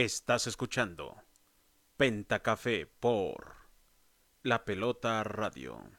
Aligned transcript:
Estás 0.00 0.46
escuchando 0.46 1.16
Pentacafé 1.96 2.86
por 2.86 3.56
La 4.44 4.64
Pelota 4.64 5.24
Radio. 5.24 5.97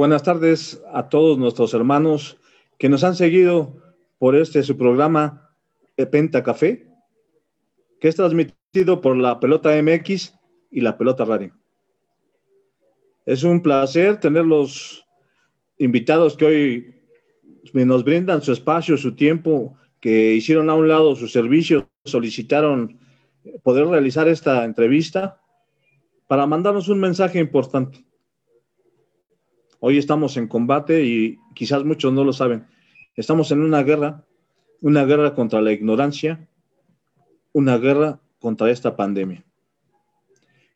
Buenas 0.00 0.22
tardes 0.22 0.82
a 0.94 1.10
todos 1.10 1.36
nuestros 1.36 1.74
hermanos 1.74 2.38
que 2.78 2.88
nos 2.88 3.04
han 3.04 3.14
seguido 3.14 3.76
por 4.16 4.34
este 4.34 4.62
su 4.62 4.78
programa 4.78 5.54
Penta 6.10 6.42
Café, 6.42 6.88
que 8.00 8.08
es 8.08 8.16
transmitido 8.16 9.02
por 9.02 9.14
la 9.18 9.38
Pelota 9.38 9.72
MX 9.82 10.32
y 10.70 10.80
la 10.80 10.96
Pelota 10.96 11.26
Radio. 11.26 11.54
Es 13.26 13.42
un 13.42 13.60
placer 13.60 14.18
tener 14.18 14.46
los 14.46 15.04
invitados 15.76 16.34
que 16.34 16.46
hoy 16.46 16.94
nos 17.74 18.02
brindan 18.02 18.40
su 18.40 18.52
espacio, 18.52 18.96
su 18.96 19.14
tiempo, 19.14 19.76
que 20.00 20.32
hicieron 20.32 20.70
a 20.70 20.76
un 20.76 20.88
lado 20.88 21.14
su 21.14 21.28
servicio, 21.28 21.90
solicitaron 22.06 22.98
poder 23.62 23.86
realizar 23.86 24.28
esta 24.28 24.64
entrevista 24.64 25.42
para 26.26 26.46
mandarnos 26.46 26.88
un 26.88 27.00
mensaje 27.00 27.38
importante. 27.38 28.06
Hoy 29.82 29.96
estamos 29.96 30.36
en 30.36 30.46
combate 30.46 31.04
y 31.06 31.38
quizás 31.54 31.84
muchos 31.84 32.12
no 32.12 32.22
lo 32.22 32.34
saben. 32.34 32.66
Estamos 33.16 33.50
en 33.50 33.62
una 33.62 33.82
guerra, 33.82 34.26
una 34.82 35.06
guerra 35.06 35.34
contra 35.34 35.62
la 35.62 35.72
ignorancia, 35.72 36.46
una 37.54 37.78
guerra 37.78 38.20
contra 38.40 38.70
esta 38.70 38.94
pandemia. 38.94 39.42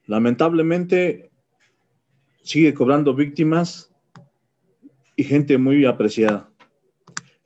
Lamentablemente 0.07 1.31
sigue 2.43 2.73
cobrando 2.73 3.15
víctimas 3.15 3.95
y 5.17 5.25
gente 5.25 5.59
muy 5.59 5.85
apreciada. 5.85 6.49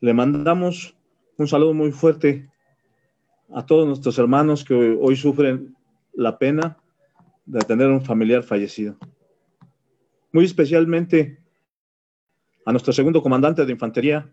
Le 0.00 0.14
mandamos 0.14 0.94
un 1.38 1.48
saludo 1.48 1.74
muy 1.74 1.90
fuerte 1.90 2.48
a 3.52 3.66
todos 3.66 3.84
nuestros 3.84 4.16
hermanos 4.20 4.64
que 4.64 4.74
hoy 4.74 5.16
sufren 5.16 5.74
la 6.12 6.38
pena 6.38 6.78
de 7.46 7.58
tener 7.62 7.88
un 7.88 8.04
familiar 8.04 8.44
fallecido. 8.44 8.96
Muy 10.30 10.44
especialmente 10.44 11.47
a 12.68 12.70
nuestro 12.70 12.92
segundo 12.92 13.22
comandante 13.22 13.64
de 13.64 13.72
infantería, 13.72 14.30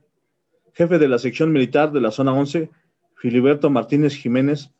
jefe 0.74 1.00
de 1.00 1.08
la 1.08 1.20
sección 1.20 1.54
militar 1.54 1.94
de 1.94 2.02
la 2.02 2.12
zona 2.12 2.34
11, 2.34 2.70
Filiberto 3.16 3.70
Martínez 3.70 4.14
Jiménez, 4.14 4.72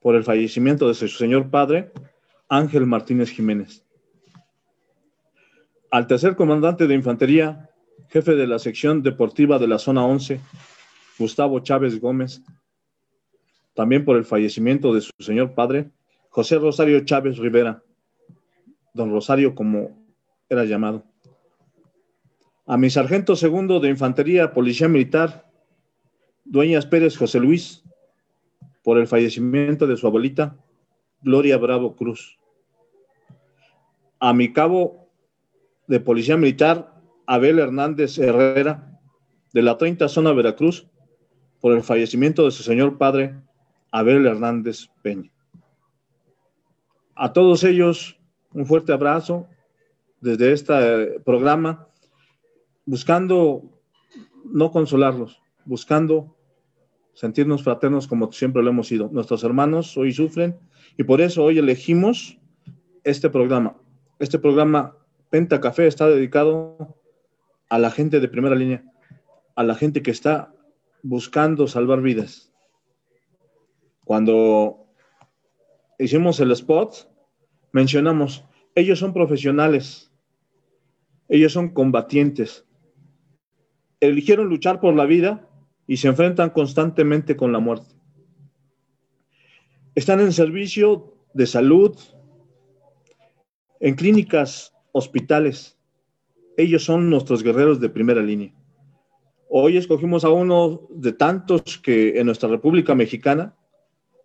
por 0.00 0.14
el 0.14 0.24
fallecimiento 0.24 0.88
de 0.88 0.94
su 0.94 1.08
señor 1.08 1.50
padre, 1.50 1.92
Ángel 2.48 2.86
Martínez 2.86 3.28
Jiménez. 3.28 3.84
Al 5.90 6.06
tercer 6.06 6.34
comandante 6.34 6.86
de 6.86 6.94
infantería, 6.94 7.68
jefe 8.08 8.36
de 8.36 8.46
la 8.46 8.58
sección 8.58 9.02
deportiva 9.02 9.58
de 9.58 9.68
la 9.68 9.78
zona 9.78 10.06
11, 10.06 10.40
Gustavo 11.18 11.60
Chávez 11.60 12.00
Gómez, 12.00 12.42
también 13.74 14.06
por 14.06 14.16
el 14.16 14.24
fallecimiento 14.24 14.94
de 14.94 15.02
su 15.02 15.12
señor 15.18 15.52
padre, 15.54 15.90
José 16.30 16.58
Rosario 16.58 17.04
Chávez 17.04 17.36
Rivera, 17.36 17.82
don 18.94 19.10
Rosario 19.10 19.54
como 19.54 20.02
era 20.48 20.64
llamado 20.64 21.04
a 22.66 22.76
mi 22.76 22.88
sargento 22.88 23.36
segundo 23.36 23.80
de 23.80 23.90
Infantería 23.90 24.54
Policía 24.54 24.88
Militar, 24.88 25.50
Dueñas 26.44 26.86
Pérez 26.86 27.16
José 27.16 27.38
Luis, 27.38 27.84
por 28.82 28.98
el 28.98 29.06
fallecimiento 29.06 29.86
de 29.86 29.96
su 29.96 30.06
abuelita, 30.06 30.56
Gloria 31.22 31.58
Bravo 31.58 31.94
Cruz. 31.96 32.38
A 34.18 34.32
mi 34.32 34.52
cabo 34.52 35.10
de 35.86 36.00
Policía 36.00 36.36
Militar, 36.36 36.94
Abel 37.26 37.58
Hernández 37.58 38.18
Herrera, 38.18 38.98
de 39.52 39.62
la 39.62 39.76
30 39.76 40.08
Zona 40.08 40.32
Veracruz, 40.32 40.86
por 41.60 41.72
el 41.72 41.82
fallecimiento 41.82 42.44
de 42.44 42.50
su 42.50 42.62
señor 42.62 42.98
padre, 42.98 43.36
Abel 43.90 44.26
Hernández 44.26 44.88
Peña. 45.02 45.30
A 47.14 47.32
todos 47.32 47.62
ellos, 47.64 48.18
un 48.52 48.66
fuerte 48.66 48.92
abrazo 48.92 49.46
desde 50.20 50.52
este 50.52 51.20
programa 51.20 51.88
buscando 52.86 53.62
no 54.44 54.70
consolarlos, 54.70 55.40
buscando 55.64 56.36
sentirnos 57.14 57.62
fraternos 57.62 58.06
como 58.06 58.30
siempre 58.32 58.62
lo 58.62 58.70
hemos 58.70 58.88
sido. 58.88 59.08
Nuestros 59.12 59.44
hermanos 59.44 59.96
hoy 59.96 60.12
sufren 60.12 60.58
y 60.96 61.04
por 61.04 61.20
eso 61.20 61.44
hoy 61.44 61.58
elegimos 61.58 62.38
este 63.04 63.30
programa. 63.30 63.76
Este 64.18 64.38
programa 64.38 64.96
Penta 65.30 65.60
Café 65.60 65.86
está 65.86 66.08
dedicado 66.08 66.96
a 67.68 67.78
la 67.78 67.90
gente 67.90 68.20
de 68.20 68.28
primera 68.28 68.54
línea, 68.54 68.84
a 69.56 69.64
la 69.64 69.74
gente 69.74 70.02
que 70.02 70.10
está 70.10 70.52
buscando 71.02 71.66
salvar 71.66 72.02
vidas. 72.02 72.52
Cuando 74.04 74.86
hicimos 75.98 76.40
el 76.40 76.52
spot, 76.52 77.08
mencionamos, 77.72 78.44
ellos 78.74 78.98
son 78.98 79.12
profesionales, 79.12 80.12
ellos 81.28 81.52
son 81.52 81.70
combatientes, 81.70 82.66
eligieron 84.06 84.48
luchar 84.48 84.80
por 84.80 84.94
la 84.94 85.04
vida 85.04 85.48
y 85.86 85.98
se 85.98 86.08
enfrentan 86.08 86.50
constantemente 86.50 87.36
con 87.36 87.52
la 87.52 87.58
muerte. 87.58 87.94
Están 89.94 90.20
en 90.20 90.32
servicio 90.32 91.14
de 91.34 91.46
salud, 91.46 91.96
en 93.80 93.94
clínicas, 93.94 94.74
hospitales. 94.92 95.78
Ellos 96.56 96.84
son 96.84 97.10
nuestros 97.10 97.42
guerreros 97.42 97.80
de 97.80 97.90
primera 97.90 98.22
línea. 98.22 98.52
Hoy 99.48 99.76
escogimos 99.76 100.24
a 100.24 100.30
uno 100.30 100.88
de 100.90 101.12
tantos 101.12 101.78
que 101.78 102.18
en 102.18 102.26
nuestra 102.26 102.48
República 102.48 102.94
Mexicana 102.94 103.54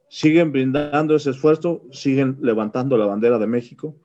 siguen 0.07 0.51
brindando 0.51 1.15
ese 1.15 1.31
esfuerzo, 1.31 1.83
siguen 1.91 2.37
levantando 2.41 2.97
la 2.97 3.05
bandera 3.05 3.37
de 3.37 3.47
México 3.47 3.95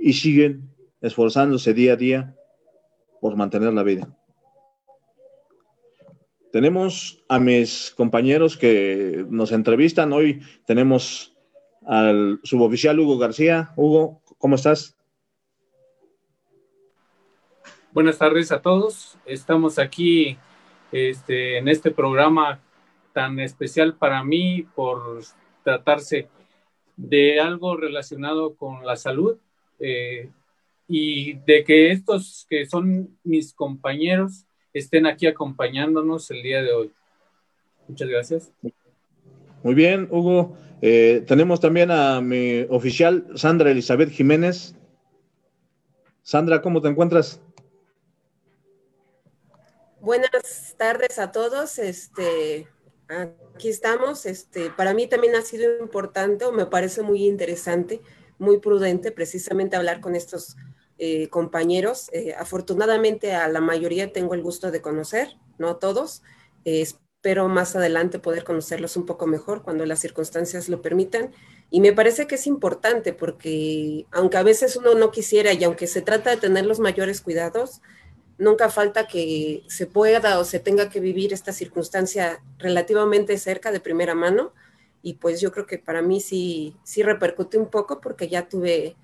y 0.00 0.14
siguen 0.14 0.70
esforzándose 1.00 1.74
día 1.74 1.92
a 1.92 1.96
día 1.96 2.36
por 3.20 3.36
mantener 3.36 3.74
la 3.74 3.82
vida. 3.82 4.16
Tenemos 6.54 7.20
a 7.28 7.40
mis 7.40 7.92
compañeros 7.96 8.56
que 8.56 9.26
nos 9.28 9.50
entrevistan. 9.50 10.12
Hoy 10.12 10.40
tenemos 10.64 11.34
al 11.84 12.38
suboficial 12.44 13.00
Hugo 13.00 13.18
García. 13.18 13.72
Hugo, 13.74 14.22
¿cómo 14.38 14.54
estás? 14.54 14.96
Buenas 17.90 18.18
tardes 18.18 18.52
a 18.52 18.62
todos. 18.62 19.18
Estamos 19.26 19.80
aquí 19.80 20.38
este, 20.92 21.58
en 21.58 21.66
este 21.66 21.90
programa 21.90 22.60
tan 23.12 23.40
especial 23.40 23.96
para 23.96 24.22
mí 24.22 24.64
por 24.76 25.24
tratarse 25.64 26.28
de 26.96 27.40
algo 27.40 27.76
relacionado 27.76 28.54
con 28.54 28.86
la 28.86 28.94
salud 28.94 29.38
eh, 29.80 30.30
y 30.86 31.32
de 31.32 31.64
que 31.64 31.90
estos 31.90 32.46
que 32.48 32.64
son 32.66 33.18
mis 33.24 33.52
compañeros 33.52 34.46
estén 34.74 35.06
aquí 35.06 35.26
acompañándonos 35.26 36.30
el 36.30 36.42
día 36.42 36.62
de 36.62 36.72
hoy. 36.72 36.92
Muchas 37.88 38.08
gracias. 38.08 38.52
Muy 39.62 39.74
bien, 39.74 40.08
Hugo. 40.10 40.56
Eh, 40.82 41.24
tenemos 41.26 41.60
también 41.60 41.90
a 41.90 42.20
mi 42.20 42.66
oficial 42.68 43.26
Sandra 43.36 43.70
Elizabeth 43.70 44.10
Jiménez. 44.10 44.74
Sandra, 46.22 46.60
¿cómo 46.60 46.82
te 46.82 46.88
encuentras? 46.88 47.40
Buenas 50.00 50.74
tardes 50.76 51.18
a 51.18 51.32
todos. 51.32 51.78
Este, 51.78 52.68
aquí 53.08 53.68
estamos. 53.68 54.26
Este, 54.26 54.70
para 54.70 54.92
mí 54.92 55.06
también 55.06 55.34
ha 55.36 55.42
sido 55.42 55.78
importante, 55.78 56.44
o 56.44 56.52
me 56.52 56.66
parece 56.66 57.02
muy 57.02 57.24
interesante, 57.24 58.02
muy 58.38 58.58
prudente, 58.58 59.12
precisamente 59.12 59.76
hablar 59.76 60.00
con 60.00 60.14
estos 60.14 60.56
eh, 60.98 61.28
compañeros. 61.28 62.08
Eh, 62.12 62.34
afortunadamente 62.38 63.32
a 63.34 63.48
la 63.48 63.60
mayoría 63.60 64.12
tengo 64.12 64.34
el 64.34 64.42
gusto 64.42 64.70
de 64.70 64.80
conocer, 64.80 65.36
no 65.58 65.68
a 65.68 65.78
todos. 65.78 66.22
Eh, 66.64 66.82
espero 66.82 67.48
más 67.48 67.74
adelante 67.74 68.18
poder 68.18 68.44
conocerlos 68.44 68.96
un 68.96 69.06
poco 69.06 69.26
mejor 69.26 69.62
cuando 69.62 69.86
las 69.86 69.98
circunstancias 69.98 70.68
lo 70.68 70.82
permitan. 70.82 71.32
Y 71.70 71.80
me 71.80 71.92
parece 71.92 72.26
que 72.26 72.36
es 72.36 72.46
importante 72.46 73.12
porque 73.12 74.06
aunque 74.12 74.36
a 74.36 74.42
veces 74.44 74.76
uno 74.76 74.94
no 74.94 75.10
quisiera 75.10 75.52
y 75.52 75.64
aunque 75.64 75.86
se 75.86 76.02
trata 76.02 76.30
de 76.30 76.36
tener 76.36 76.66
los 76.66 76.78
mayores 76.78 77.20
cuidados, 77.20 77.80
nunca 78.38 78.68
falta 78.68 79.06
que 79.08 79.64
se 79.68 79.86
pueda 79.86 80.38
o 80.38 80.44
se 80.44 80.60
tenga 80.60 80.90
que 80.90 81.00
vivir 81.00 81.32
esta 81.32 81.52
circunstancia 81.52 82.42
relativamente 82.58 83.36
cerca 83.38 83.72
de 83.72 83.80
primera 83.80 84.14
mano. 84.14 84.52
Y 85.02 85.14
pues 85.14 85.40
yo 85.40 85.50
creo 85.50 85.66
que 85.66 85.78
para 85.78 86.02
mí 86.02 86.20
sí, 86.20 86.76
sí 86.84 87.02
repercute 87.02 87.58
un 87.58 87.68
poco 87.68 88.00
porque 88.00 88.28
ya 88.28 88.48
tuve 88.48 88.96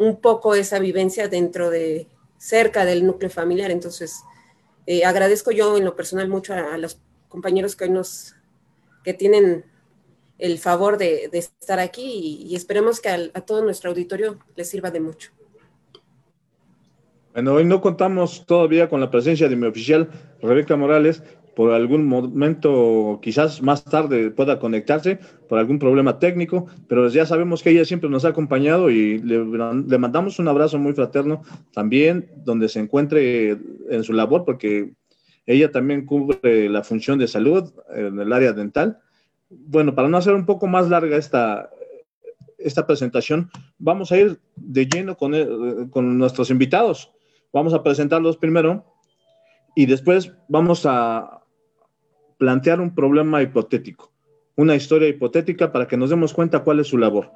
un 0.00 0.16
poco 0.16 0.54
esa 0.54 0.78
vivencia 0.78 1.28
dentro 1.28 1.68
de 1.68 2.08
cerca 2.38 2.86
del 2.86 3.06
núcleo 3.06 3.30
familiar. 3.30 3.70
Entonces, 3.70 4.24
eh, 4.86 5.04
agradezco 5.04 5.50
yo 5.50 5.76
en 5.76 5.84
lo 5.84 5.94
personal 5.94 6.26
mucho 6.26 6.54
a, 6.54 6.78
los 6.78 6.98
compañeros 7.28 7.76
que 7.76 7.84
hoy 7.84 7.90
nos, 7.90 8.34
que 9.04 9.12
tienen 9.12 9.66
el 10.38 10.58
favor 10.58 10.96
de, 10.96 11.28
estar 11.34 11.78
aquí 11.78 12.46
y, 12.48 12.56
esperemos 12.56 12.98
que 12.98 13.10
a 13.10 13.40
todo 13.42 13.62
nuestro 13.62 13.90
auditorio 13.90 14.38
les 14.56 14.70
sirva 14.70 14.90
de 14.90 15.00
mucho. 15.00 15.32
Bueno, 17.34 17.54
hoy 17.54 17.64
no 17.66 17.82
contamos 17.82 18.46
todavía 18.46 18.88
con 18.88 19.00
la 19.00 19.10
presencia 19.10 19.50
de 19.50 19.54
mi 19.54 19.66
oficial 19.66 20.10
Rebeca 20.40 20.76
Morales. 20.76 21.22
Por 21.60 21.74
algún 21.74 22.06
momento, 22.06 23.18
quizás 23.20 23.60
más 23.60 23.84
tarde 23.84 24.30
pueda 24.30 24.58
conectarse 24.58 25.18
por 25.46 25.58
algún 25.58 25.78
problema 25.78 26.18
técnico, 26.18 26.68
pero 26.88 27.06
ya 27.10 27.26
sabemos 27.26 27.62
que 27.62 27.68
ella 27.68 27.84
siempre 27.84 28.08
nos 28.08 28.24
ha 28.24 28.28
acompañado 28.28 28.88
y 28.88 29.18
le, 29.18 29.44
mandamos 29.98 30.38
un 30.38 30.48
abrazo 30.48 30.78
muy 30.78 30.94
fraterno 30.94 31.42
también 31.74 32.30
donde 32.46 32.70
se 32.70 32.80
encuentre 32.80 33.58
en 33.90 34.04
su 34.04 34.14
labor, 34.14 34.46
porque 34.46 34.94
ella 35.44 35.70
también 35.70 36.06
cubre 36.06 36.70
la 36.70 36.82
función 36.82 37.18
de 37.18 37.28
salud 37.28 37.70
en 37.94 38.18
el 38.18 38.32
área 38.32 38.54
dental. 38.54 38.98
Bueno, 39.50 39.94
para 39.94 40.08
no 40.08 40.16
hacer 40.16 40.32
un 40.32 40.46
poco 40.46 40.66
más 40.66 40.88
larga 40.88 41.18
esta, 41.18 41.68
esta 42.56 42.86
presentación, 42.86 43.50
vamos 43.78 44.12
a 44.12 44.16
ir 44.16 44.40
de 44.56 44.86
lleno 44.86 45.14
con, 45.14 45.90
con 45.90 46.16
nuestros 46.16 46.48
invitados. 46.48 47.12
Vamos 47.52 47.74
a 47.74 47.82
presentarlos 47.82 48.38
primero 48.38 48.82
y 49.76 49.84
después 49.84 50.32
vamos 50.48 50.86
a 50.86 51.39
plantear 52.40 52.80
un 52.80 52.94
problema 52.94 53.42
hipotético, 53.42 54.14
una 54.56 54.74
historia 54.74 55.08
hipotética 55.08 55.70
para 55.70 55.86
que 55.86 55.98
nos 55.98 56.08
demos 56.08 56.32
cuenta 56.32 56.64
cuál 56.64 56.80
es 56.80 56.86
su 56.86 56.96
labor. 56.96 57.30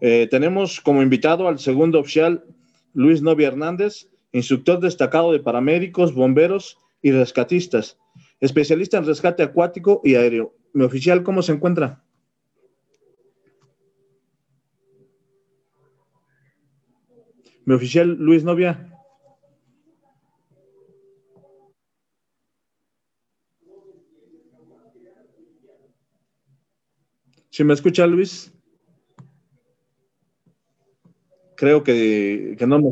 Eh, 0.00 0.26
tenemos 0.28 0.80
como 0.80 1.00
invitado 1.00 1.46
al 1.46 1.60
segundo 1.60 2.00
oficial 2.00 2.44
Luis 2.92 3.22
Novia 3.22 3.46
Hernández, 3.46 4.08
instructor 4.32 4.80
destacado 4.80 5.30
de 5.30 5.38
paramédicos, 5.38 6.12
bomberos 6.12 6.76
y 7.00 7.12
rescatistas, 7.12 7.98
especialista 8.40 8.98
en 8.98 9.06
rescate 9.06 9.44
acuático 9.44 10.00
y 10.02 10.16
aéreo. 10.16 10.52
Mi 10.72 10.82
oficial, 10.82 11.22
¿cómo 11.22 11.42
se 11.42 11.52
encuentra? 11.52 12.02
Mi 17.64 17.74
oficial 17.74 18.16
Luis 18.18 18.42
Novia. 18.42 18.92
¿Sí 27.58 27.64
me 27.64 27.74
escucha 27.74 28.06
Luis? 28.06 28.52
Creo 31.56 31.82
que, 31.82 32.56
no 32.68 32.78
me... 32.78 32.90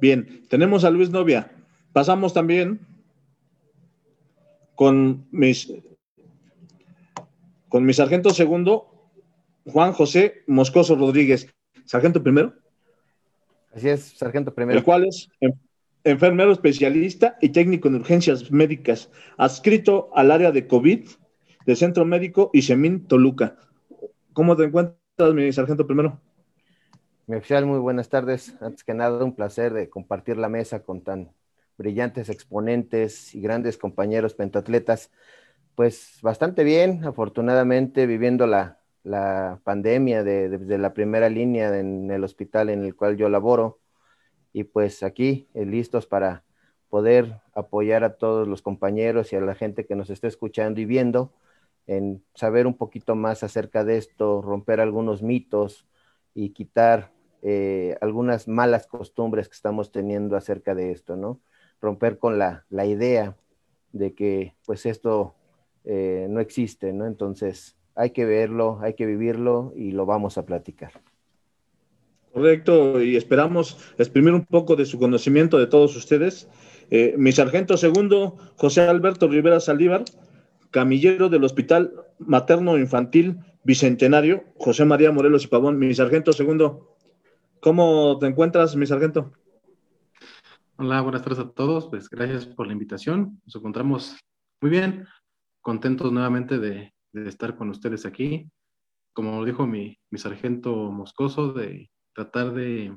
Bien, 0.00 0.46
tenemos 0.48 0.84
a 0.84 0.90
Luis 0.90 1.10
Novia. 1.10 1.52
Pasamos 1.92 2.32
también 2.32 2.80
con 4.74 5.28
mis 5.30 5.70
con 7.68 7.84
mi 7.84 7.92
sargento 7.92 8.30
segundo, 8.30 9.10
Juan 9.66 9.92
José 9.92 10.42
Moscoso 10.46 10.94
Rodríguez. 10.96 11.54
Sargento 11.84 12.22
primero. 12.22 12.54
Así 13.74 13.90
es, 13.90 14.16
sargento 14.16 14.54
primero. 14.54 14.78
El 14.78 14.84
cual 14.86 15.06
es 15.06 15.28
enfermero 16.06 16.52
especialista 16.52 17.36
y 17.40 17.48
técnico 17.48 17.88
en 17.88 17.96
urgencias 17.96 18.52
médicas, 18.52 19.10
adscrito 19.36 20.10
al 20.14 20.30
área 20.30 20.52
de 20.52 20.68
COVID 20.68 21.08
del 21.66 21.76
Centro 21.76 22.04
Médico 22.04 22.50
Isemín 22.52 23.08
Toluca. 23.08 23.56
¿Cómo 24.32 24.56
te 24.56 24.64
encuentras, 24.64 25.34
mi 25.34 25.52
sargento 25.52 25.84
primero? 25.84 26.20
Mi 27.26 27.36
oficial, 27.36 27.66
muy 27.66 27.80
buenas 27.80 28.08
tardes. 28.08 28.54
Antes 28.60 28.84
que 28.84 28.94
nada, 28.94 29.24
un 29.24 29.34
placer 29.34 29.72
de 29.72 29.88
compartir 29.88 30.36
la 30.36 30.48
mesa 30.48 30.84
con 30.84 31.02
tan 31.02 31.32
brillantes 31.76 32.28
exponentes 32.28 33.34
y 33.34 33.40
grandes 33.40 33.76
compañeros 33.76 34.34
pentatletas. 34.34 35.10
Pues 35.74 36.20
bastante 36.22 36.62
bien, 36.62 37.04
afortunadamente, 37.04 38.06
viviendo 38.06 38.46
la, 38.46 38.78
pandemia 39.64 40.22
desde 40.22 40.78
la 40.78 40.92
primera 40.92 41.28
línea 41.28 41.76
en 41.76 42.10
el 42.10 42.22
hospital 42.22 42.70
en 42.70 42.84
el 42.84 42.94
cual 42.94 43.16
yo 43.16 43.28
laboro 43.28 43.80
y 44.56 44.64
pues 44.64 45.02
aquí 45.02 45.46
eh, 45.52 45.66
listos 45.66 46.06
para 46.06 46.42
poder 46.88 47.42
apoyar 47.52 48.04
a 48.04 48.14
todos 48.14 48.48
los 48.48 48.62
compañeros 48.62 49.30
y 49.30 49.36
a 49.36 49.40
la 49.42 49.54
gente 49.54 49.84
que 49.84 49.94
nos 49.94 50.08
está 50.08 50.28
escuchando 50.28 50.80
y 50.80 50.86
viendo 50.86 51.30
en 51.86 52.24
saber 52.34 52.66
un 52.66 52.74
poquito 52.74 53.14
más 53.16 53.42
acerca 53.42 53.84
de 53.84 53.98
esto, 53.98 54.40
romper 54.40 54.80
algunos 54.80 55.22
mitos 55.22 55.86
y 56.32 56.54
quitar 56.54 57.12
eh, 57.42 57.98
algunas 58.00 58.48
malas 58.48 58.86
costumbres 58.86 59.50
que 59.50 59.56
estamos 59.56 59.92
teniendo 59.92 60.38
acerca 60.38 60.74
de 60.74 60.90
esto, 60.90 61.16
¿no? 61.16 61.38
Romper 61.82 62.18
con 62.18 62.38
la, 62.38 62.64
idea 62.70 63.36
de 63.92 64.14
que 64.14 64.54
pues 64.64 64.86
esto 64.86 65.34
eh, 65.84 66.28
no 66.30 66.40
existe, 66.40 66.94
¿no? 66.94 67.04
Entonces 67.06 67.76
hay 67.94 68.08
que 68.08 68.24
verlo, 68.24 68.78
hay 68.80 68.94
que 68.94 69.04
vivirlo 69.04 69.74
y 69.76 69.90
lo 69.90 70.06
vamos 70.06 70.38
a 70.38 70.46
platicar. 70.46 70.92
Correcto, 72.36 73.00
y 73.00 73.16
esperamos 73.16 73.78
exprimir 73.96 74.34
un 74.34 74.44
poco 74.44 74.76
de 74.76 74.84
su 74.84 74.98
conocimiento 74.98 75.56
de 75.56 75.66
todos 75.66 75.96
ustedes. 75.96 76.50
Eh, 76.90 77.14
mi 77.16 77.32
sargento 77.32 77.78
segundo, 77.78 78.36
José 78.56 78.82
Alberto 78.82 79.26
Rivera 79.26 79.58
Saldívar, 79.58 80.04
camillero 80.70 81.30
del 81.30 81.44
Hospital 81.44 81.94
Materno 82.18 82.76
Infantil 82.76 83.38
Bicentenario, 83.64 84.44
José 84.58 84.84
María 84.84 85.12
Morelos 85.12 85.44
y 85.44 85.46
Pavón. 85.46 85.78
Mi 85.78 85.94
sargento 85.94 86.34
segundo, 86.34 86.98
¿cómo 87.60 88.18
te 88.18 88.26
encuentras, 88.26 88.76
mi 88.76 88.84
sargento? 88.84 89.32
Hola, 90.76 91.00
buenas 91.00 91.22
tardes 91.22 91.38
a 91.38 91.48
todos. 91.48 91.86
Pues 91.88 92.10
gracias 92.10 92.44
por 92.44 92.66
la 92.66 92.74
invitación. 92.74 93.40
Nos 93.46 93.56
encontramos 93.56 94.14
muy 94.60 94.70
bien, 94.70 95.06
contentos 95.62 96.12
nuevamente 96.12 96.58
de, 96.58 96.92
estar 97.14 97.56
con 97.56 97.70
ustedes 97.70 98.04
aquí. 98.04 98.50
Como 99.14 99.42
dijo 99.42 99.66
mi, 99.66 99.98
mi 100.10 100.18
sargento 100.18 100.74
Moscoso, 100.92 101.54
de 101.54 101.88
tratar 102.16 102.54
de 102.54 102.96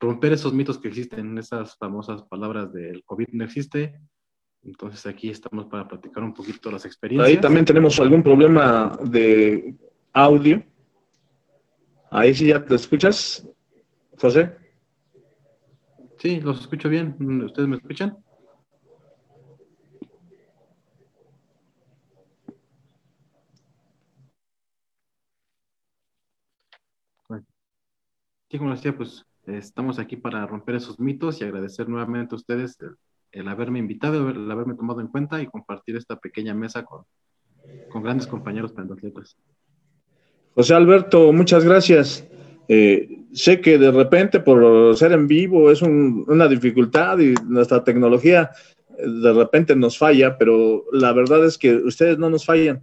romper 0.00 0.32
esos 0.32 0.52
mitos 0.52 0.78
que 0.78 0.88
existen, 0.88 1.38
esas 1.38 1.76
famosas 1.76 2.24
palabras 2.24 2.72
del 2.72 3.04
COVID 3.04 3.28
no 3.32 3.44
existe. 3.44 4.00
Entonces 4.64 5.06
aquí 5.06 5.30
estamos 5.30 5.66
para 5.66 5.86
platicar 5.86 6.24
un 6.24 6.34
poquito 6.34 6.70
las 6.70 6.84
experiencias. 6.84 7.28
Ahí 7.28 7.40
también 7.40 7.64
tenemos 7.64 7.98
algún 8.00 8.22
problema 8.22 8.98
de 9.04 9.76
audio. 10.12 10.62
Ahí 12.10 12.34
sí 12.34 12.48
ya 12.48 12.64
te 12.64 12.74
escuchas, 12.74 13.48
José. 14.18 14.56
Sí, 16.18 16.40
los 16.40 16.60
escucho 16.60 16.88
bien. 16.88 17.16
¿Ustedes 17.44 17.68
me 17.68 17.76
escuchan? 17.76 18.18
Sí, 28.52 28.58
como 28.58 28.72
decía, 28.72 28.94
pues 28.94 29.24
estamos 29.46 29.98
aquí 29.98 30.16
para 30.16 30.46
romper 30.46 30.74
esos 30.74 31.00
mitos 31.00 31.40
y 31.40 31.44
agradecer 31.44 31.88
nuevamente 31.88 32.34
a 32.34 32.36
ustedes 32.36 32.76
el, 33.32 33.48
haberme 33.48 33.78
invitado, 33.78 34.28
el, 34.28 34.50
haberme 34.50 34.74
tomado 34.74 35.00
en 35.00 35.06
cuenta 35.06 35.40
y 35.40 35.46
compartir 35.46 35.96
esta 35.96 36.16
pequeña 36.16 36.52
mesa 36.52 36.84
con, 36.84 37.04
grandes 38.02 38.26
compañeros 38.26 38.74
pentatletas. 38.74 39.38
José 40.54 40.74
Alberto, 40.74 41.32
muchas 41.32 41.64
gracias. 41.64 42.28
Eh, 42.68 43.24
sé 43.32 43.62
que 43.62 43.78
de 43.78 43.90
repente 43.90 44.38
por 44.38 44.94
ser 44.98 45.12
en 45.12 45.26
vivo 45.26 45.70
es 45.70 45.80
una 45.80 46.46
dificultad 46.46 47.20
y 47.20 47.32
nuestra 47.46 47.82
tecnología 47.82 48.50
eh, 48.98 49.08
de 49.08 49.32
repente 49.32 49.74
nos 49.74 49.96
falla, 49.96 50.36
pero 50.36 50.84
la 50.92 51.14
verdad 51.14 51.42
es 51.46 51.56
que 51.56 51.74
ustedes 51.74 52.18
no 52.18 52.28
nos 52.28 52.44
fallan. 52.44 52.82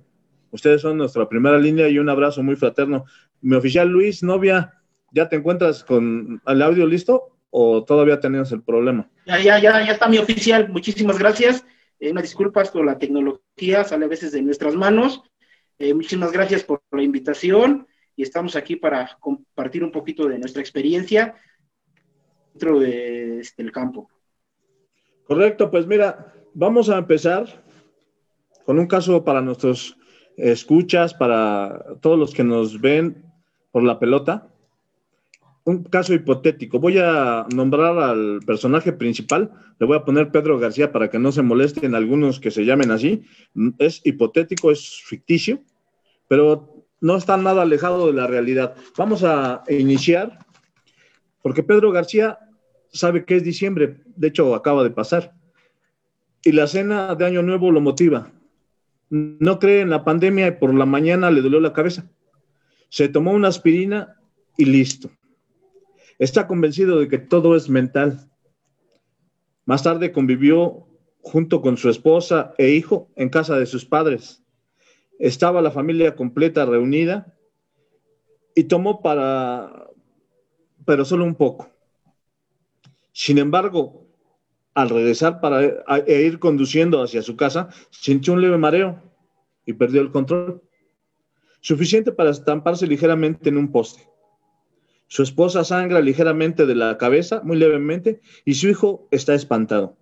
Ustedes 0.49 0.81
son 0.81 0.97
nuestra 0.97 1.29
primera 1.29 1.59
línea 1.59 1.87
y 1.89 1.99
un 1.99 2.09
abrazo 2.09 2.41
muy 2.41 2.55
fraterno. 2.55 3.05
Mi 3.41 3.55
oficial 3.55 3.87
Luis, 3.87 4.23
novia, 4.23 4.78
¿Ya 5.11 5.29
te 5.29 5.35
encuentras 5.35 5.83
con 5.83 6.41
el 6.45 6.61
audio 6.61 6.85
listo 6.85 7.35
o 7.49 7.83
todavía 7.83 8.19
tenemos 8.19 8.51
el 8.51 8.61
problema? 8.61 9.09
Ya, 9.25 9.39
ya, 9.39 9.59
ya, 9.59 9.85
ya 9.85 9.91
está 9.93 10.07
mi 10.07 10.17
oficial. 10.17 10.69
Muchísimas 10.69 11.17
gracias. 11.17 11.65
Eh, 11.99 12.13
disculpas 12.21 12.69
por 12.69 12.85
la 12.85 12.97
tecnología, 12.97 13.83
sale 13.83 14.05
a 14.05 14.09
veces 14.09 14.31
de 14.31 14.41
nuestras 14.41 14.75
manos. 14.75 15.21
Eh, 15.77 15.93
muchísimas 15.93 16.31
gracias 16.31 16.63
por 16.63 16.81
la 16.91 17.03
invitación 17.03 17.87
y 18.15 18.23
estamos 18.23 18.55
aquí 18.55 18.75
para 18.75 19.17
compartir 19.19 19.83
un 19.83 19.91
poquito 19.91 20.27
de 20.27 20.37
nuestra 20.39 20.61
experiencia 20.61 21.35
dentro 22.53 22.79
del 22.79 23.39
este, 23.39 23.69
campo. 23.71 24.09
Correcto, 25.25 25.71
pues 25.71 25.87
mira, 25.87 26.33
vamos 26.53 26.89
a 26.89 26.97
empezar 26.97 27.63
con 28.65 28.79
un 28.79 28.87
caso 28.87 29.23
para 29.23 29.41
nuestros 29.41 29.97
escuchas, 30.37 31.13
para 31.13 31.95
todos 32.01 32.17
los 32.17 32.33
que 32.33 32.43
nos 32.43 32.79
ven 32.79 33.23
por 33.71 33.83
la 33.83 33.99
pelota 33.99 34.49
un 35.69 35.83
caso 35.83 36.15
hipotético. 36.15 36.79
Voy 36.79 36.97
a 36.97 37.45
nombrar 37.53 37.97
al 37.99 38.39
personaje 38.45 38.91
principal, 38.91 39.51
le 39.79 39.85
voy 39.85 39.97
a 39.97 40.03
poner 40.03 40.31
Pedro 40.31 40.57
García 40.57 40.91
para 40.91 41.09
que 41.11 41.19
no 41.19 41.31
se 41.31 41.43
molesten 41.43 41.93
algunos 41.93 42.39
que 42.39 42.49
se 42.49 42.65
llamen 42.65 42.89
así. 42.89 43.23
Es 43.77 44.01
hipotético, 44.03 44.71
es 44.71 45.01
ficticio, 45.05 45.61
pero 46.27 46.85
no 47.01 47.15
está 47.15 47.37
nada 47.37 47.61
alejado 47.61 48.07
de 48.07 48.13
la 48.13 48.25
realidad. 48.25 48.75
Vamos 48.97 49.23
a 49.23 49.63
iniciar, 49.69 50.39
porque 51.43 51.61
Pedro 51.61 51.91
García 51.91 52.39
sabe 52.91 53.23
que 53.23 53.35
es 53.35 53.43
diciembre, 53.43 54.01
de 54.15 54.27
hecho 54.27 54.55
acaba 54.55 54.83
de 54.83 54.89
pasar, 54.89 55.33
y 56.43 56.51
la 56.51 56.65
cena 56.65 57.13
de 57.13 57.25
Año 57.25 57.43
Nuevo 57.43 57.71
lo 57.71 57.79
motiva. 57.79 58.31
No 59.09 59.59
cree 59.59 59.81
en 59.81 59.91
la 59.91 60.03
pandemia 60.03 60.47
y 60.47 60.51
por 60.51 60.73
la 60.73 60.85
mañana 60.87 61.29
le 61.29 61.41
dolió 61.41 61.59
la 61.59 61.73
cabeza. 61.73 62.09
Se 62.89 63.07
tomó 63.07 63.33
una 63.33 63.49
aspirina 63.49 64.15
y 64.57 64.65
listo. 64.65 65.11
Está 66.19 66.47
convencido 66.47 66.99
de 66.99 67.07
que 67.07 67.17
todo 67.17 67.55
es 67.55 67.69
mental. 67.69 68.29
Más 69.65 69.83
tarde 69.83 70.11
convivió 70.11 70.85
junto 71.21 71.61
con 71.61 71.77
su 71.77 71.89
esposa 71.89 72.53
e 72.57 72.71
hijo 72.71 73.09
en 73.15 73.29
casa 73.29 73.57
de 73.57 73.65
sus 73.65 73.85
padres. 73.85 74.43
Estaba 75.17 75.61
la 75.61 75.71
familia 75.71 76.17
completa 76.17 76.65
reunida 76.65 77.37
y 78.53 78.65
tomó 78.65 79.01
para, 79.01 79.87
pero 80.85 81.05
solo 81.05 81.23
un 81.23 81.35
poco. 81.35 81.69
Sin 83.13 83.37
embargo, 83.37 84.05
al 84.73 84.89
regresar 84.89 85.39
para 85.39 85.63
e 86.05 86.21
ir 86.21 86.39
conduciendo 86.39 87.01
hacia 87.01 87.21
su 87.21 87.37
casa, 87.37 87.69
sintió 87.91 88.33
un 88.33 88.41
leve 88.41 88.57
mareo 88.57 89.01
y 89.65 89.73
perdió 89.73 90.01
el 90.01 90.11
control, 90.11 90.61
suficiente 91.61 92.11
para 92.11 92.31
estamparse 92.31 92.87
ligeramente 92.87 93.47
en 93.47 93.57
un 93.57 93.71
poste. 93.71 94.08
Su 95.09 95.23
esposa 95.23 95.63
sangra 95.63 96.01
ligeramente 96.01 96.67
de 96.67 96.75
la 96.75 96.95
cabeza, 96.99 97.41
muy 97.43 97.57
levemente, 97.57 98.21
y 98.45 98.53
su 98.53 98.69
hijo 98.69 99.07
está 99.09 99.33
espantado. 99.33 99.97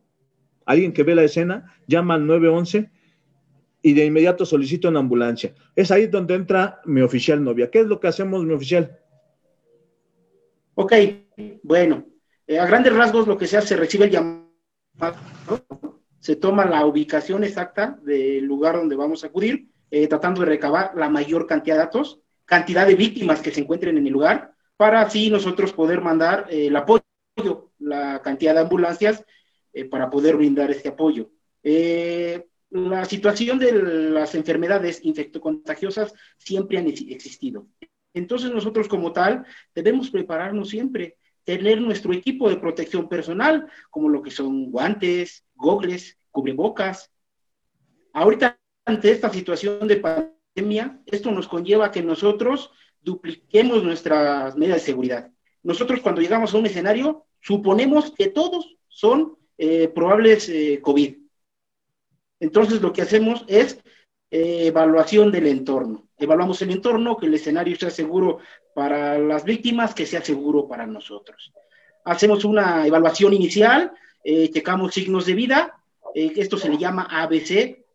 Alguien 0.65 0.91
que 0.91 1.03
ve 1.03 1.15
la 1.15 1.23
escena 1.23 1.73
llama 1.87 2.15
al 2.15 2.27
911 2.27 2.91
y 3.81 3.93
de 3.93 4.03
inmediato 4.03 4.45
solicita 4.45 4.89
una 4.89 4.99
ambulancia. 4.99 5.55
Es 5.77 5.91
ahí 5.91 6.07
donde 6.07 6.35
entra 6.35 6.81
mi 6.83 6.99
oficial 6.99 7.41
novia. 7.41 7.71
¿Qué 7.71 7.79
es 7.79 7.85
lo 7.87 8.01
que 8.01 8.09
hacemos, 8.09 8.43
mi 8.43 8.53
oficial? 8.53 8.99
Ok, 10.75 10.93
bueno, 11.63 12.05
eh, 12.45 12.59
a 12.59 12.65
grandes 12.65 12.93
rasgos 12.93 13.27
lo 13.27 13.37
que 13.37 13.47
se 13.47 13.55
hace, 13.55 13.77
recibe 13.77 14.05
el 14.05 14.11
llamado, 14.11 14.45
se 16.19 16.35
toma 16.35 16.65
la 16.65 16.85
ubicación 16.85 17.45
exacta 17.45 17.97
del 18.03 18.43
lugar 18.43 18.75
donde 18.75 18.97
vamos 18.97 19.23
a 19.23 19.27
acudir, 19.27 19.69
eh, 19.89 20.07
tratando 20.07 20.41
de 20.41 20.47
recabar 20.47 20.91
la 20.95 21.07
mayor 21.07 21.47
cantidad 21.47 21.77
de 21.77 21.83
datos, 21.83 22.19
cantidad 22.43 22.85
de 22.85 22.95
víctimas 22.95 23.39
que 23.39 23.51
se 23.51 23.61
encuentren 23.61 23.97
en 23.97 24.05
el 24.05 24.11
lugar, 24.11 24.56
para 24.77 25.01
así 25.01 25.29
nosotros 25.29 25.73
poder 25.73 26.01
mandar 26.01 26.47
eh, 26.49 26.67
el 26.67 26.75
apoyo, 26.75 27.71
la 27.79 28.21
cantidad 28.21 28.53
de 28.53 28.61
ambulancias 28.61 29.25
eh, 29.73 29.85
para 29.85 30.09
poder 30.09 30.37
brindar 30.37 30.71
este 30.71 30.89
apoyo. 30.89 31.31
Eh, 31.63 32.47
la 32.69 33.05
situación 33.05 33.59
de 33.59 33.71
las 33.71 34.35
enfermedades 34.35 35.03
infectocontagiosas 35.03 36.13
siempre 36.37 36.77
han 36.77 36.87
existido. 36.87 37.67
Entonces 38.13 38.51
nosotros 38.51 38.87
como 38.87 39.13
tal 39.13 39.45
debemos 39.73 40.09
prepararnos 40.09 40.69
siempre, 40.69 41.17
tener 41.43 41.79
nuestro 41.79 42.13
equipo 42.13 42.49
de 42.49 42.57
protección 42.57 43.07
personal, 43.07 43.67
como 43.89 44.09
lo 44.09 44.21
que 44.21 44.31
son 44.31 44.69
guantes, 44.69 45.45
gogles, 45.55 46.17
cubrebocas. 46.29 47.09
Ahorita 48.13 48.59
ante 48.85 49.11
esta 49.11 49.29
situación 49.29 49.87
de 49.87 49.97
pandemia, 49.97 51.01
esto 51.05 51.31
nos 51.31 51.47
conlleva 51.47 51.91
que 51.91 52.01
nosotros 52.01 52.71
dupliquemos 53.07 53.83
nuestras 53.83 54.57
medidas 54.57 54.81
de 54.81 54.85
seguridad. 54.85 55.31
Nosotros 55.63 56.01
cuando 56.01 56.19
llegamos 56.19 56.53
a 56.53 56.57
un 56.57 56.65
escenario, 56.65 57.25
suponemos 57.39 58.11
que 58.11 58.27
todos 58.27 58.75
son 58.89 59.37
eh, 59.57 59.87
probables 59.87 60.49
eh, 60.49 60.81
COVID. 60.81 61.15
Entonces 62.41 62.81
lo 62.81 62.91
que 62.91 63.01
hacemos 63.01 63.45
es 63.47 63.79
eh, 64.29 64.67
evaluación 64.67 65.31
del 65.31 65.47
entorno. 65.47 66.09
Evaluamos 66.17 66.61
el 66.61 66.71
entorno, 66.71 67.15
que 67.15 67.27
el 67.27 67.33
escenario 67.33 67.77
sea 67.77 67.91
seguro 67.91 68.39
para 68.75 69.17
las 69.17 69.45
víctimas, 69.45 69.95
que 69.95 70.05
sea 70.05 70.21
seguro 70.21 70.67
para 70.67 70.85
nosotros. 70.85 71.53
Hacemos 72.03 72.43
una 72.43 72.85
evaluación 72.87 73.33
inicial, 73.33 73.91
checamos 74.23 74.93
signos 74.93 75.25
de 75.25 75.33
vida, 75.33 75.79
esto 76.13 76.57
se 76.57 76.69
le 76.69 76.77
llama 76.77 77.07
ABC. 77.09 77.85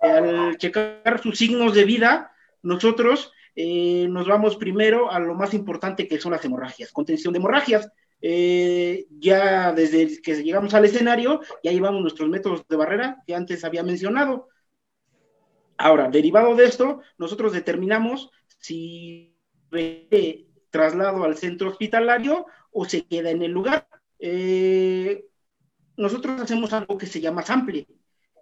Al 0.00 0.56
checar 0.56 1.20
sus 1.22 1.38
signos 1.38 1.74
de 1.74 1.84
vida, 1.84 2.32
nosotros 2.62 3.32
eh, 3.62 4.08
nos 4.08 4.26
vamos 4.26 4.56
primero 4.56 5.10
a 5.12 5.18
lo 5.18 5.34
más 5.34 5.52
importante 5.52 6.08
que 6.08 6.18
son 6.18 6.32
las 6.32 6.42
hemorragias, 6.42 6.92
contención 6.92 7.34
de 7.34 7.40
hemorragias. 7.40 7.90
Eh, 8.22 9.06
ya 9.10 9.72
desde 9.72 10.22
que 10.22 10.42
llegamos 10.42 10.72
al 10.72 10.86
escenario, 10.86 11.42
ya 11.62 11.70
llevamos 11.70 12.00
nuestros 12.00 12.30
métodos 12.30 12.66
de 12.66 12.76
barrera 12.76 13.22
que 13.26 13.34
antes 13.34 13.62
había 13.62 13.82
mencionado. 13.82 14.48
Ahora, 15.76 16.08
derivado 16.08 16.54
de 16.54 16.64
esto, 16.64 17.02
nosotros 17.18 17.52
determinamos 17.52 18.30
si 18.58 19.36
traslado 20.70 21.24
al 21.24 21.36
centro 21.36 21.68
hospitalario 21.68 22.46
o 22.72 22.86
se 22.86 23.06
queda 23.06 23.30
en 23.30 23.42
el 23.42 23.50
lugar. 23.50 23.86
Eh, 24.18 25.26
nosotros 25.98 26.40
hacemos 26.40 26.72
algo 26.72 26.96
que 26.96 27.06
se 27.06 27.20
llama 27.20 27.42
sample. 27.42 27.86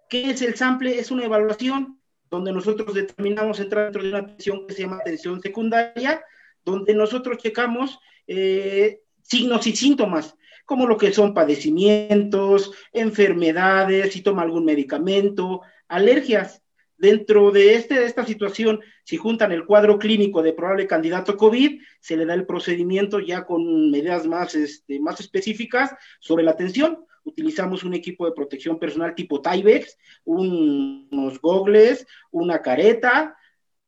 ¿Qué 0.09 0.31
es 0.31 0.43
el 0.43 0.55
sample? 0.55 0.97
Es 0.97 1.11
una 1.11 1.25
evaluación 1.25 1.98
donde 2.31 2.53
nosotros 2.53 2.95
determinamos 2.95 3.61
entrar 3.61 3.85
dentro 3.85 4.03
de 4.03 4.09
una 4.11 4.19
atención 4.19 4.67
que 4.67 4.75
se 4.75 4.83
llama 4.83 4.97
atención 4.97 5.41
secundaria, 5.41 6.23
donde 6.65 6.95
nosotros 6.95 7.39
checamos 7.39 7.99
eh, 8.27 9.01
signos 9.23 9.67
y 9.67 9.75
síntomas, 9.75 10.35
como 10.65 10.87
lo 10.87 10.99
que 10.99 11.13
son 11.13 11.33
padecimientos, 11.33 12.73
enfermedades, 12.93 14.13
si 14.13 14.23
toma 14.23 14.43
algún 14.43 14.65
medicamento, 14.65 15.63
alergias. 15.89 16.63
Dentro 17.01 17.53
de, 17.53 17.77
este, 17.77 17.95
de 17.95 18.07
esta 18.07 18.27
situación, 18.27 18.81
si 19.05 19.17
juntan 19.17 19.53
el 19.53 19.65
cuadro 19.65 20.01
clínico 20.01 20.43
de 20.43 20.53
probable 20.53 20.89
candidato 20.89 21.37
COVID, 21.37 21.81
se 22.01 22.17
le 22.17 22.27
da 22.27 22.35
el 22.35 22.45
procedimiento 22.45 23.21
ya 23.21 23.45
con 23.45 23.93
medidas 23.93 24.27
más, 24.27 24.57
este, 24.57 24.99
más 24.99 25.21
específicas 25.21 25.95
sobre 26.19 26.43
la 26.43 26.51
atención 26.51 27.07
utilizamos 27.29 27.85
un 27.85 27.95
equipo 27.95 28.27
de 28.27 28.33
protección 28.33 28.79
personal 28.79 29.15
tipo 29.15 29.41
Tyvex, 29.41 29.97
unos 30.25 31.41
gogles, 31.41 32.07
una 32.31 32.61
careta 32.61 33.37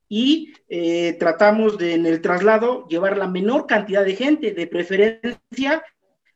y 0.09 0.53
eh, 0.69 1.17
tratamos 1.19 1.79
de 1.79 1.95
en 1.95 2.07
el 2.07 2.21
traslado 2.21 2.87
llevar 2.89 3.17
la 3.17 3.29
menor 3.29 3.67
cantidad 3.67 4.05
de 4.05 4.17
gente, 4.17 4.53
de 4.53 4.67
preferencia 4.67 5.83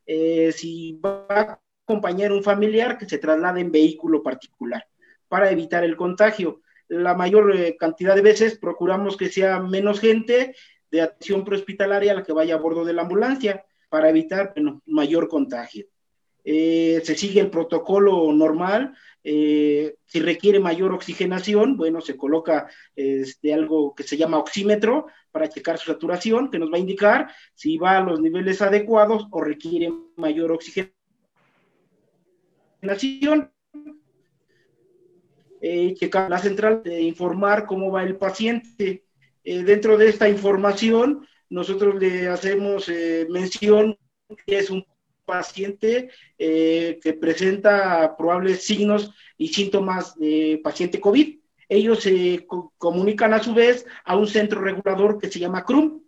eh, 0.07 0.53
si 0.53 1.01
va 1.05 1.27
a 1.29 1.61
acompañar 1.87 2.33
un 2.33 2.43
familiar, 2.43 2.99
que 2.99 3.09
se 3.09 3.19
traslade 3.19 3.61
en 3.61 3.73
vehículo 3.73 4.23
particular 4.23 4.87
para 5.29 5.51
evitar 5.51 5.85
el 5.85 5.97
contagio. 5.97 6.61
La 6.89 7.15
mayor 7.15 7.55
eh, 7.57 7.77
cantidad 7.77 8.15
de 8.15 8.23
veces 8.23 8.59
procuramos 8.59 9.17
que 9.17 9.29
sea 9.29 9.61
menos 9.61 10.01
gente 10.01 10.55
de 10.91 11.01
atención 11.01 11.45
prehospitalaria 11.45 12.15
la 12.15 12.23
que 12.23 12.33
vaya 12.33 12.55
a 12.55 12.59
bordo 12.59 12.85
de 12.85 12.93
la 12.93 13.03
ambulancia 13.03 13.65
para 13.89 14.11
evitar 14.11 14.55
mayor 14.87 15.29
contagio. 15.29 15.87
Eh, 16.45 17.01
se 17.03 17.15
sigue 17.17 17.41
el 17.41 17.51
protocolo 17.51 18.31
normal. 18.33 18.95
Eh, 19.25 19.97
si 20.05 20.21
requiere 20.21 20.61
mayor 20.61 20.93
oxigenación, 20.93 21.79
bueno, 21.79 22.03
se 22.03 22.17
coloca 22.17 22.69
este, 22.95 23.55
algo 23.55 23.95
que 23.95 24.03
se 24.03 24.19
llama 24.19 24.39
oxímetro 24.39 25.07
para 25.33 25.49
checar 25.49 25.79
su 25.79 25.91
saturación, 25.91 26.51
que 26.51 26.59
nos 26.59 26.71
va 26.71 26.77
a 26.77 26.81
indicar 26.81 27.31
si 27.55 27.79
va 27.79 27.97
a 27.97 28.03
los 28.03 28.21
niveles 28.21 28.61
adecuados 28.61 29.27
o 29.31 29.41
requiere 29.41 29.91
mayor 30.17 30.53
oxigenación. 30.53 30.93
Eh, 35.67 35.95
checar 35.95 36.29
la 36.29 36.39
central 36.39 36.83
de 36.85 37.01
informar 37.01 37.65
cómo 37.65 37.91
va 37.91 38.03
el 38.03 38.17
paciente. 38.17 39.07
dentro 39.43 39.97
de 39.99 40.09
esta 40.09 40.29
información, 40.29 41.27
nosotros 41.51 41.95
le 41.97 42.29
hacemos 42.29 42.91
mención 43.29 43.99
que 44.47 44.59
es 44.59 44.71
un 44.71 44.85
paciente 45.25 46.11
eh, 46.39 46.99
que 47.03 47.13
presenta 47.15 48.17
probables 48.17 48.65
signos 48.65 49.13
y 49.37 49.49
síntomas 49.49 50.17
de 50.19 50.61
paciente 50.63 51.01
COVID. 51.01 51.39
Ellos 51.69 52.03
se 52.03 52.47
comunican 52.79 53.33
a 53.35 53.43
su 53.43 53.55
vez 53.55 53.87
a 54.05 54.17
un 54.17 54.27
centro 54.27 54.61
regulador 54.61 55.19
que 55.19 55.31
se 55.31 55.39
llama 55.39 55.65
CRUM. 55.65 56.03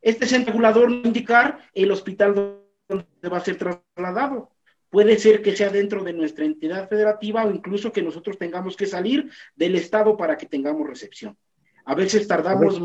Este 0.00 0.26
centro 0.26 0.52
regulador 0.52 0.90
va 0.90 0.96
a 0.96 1.06
indicar 1.06 1.58
el 1.74 1.90
hospital 1.90 2.60
donde 2.88 3.06
va 3.30 3.36
a 3.36 3.44
ser 3.44 3.56
trasladado. 3.56 4.50
Puede 4.90 5.18
ser 5.18 5.42
que 5.42 5.56
sea 5.56 5.70
dentro 5.70 6.02
de 6.02 6.12
nuestra 6.12 6.44
entidad 6.44 6.88
federativa 6.88 7.44
o 7.44 7.50
incluso 7.50 7.92
que 7.92 8.02
nosotros 8.02 8.36
tengamos 8.38 8.76
que 8.76 8.86
salir 8.86 9.30
del 9.54 9.76
estado 9.76 10.16
para 10.16 10.36
que 10.36 10.46
tengamos 10.46 10.86
recepción. 10.88 11.36
A 11.84 11.94
veces 11.94 12.28
tardamos 12.28 12.80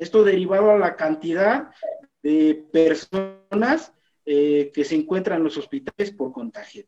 esto 0.00 0.24
derivado 0.24 0.70
a 0.70 0.78
la 0.78 0.96
cantidad 0.96 1.70
de 2.24 2.64
personas 2.72 3.92
eh, 4.24 4.72
que 4.74 4.82
se 4.84 4.94
encuentran 4.96 5.38
en 5.38 5.44
los 5.44 5.58
hospitales 5.58 6.10
por 6.10 6.32
contagio. 6.32 6.84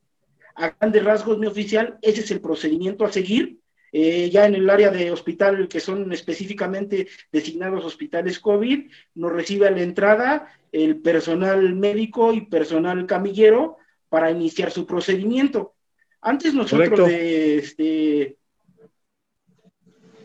A 0.54 0.70
grandes 0.70 1.04
rasgos, 1.04 1.38
mi 1.38 1.46
oficial, 1.46 1.98
ese 2.00 2.22
es 2.22 2.30
el 2.30 2.40
procedimiento 2.40 3.04
a 3.04 3.12
seguir. 3.12 3.58
Eh, 3.92 4.30
ya 4.30 4.46
en 4.46 4.54
el 4.54 4.68
área 4.68 4.90
de 4.90 5.12
hospital, 5.12 5.68
que 5.68 5.80
son 5.80 6.10
específicamente 6.12 7.08
designados 7.30 7.84
hospitales 7.84 8.40
COVID, 8.40 8.90
nos 9.14 9.32
recibe 9.32 9.68
a 9.68 9.70
la 9.70 9.82
entrada 9.82 10.58
el 10.72 11.00
personal 11.00 11.74
médico 11.74 12.32
y 12.32 12.46
personal 12.46 13.06
camillero 13.06 13.76
para 14.08 14.30
iniciar 14.30 14.70
su 14.70 14.86
procedimiento. 14.86 15.74
Antes 16.22 16.54
nosotros 16.54 17.08
de, 17.08 17.58
este, 17.58 18.38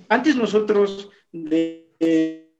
antes 0.07 0.35
nosotros 0.37 1.09
de, 1.31 1.89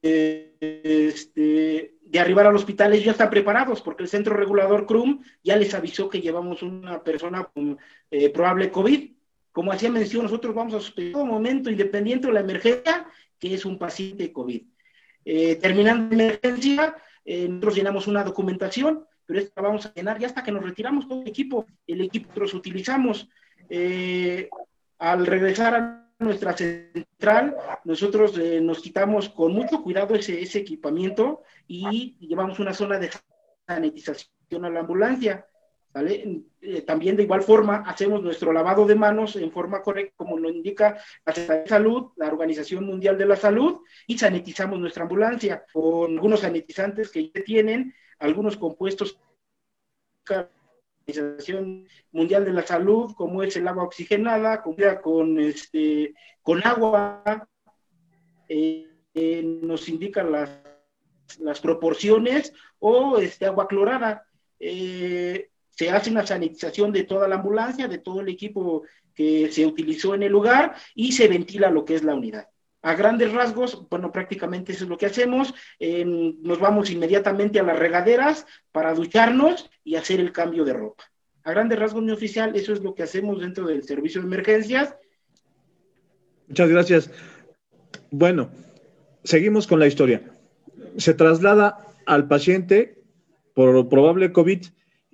este, 0.01 1.95
de 2.00 2.00
arribar 2.19 2.47
al 2.47 2.55
hospital, 2.55 2.93
ellos 2.93 3.05
ya 3.05 3.11
están 3.11 3.29
preparados 3.29 3.81
porque 3.81 4.03
el 4.03 4.09
centro 4.09 4.35
regulador 4.35 4.85
CRUM 4.85 5.23
ya 5.43 5.55
les 5.55 5.73
avisó 5.73 6.09
que 6.09 6.21
llevamos 6.21 6.61
una 6.61 7.03
persona 7.03 7.45
con 7.45 7.77
eh, 8.09 8.29
probable 8.29 8.71
COVID. 8.71 9.11
Como 9.51 9.71
hacía 9.71 9.91
mención, 9.91 10.23
nosotros 10.23 10.55
vamos 10.55 10.73
a 10.73 10.79
suspender 10.79 11.13
todo 11.13 11.25
momento, 11.25 11.69
independiente 11.69 12.27
de 12.27 12.33
la 12.33 12.39
emergencia, 12.41 13.07
que 13.39 13.53
es 13.53 13.65
un 13.65 13.77
paciente 13.77 14.31
COVID. 14.31 14.61
Eh, 15.23 15.55
terminando 15.55 16.15
la 16.15 16.23
emergencia, 16.23 16.95
eh, 17.23 17.47
nosotros 17.47 17.75
llenamos 17.75 18.07
una 18.07 18.23
documentación, 18.23 19.05
pero 19.25 19.39
esta 19.39 19.61
vamos 19.61 19.85
a 19.85 19.93
llenar 19.93 20.19
ya 20.19 20.27
hasta 20.27 20.43
que 20.43 20.51
nos 20.51 20.63
retiramos 20.63 21.07
todo 21.07 21.21
el 21.21 21.27
equipo. 21.27 21.65
El 21.87 22.01
equipo 22.01 22.27
nosotros 22.27 22.53
utilizamos. 22.53 23.29
al 24.99 25.25
regresar 25.25 25.75
a 25.75 26.10
nuestra 26.21 26.55
central, 26.55 27.55
nosotros 27.83 28.37
eh, 28.37 28.61
nos 28.61 28.79
quitamos 28.79 29.29
con 29.29 29.53
mucho 29.53 29.81
cuidado 29.83 30.15
ese, 30.15 30.41
ese 30.41 30.59
equipamiento 30.59 31.41
y 31.67 32.17
llevamos 32.19 32.59
una 32.59 32.73
zona 32.73 32.97
de 32.97 33.09
sanitización 33.67 34.65
a 34.65 34.69
la 34.69 34.81
ambulancia. 34.81 35.45
¿vale? 35.93 36.43
Eh, 36.61 36.81
también 36.83 37.17
de 37.17 37.23
igual 37.23 37.41
forma 37.41 37.83
hacemos 37.85 38.21
nuestro 38.21 38.53
lavado 38.53 38.85
de 38.85 38.95
manos 38.95 39.35
en 39.35 39.51
forma 39.51 39.81
correcta, 39.81 40.13
como 40.15 40.37
lo 40.37 40.49
indica 40.49 40.97
la 41.25 41.65
Salud, 41.65 42.11
la 42.15 42.27
Organización 42.27 42.85
Mundial 42.85 43.17
de 43.17 43.25
la 43.25 43.35
Salud, 43.35 43.81
y 44.07 44.17
sanitizamos 44.17 44.79
nuestra 44.79 45.03
ambulancia 45.03 45.65
con 45.73 46.11
algunos 46.11 46.41
sanitizantes 46.41 47.11
que 47.11 47.31
ya 47.31 47.43
tienen, 47.43 47.93
algunos 48.19 48.57
compuestos 48.57 49.19
Organización 51.19 51.87
Mundial 52.11 52.45
de 52.45 52.53
la 52.53 52.65
Salud, 52.65 53.13
como 53.15 53.43
es 53.43 53.55
el 53.55 53.67
agua 53.67 53.83
oxigenada, 53.83 54.61
con, 54.61 55.39
este, 55.39 56.13
con 56.41 56.65
agua, 56.65 57.47
eh, 58.47 58.87
eh, 59.13 59.43
nos 59.43 59.89
indican 59.89 60.31
las, 60.31 60.49
las, 61.39 61.59
proporciones, 61.59 62.53
o 62.79 63.17
este, 63.17 63.45
agua 63.45 63.67
clorada. 63.67 64.25
Eh, 64.59 65.49
se 65.69 65.89
hace 65.89 66.11
una 66.11 66.25
sanitización 66.25 66.91
de 66.91 67.05
toda 67.05 67.27
la 67.27 67.35
ambulancia, 67.35 67.87
de 67.87 67.97
todo 67.97 68.21
el 68.21 68.29
equipo 68.29 68.83
que 69.15 69.51
se 69.51 69.65
utilizó 69.65 70.13
en 70.15 70.23
el 70.23 70.31
lugar, 70.31 70.75
y 70.95 71.11
se 71.11 71.27
ventila 71.27 71.69
lo 71.69 71.85
que 71.85 71.95
es 71.95 72.03
la 72.03 72.13
unidad. 72.13 72.50
A 72.81 72.95
grandes 72.95 73.31
rasgos, 73.31 73.87
bueno, 73.89 74.11
prácticamente 74.11 74.71
eso 74.71 74.85
es 74.85 74.89
lo 74.89 74.97
que 74.97 75.05
hacemos. 75.05 75.53
nos 75.79 76.59
vamos 76.59 76.89
inmediatamente 76.89 77.59
a 77.59 77.63
las 77.63 77.77
regaderas 77.77 78.45
para 78.71 78.93
ducharnos 78.93 79.69
y 79.83 79.95
hacer 79.95 80.19
el 80.19 80.31
cambio 80.31 80.65
de 80.65 80.73
ropa. 80.73 81.03
A 81.43 81.51
grandes 81.51 81.79
rasgos, 81.79 82.03
mi 82.03 82.11
oficial, 82.11 82.55
eso 82.55 82.73
es 82.73 82.81
lo 82.81 82.93
que 82.93 83.03
hacemos 83.03 83.39
dentro 83.39 83.65
del 83.65 83.83
servicio 83.83 84.21
de 84.21 84.27
emergencias. 84.27 84.95
Muchas 86.47 86.69
gracias. 86.69 87.11
Bueno, 88.09 88.51
seguimos 89.23 89.67
con 89.67 89.79
la 89.79 89.87
historia. 89.87 90.23
Se 90.97 91.13
traslada 91.13 91.87
al 92.05 92.27
paciente 92.27 93.01
por 93.53 93.87
probable 93.89 94.31
COVID 94.31 94.65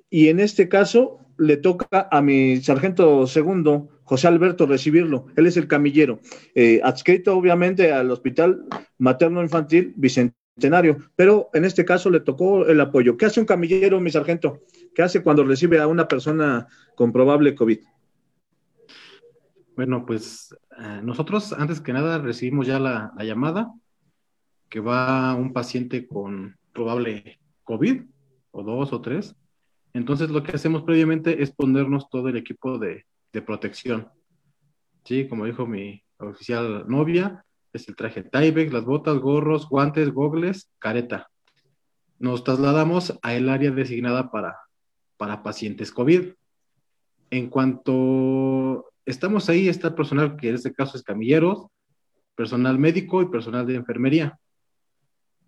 y 0.10 0.30
en 0.30 0.40
este 0.40 0.70
caso 0.70 1.20
le 1.38 1.58
toca 1.58 2.08
a 2.10 2.22
mi 2.22 2.58
sargento 2.62 3.28
segundo, 3.28 3.90
José 4.08 4.30
Alberto, 4.30 4.66
recibirlo. 4.66 5.26
Él 5.36 5.48
es 5.48 5.58
el 5.58 5.68
camillero, 5.68 6.22
eh, 6.56 6.80
adscrito 6.82 7.36
obviamente 7.36 7.92
al 7.92 8.10
Hospital 8.10 8.66
Materno 8.98 9.42
Infantil 9.42 9.94
Bicentenario, 9.98 10.98
pero 11.18 11.50
en 11.54 11.66
este 11.66 11.84
caso 11.84 12.10
le 12.10 12.22
tocó 12.22 12.66
el 12.66 12.80
apoyo. 12.80 13.18
¿Qué 13.18 13.26
hace 13.26 13.42
un 13.42 13.46
camillero, 13.46 14.00
mi 14.00 14.10
sargento? 14.10 14.62
¿Qué 14.96 15.02
hace 15.02 15.22
cuando 15.22 15.44
recibe 15.44 15.82
a 15.82 15.88
una 15.88 16.08
persona 16.08 16.68
con 16.96 17.12
probable 17.12 17.54
COVID? 17.54 17.80
Bueno, 19.76 20.06
pues 20.06 20.56
eh, 20.80 21.02
nosotros 21.04 21.52
antes 21.52 21.82
que 21.82 21.92
nada 21.92 22.18
recibimos 22.18 22.66
ya 22.66 22.80
la, 22.80 23.12
la 23.18 23.26
llamada 23.26 23.74
que 24.70 24.80
va 24.80 25.36
un 25.36 25.52
paciente 25.52 26.08
con 26.08 26.56
probable 26.72 27.40
COVID, 27.66 28.04
o 28.52 28.64
dos 28.64 28.94
o 28.94 29.02
tres, 29.02 29.36
entonces 29.94 30.30
lo 30.30 30.44
que 30.44 30.54
hacemos 30.54 30.84
previamente 30.84 31.44
es 31.44 31.52
ponernos 31.52 32.10
todo 32.10 32.30
el 32.30 32.38
equipo 32.38 32.78
de, 32.78 33.06
protección. 33.42 34.10
Sí, 35.04 35.28
como 35.28 35.46
dijo 35.46 35.66
mi 35.66 36.04
oficial 36.18 36.86
novia, 36.88 37.46
es 37.74 37.88
el 37.88 37.96
traje 37.96 38.24
Tyvek, 38.24 38.74
las 38.74 38.86
botas, 38.86 39.18
gorros, 39.20 39.70
guantes, 39.70 40.12
gogles, 40.12 40.72
careta. 40.80 41.30
Nos 42.20 42.44
trasladamos 42.44 43.18
a 43.22 43.36
el 43.36 43.50
área 43.50 43.72
designada 43.72 44.32
para, 44.32 44.58
para 45.18 45.44
pacientes 45.44 45.92
COVID. 45.92 46.34
En 47.30 47.50
cuanto 47.50 48.92
estamos 49.06 49.50
ahí, 49.50 49.68
está 49.68 49.90
el 49.90 49.96
personal 49.96 50.36
que 50.36 50.50
en 50.50 50.56
este 50.56 50.74
caso 50.74 50.98
es 50.98 51.04
camilleros, 51.04 51.68
personal 52.36 52.80
médico 52.80 53.22
y 53.22 53.28
personal 53.28 53.66
de 53.68 53.76
enfermería. 53.76 54.40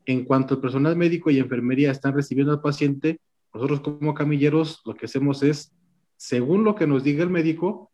En 0.05 0.25
cuanto 0.25 0.55
el 0.55 0.61
personal 0.61 0.95
médico 0.95 1.29
y 1.29 1.39
enfermería 1.39 1.91
están 1.91 2.13
recibiendo 2.13 2.53
al 2.53 2.61
paciente, 2.61 3.19
nosotros 3.53 3.81
como 3.81 4.13
camilleros 4.13 4.81
lo 4.85 4.95
que 4.95 5.05
hacemos 5.05 5.43
es, 5.43 5.73
según 6.19 6.65
lo 6.65 6.75
que 6.75 6.85
nos 6.85 7.05
diga 7.05 7.23
el 7.23 7.29
médico, 7.29 7.91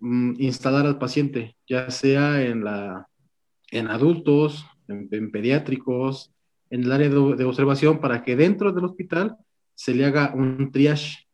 mm, 0.00 0.34
instalar 0.40 0.84
al 0.84 0.98
paciente, 0.98 1.56
ya 1.68 1.88
sea 1.90 2.42
en, 2.42 2.64
la, 2.64 3.06
en 3.70 3.86
adultos, 3.86 4.66
en, 4.88 5.30
pediátricos, 5.30 6.34
en 6.70 6.82
el 6.82 6.92
área 6.92 7.08
de, 7.08 7.44
observación, 7.44 8.00
para 8.00 8.24
que 8.24 8.34
dentro 8.34 8.72
del 8.72 8.84
hospital 8.84 9.36
se 9.74 9.94
le 9.94 10.06
haga 10.06 10.34
un 10.34 10.72
triage, 10.72 11.28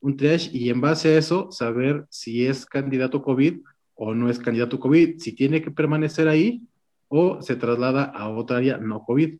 un 0.00 0.16
triage 0.16 0.50
y 0.56 0.70
en 0.70 0.80
base 0.80 1.08
a 1.08 1.18
eso 1.18 1.50
saber 1.50 2.06
si 2.10 2.46
es 2.46 2.64
candidato 2.64 3.20
COVID 3.20 3.58
o 3.94 4.14
no 4.14 4.30
es 4.30 4.38
candidato 4.38 4.78
COVID, 4.78 5.18
si 5.18 5.32
tiene 5.32 5.60
que 5.60 5.72
permanecer 5.72 6.28
ahí 6.28 6.62
o 7.08 7.42
se 7.42 7.56
traslada 7.56 8.04
a 8.04 8.28
otra 8.28 8.58
área 8.58 8.78
no 8.78 9.02
COVID. 9.04 9.36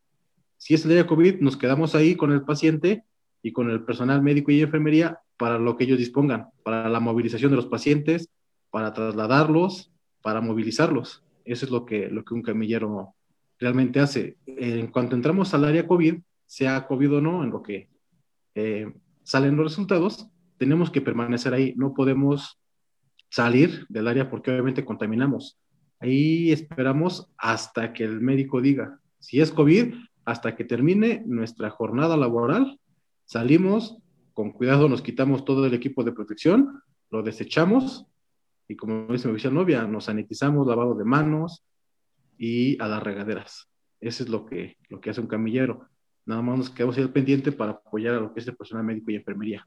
Si 0.56 0.74
es 0.74 0.84
el 0.84 0.90
área 0.90 1.06
COVID, 1.06 1.38
nos 1.38 1.56
quedamos 1.56 1.94
ahí 1.94 2.16
con 2.16 2.32
el 2.32 2.42
paciente 2.42 3.04
y 3.44 3.52
con 3.52 3.70
el 3.70 3.84
personal 3.84 4.22
médico 4.22 4.50
y 4.50 4.60
enfermería 4.60 5.20
para 5.38 5.58
lo 5.58 5.76
que 5.76 5.84
ellos 5.84 5.98
dispongan, 5.98 6.48
para 6.62 6.88
la 6.88 7.00
movilización 7.00 7.50
de 7.50 7.56
los 7.56 7.66
pacientes, 7.66 8.28
para 8.70 8.92
trasladarlos, 8.92 9.92
para 10.22 10.40
movilizarlos. 10.40 11.24
Eso 11.44 11.64
es 11.64 11.70
lo 11.70 11.86
que, 11.86 12.08
lo 12.08 12.24
que 12.24 12.34
un 12.34 12.42
camillero 12.42 13.14
realmente 13.58 14.00
hace. 14.00 14.36
En 14.46 14.88
cuanto 14.88 15.16
entramos 15.16 15.54
al 15.54 15.64
área 15.64 15.86
COVID, 15.86 16.16
sea 16.46 16.86
COVID 16.86 17.14
o 17.14 17.20
no, 17.20 17.44
en 17.44 17.50
lo 17.50 17.62
que 17.62 17.88
eh, 18.54 18.92
salen 19.22 19.56
los 19.56 19.66
resultados, 19.66 20.28
tenemos 20.58 20.90
que 20.90 21.00
permanecer 21.00 21.54
ahí, 21.54 21.74
no 21.76 21.94
podemos 21.94 22.58
salir 23.30 23.86
del 23.88 24.08
área 24.08 24.28
porque 24.30 24.50
obviamente 24.50 24.84
contaminamos. 24.84 25.58
Ahí 26.00 26.52
esperamos 26.52 27.30
hasta 27.36 27.92
que 27.92 28.04
el 28.04 28.20
médico 28.20 28.60
diga, 28.60 29.00
si 29.18 29.40
es 29.40 29.50
COVID, 29.50 29.94
hasta 30.24 30.56
que 30.56 30.64
termine 30.64 31.22
nuestra 31.26 31.70
jornada 31.70 32.16
laboral, 32.16 32.78
salimos, 33.24 33.98
con 34.38 34.52
cuidado 34.52 34.88
nos 34.88 35.02
quitamos 35.02 35.44
todo 35.44 35.66
el 35.66 35.74
equipo 35.74 36.04
de 36.04 36.12
protección, 36.12 36.80
lo 37.10 37.24
desechamos 37.24 38.06
y 38.68 38.76
como 38.76 39.12
dice 39.12 39.26
mi 39.26 39.32
oficial 39.32 39.52
novia, 39.52 39.84
nos 39.84 40.04
sanitizamos, 40.04 40.64
lavado 40.64 40.94
de 40.94 41.04
manos 41.04 41.64
y 42.38 42.80
a 42.80 42.86
las 42.86 43.02
regaderas. 43.02 43.68
Eso 44.00 44.22
es 44.22 44.28
lo 44.28 44.46
que, 44.46 44.76
lo 44.90 45.00
que 45.00 45.10
hace 45.10 45.20
un 45.20 45.26
camillero. 45.26 45.88
Nada 46.24 46.40
más 46.40 46.56
nos 46.56 46.70
quedamos 46.70 46.96
ahí 46.96 47.02
al 47.02 47.10
pendiente 47.10 47.50
para 47.50 47.72
apoyar 47.72 48.14
a 48.14 48.20
lo 48.20 48.32
que 48.32 48.38
es 48.38 48.46
el 48.46 48.54
personal 48.54 48.84
médico 48.84 49.10
y 49.10 49.16
enfermería. 49.16 49.66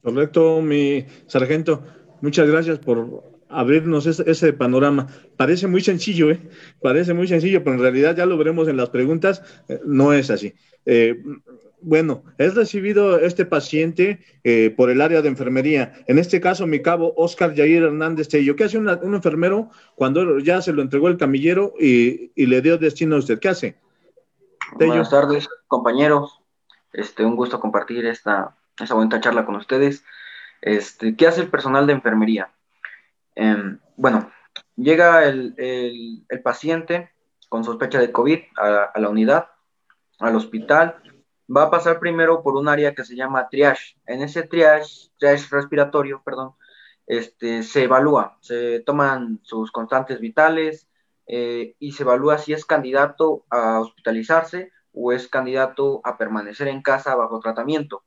Correcto, 0.00 0.62
mi 0.62 1.04
sargento. 1.26 1.84
Muchas 2.22 2.48
gracias 2.48 2.78
por 2.78 3.34
abrirnos 3.50 4.06
ese, 4.06 4.52
panorama. 4.54 5.08
Parece 5.36 5.66
muy 5.66 5.82
sencillo, 5.82 6.30
¿eh? 6.30 6.40
Parece 6.80 7.12
muy 7.12 7.28
sencillo, 7.28 7.62
pero 7.62 7.76
en 7.76 7.82
realidad 7.82 8.16
ya 8.16 8.24
lo 8.24 8.38
veremos 8.38 8.66
en 8.68 8.78
las 8.78 8.88
preguntas, 8.88 9.42
eh, 9.68 9.78
no 9.84 10.14
es 10.14 10.30
así. 10.30 10.54
Eh, 10.86 11.22
bueno, 11.82 12.22
es 12.38 12.54
recibido 12.54 13.18
este 13.18 13.44
paciente 13.44 14.24
eh, 14.44 14.72
por 14.76 14.90
el 14.90 15.00
área 15.00 15.22
de 15.22 15.28
enfermería. 15.28 15.92
En 16.06 16.18
este 16.18 16.40
caso, 16.40 16.66
mi 16.66 16.80
cabo 16.80 17.12
Oscar 17.16 17.54
Jair 17.54 17.82
Hernández 17.82 18.28
Tello. 18.28 18.56
¿Qué 18.56 18.64
hace 18.64 18.78
un 18.78 19.14
enfermero 19.14 19.70
cuando 19.94 20.38
ya 20.38 20.62
se 20.62 20.72
lo 20.72 20.82
entregó 20.82 21.08
el 21.08 21.16
camillero 21.16 21.74
y, 21.78 22.32
le 22.34 22.60
dio 22.60 22.78
destino 22.78 23.16
a 23.16 23.18
usted? 23.18 23.38
¿Qué 23.38 23.48
hace? 23.48 23.76
Buenas 24.74 25.10
tardes, 25.10 25.48
compañeros. 25.68 26.40
Este, 26.92 27.24
un 27.24 27.36
gusto 27.36 27.60
compartir 27.60 28.06
esta, 28.06 28.56
esta 28.78 28.94
bonita 28.94 29.20
charla 29.20 29.44
con 29.44 29.56
ustedes. 29.56 30.04
Este, 30.60 31.16
¿Qué 31.16 31.26
hace 31.26 31.40
el 31.40 31.48
personal 31.48 31.86
de 31.86 31.94
enfermería? 31.94 32.52
Em, 33.34 33.78
bueno, 33.96 34.30
llega 34.76 35.24
el, 35.24 36.24
paciente 36.42 37.10
con 37.48 37.64
sospecha 37.64 37.98
de 37.98 38.12
COVID 38.12 38.38
a, 38.56 38.98
la 38.98 39.08
unidad, 39.08 39.48
al 40.18 40.36
hospital, 40.36 40.96
va 41.54 41.64
a 41.64 41.70
pasar 41.70 41.98
primero 41.98 42.42
por 42.42 42.56
un 42.56 42.68
área 42.68 42.94
que 42.94 43.04
se 43.04 43.16
llama 43.16 43.48
triage. 43.48 43.96
En 44.06 44.22
ese 44.22 44.42
triage, 44.42 45.10
triage 45.18 45.48
respiratorio, 45.50 46.22
perdón, 46.24 46.54
este, 47.06 47.62
se 47.62 47.84
evalúa, 47.84 48.38
se 48.40 48.80
toman 48.80 49.40
sus 49.42 49.70
constantes 49.70 50.20
vitales 50.20 50.88
eh, 51.26 51.74
y 51.78 51.92
se 51.92 52.04
evalúa 52.04 52.38
si 52.38 52.52
es 52.52 52.64
candidato 52.64 53.44
a 53.50 53.80
hospitalizarse 53.80 54.70
o 54.92 55.12
es 55.12 55.28
candidato 55.28 56.00
a 56.04 56.16
permanecer 56.18 56.68
en 56.68 56.82
casa 56.82 57.14
bajo 57.14 57.40
tratamiento. 57.40 58.04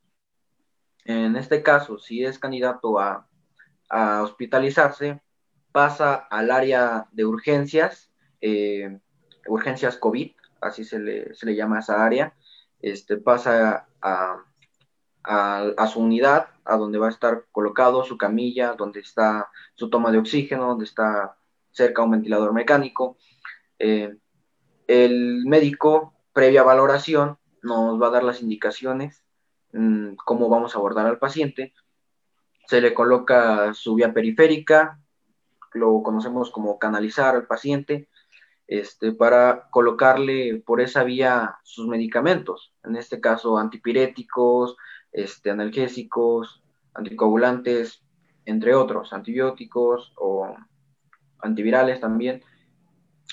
En 1.05 1.35
este 1.35 1.61
caso, 1.61 1.99
si 1.99 2.23
es 2.25 2.39
candidato 2.39 2.99
a 2.99 3.27
hospitalizarse, 4.23 5.21
pasa 5.75 6.15
al 6.15 6.51
área 6.51 7.09
de 7.11 7.25
urgencias, 7.25 8.09
eh, 8.39 8.97
urgencias 9.45 9.97
COVID, 9.97 10.31
así 10.61 10.85
se 10.85 10.99
le, 10.99 11.35
llama 11.53 11.75
a 11.75 11.79
esa 11.79 12.05
área, 12.05 12.33
este, 12.81 13.17
pasa 13.17 13.87
a, 14.01 14.43
su 15.87 15.99
unidad, 15.99 16.47
a 16.63 16.77
donde 16.77 16.97
va 16.97 17.07
a 17.07 17.11
estar 17.11 17.45
colocado 17.51 18.03
su 18.03 18.17
camilla, 18.17 18.73
donde 18.73 18.99
está 18.99 19.49
su 19.75 19.89
toma 19.89 20.11
de 20.11 20.19
oxígeno, 20.19 20.67
donde 20.67 20.85
está 20.85 21.37
cerca 21.71 22.03
un 22.03 22.11
ventilador 22.11 22.53
mecánico. 22.53 23.17
Eh, 23.79 24.17
el 24.87 25.45
médico, 25.45 26.13
previa 26.33 26.63
valoración, 26.63 27.37
nos 27.63 28.01
va 28.01 28.07
a 28.07 28.11
dar 28.11 28.23
las 28.23 28.41
indicaciones, 28.41 29.23
mm, 29.73 30.15
cómo 30.23 30.49
vamos 30.49 30.75
a 30.75 30.77
abordar 30.77 31.07
al 31.07 31.17
paciente, 31.17 31.73
se 32.67 32.81
le 32.81 32.93
coloca 32.93 33.73
su 33.73 33.95
vía 33.95 34.13
periférica, 34.13 34.99
lo 35.73 36.01
conocemos 36.03 36.51
como 36.51 36.79
canalizar 36.79 37.35
al 37.35 37.47
paciente, 37.47 38.09
este, 38.67 39.11
para 39.11 39.69
colocarle 39.69 40.61
por 40.65 40.81
esa 40.81 41.03
vía 41.03 41.57
sus 41.63 41.87
medicamentos, 41.87 42.73
en 42.83 42.95
este 42.95 43.19
caso 43.19 43.57
antipiréticos, 43.57 44.77
este, 45.11 45.51
analgésicos, 45.51 46.63
anticoagulantes, 46.93 48.03
entre 48.45 48.73
otros, 48.75 49.13
antibióticos 49.13 50.13
o 50.17 50.55
antivirales 51.39 51.99
también, 51.99 52.43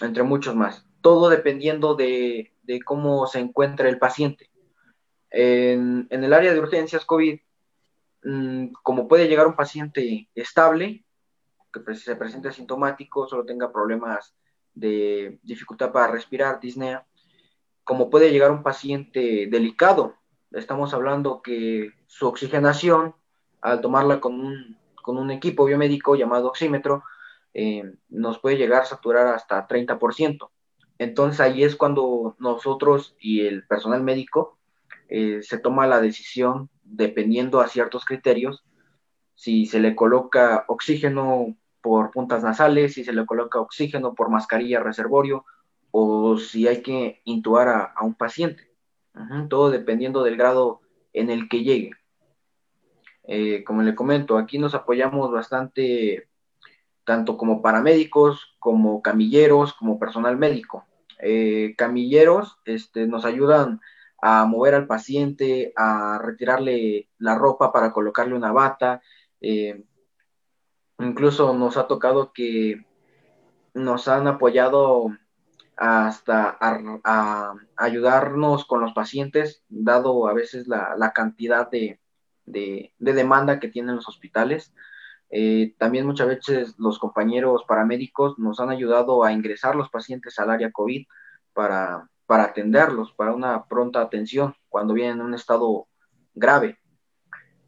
entre 0.01 0.23
muchos 0.23 0.55
más. 0.55 0.87
Todo 1.01 1.29
dependiendo 1.29 1.95
de, 1.95 2.53
cómo 2.85 3.27
se 3.27 3.41
encuentre 3.41 3.89
el 3.89 3.99
paciente. 3.99 4.51
En, 5.31 6.07
en, 6.11 6.25
el 6.25 6.33
área 6.33 6.53
de 6.53 6.61
urgencias 6.61 7.05
COVID 7.05 7.39
Mm, 8.23 8.69
como 8.83 9.09
puede 9.09 9.29
llegar 9.29 9.47
un 9.47 9.57
paciente 9.57 10.29
estable, 10.35 11.05
que 11.73 11.95
se 11.95 12.17
presente 12.17 12.49
asintomático, 12.49 13.27
solo 13.27 13.45
tenga 13.45 13.73
problemas 13.73 14.35
de 14.75 15.39
dificultad 15.43 15.93
para 15.93 16.13
respirar, 16.13 16.61
disnea, 16.61 17.07
como 17.85 18.11
puede 18.11 18.31
llegar 18.31 18.51
un 18.51 18.63
paciente 18.63 19.47
delicado, 19.51 20.17
estamos 20.53 20.95
hablando 20.95 21.43
que 21.43 21.93
su 22.07 22.27
oxigenación, 22.27 23.15
al 23.61 23.81
tomarla 23.81 24.21
con 24.21 24.41
un, 24.41 25.31
equipo 25.31 25.65
biomédico 25.65 26.15
llamado 26.15 26.49
oxímetro, 26.49 27.03
eh, 27.55 27.83
nos 28.09 28.39
puede 28.39 28.57
llegar 28.57 28.83
a 28.83 28.87
saturar 28.87 29.29
hasta 29.29 29.67
30%. 29.67 30.51
Entonces 30.99 31.41
ahí 31.41 31.65
es 31.65 31.77
cuando 31.77 32.37
nosotros 32.39 33.17
y 33.21 33.47
el 33.47 33.67
personal 33.67 34.03
médico 34.03 34.59
eh, 35.09 35.43
se 35.43 35.59
toma 35.59 35.87
la 35.87 36.01
decisión 36.01 36.71
dependiendo 36.85 37.61
a 37.61 37.69
ciertos 37.69 38.05
criterios, 38.05 38.65
si 39.35 39.67
se 39.67 39.81
le 39.81 39.97
coloca 39.97 40.65
oxígeno 40.69 41.57
por 41.83 42.11
puntas 42.11 42.43
nasales, 42.43 42.95
si 42.95 43.05
se 43.05 43.13
le 43.13 43.27
coloca 43.27 43.61
oxígeno 43.61 44.15
por 44.15 44.31
mascarilla 44.31 44.81
reservorio 44.81 45.45
o 45.91 46.39
si 46.39 46.67
hay 46.67 46.83
que 46.83 47.21
intubar 47.25 47.69
a, 47.69 48.03
un 48.03 48.15
paciente. 48.15 48.71
todo 49.51 49.71
dependiendo 49.71 50.23
del 50.23 50.37
grado 50.37 50.81
en 51.13 51.29
el 51.31 51.49
que 51.49 51.63
llegue. 51.63 51.91
Eh, 53.25 53.63
como 53.65 53.83
le 53.83 53.95
comento, 53.95 54.39
aquí 54.39 54.59
nos 54.59 54.75
apoyamos 54.75 55.31
bastante, 55.31 56.29
tanto 57.05 57.37
como 57.37 57.63
paramédicos, 57.63 58.57
como 58.59 59.03
camilleros, 59.03 59.75
como 59.75 59.99
personal 59.99 60.37
médico. 60.37 60.87
Eh, 61.21 61.75
camilleros 61.77 62.59
este, 62.65 63.07
nos 63.07 63.25
ayudan 63.25 63.81
a 64.21 64.45
mover 64.47 64.75
al 64.75 64.87
paciente, 64.87 65.73
a 65.77 66.19
retirarle 66.23 67.09
la 67.19 67.35
ropa 67.37 67.73
para 67.73 67.93
colocarle 67.93 68.35
una 68.35 68.53
bata. 68.53 69.03
Eh, 69.41 69.85
incluso 71.07 71.55
nos 71.55 71.77
ha 71.77 71.87
tocado 71.87 72.33
que 72.33 72.85
nos 73.75 74.09
han 74.09 74.27
apoyado 74.27 75.17
hasta 75.77 76.57
a, 76.61 77.55
ayudarnos 77.77 78.65
con 78.65 78.81
los 78.81 78.93
pacientes, 78.93 79.65
dado 79.69 80.29
a 80.29 80.35
veces 80.35 80.69
la, 80.69 81.13
cantidad 81.15 81.71
de, 81.71 81.99
demanda 82.99 83.59
que 83.59 83.69
tienen 83.69 83.97
los 83.97 84.09
hospitales. 84.09 84.73
Eh, 85.31 85.75
también 85.79 86.07
muchas 86.07 86.29
veces 86.29 86.75
los 86.79 86.99
compañeros 86.99 87.65
paramédicos 87.67 88.39
nos 88.39 88.61
han 88.61 88.69
ayudado 88.69 89.25
a 89.25 89.33
ingresar 89.33 89.75
los 89.75 89.89
pacientes 89.89 90.39
al 90.39 90.51
área 90.51 90.71
COVID 90.71 91.07
para, 91.55 92.11
para 92.27 92.45
atenderlos, 92.45 93.13
para 93.13 93.33
una 93.33 93.65
pronta 93.65 94.03
atención 94.03 94.55
cuando 94.69 94.93
vienen 94.95 95.21
en 95.21 95.27
un 95.27 95.35
estado 95.35 95.89
grave. 96.35 96.82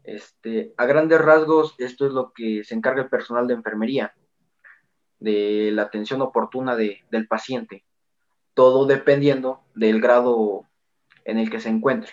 Este, 0.05 0.73
a 0.77 0.85
grandes 0.85 1.19
rasgos, 1.19 1.75
esto 1.77 2.05
es 2.05 2.13
lo 2.13 2.31
que 2.31 2.63
se 2.63 2.75
encarga 2.75 3.03
el 3.03 3.09
personal 3.09 3.47
de 3.47 3.55
enfermería, 3.55 4.13
de 5.19 5.71
la 5.73 5.83
atención 5.83 6.21
oportuna 6.21 6.75
del 6.75 7.27
paciente, 7.27 7.83
todo 8.53 8.85
dependiendo 8.85 9.61
del 9.73 10.01
grado 10.01 10.65
en 11.23 11.39
el 11.39 11.49
que 11.49 11.59
se 11.59 11.69
encuentre. 11.69 12.11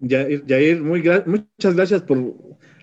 Jair, 0.00 0.82
muy 0.82 1.02
muchas 1.26 1.74
gracias 1.74 2.02
por 2.02 2.18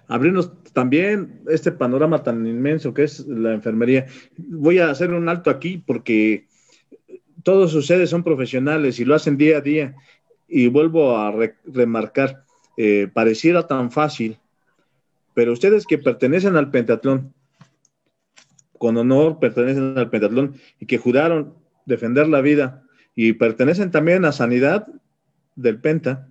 abrirnos 0.08 0.52
también 0.73 1.41
este 1.47 1.71
panorama 1.71 2.23
tan 2.23 2.45
inmenso 2.47 2.93
que 2.93 3.04
es 3.04 3.28
la 3.28 3.54
enfermería. 3.54 4.08
Voy 4.38 4.80
a 4.80 4.89
hacer 4.89 5.13
un 5.13 5.30
alto 5.30 5.49
aquí 5.49 5.78
porque 5.78 6.47
todos 7.43 7.73
ustedes 7.76 8.10
son 8.10 8.23
profesionales 8.23 8.99
y 8.99 9.06
lo 9.06 9.15
hacen 9.15 9.38
día 9.38 9.58
a 9.58 9.62
día. 9.62 9.95
Y 10.47 10.67
vuelvo 10.67 11.17
a 11.17 11.34
remarcar, 11.65 12.45
eh, 12.77 13.07
pareciera 13.12 13.67
tan 13.67 13.91
fácil, 13.91 14.38
pero 15.33 15.53
ustedes 15.53 15.86
que 15.86 15.97
pertenecen 15.97 16.55
al 16.55 16.71
pentatlón, 16.71 17.33
con 18.77 18.97
honor 18.97 19.39
pertenecen 19.39 19.97
al 19.97 20.09
pentatlón 20.09 20.55
y 20.79 20.86
que 20.86 20.97
juraron 20.97 21.53
defender 21.86 22.27
la 22.27 22.41
vida 22.41 22.83
y 23.15 23.33
pertenecen 23.33 23.91
también 23.91 24.25
a 24.25 24.31
sanidad 24.31 24.88
del 25.55 25.79
penta, 25.79 26.27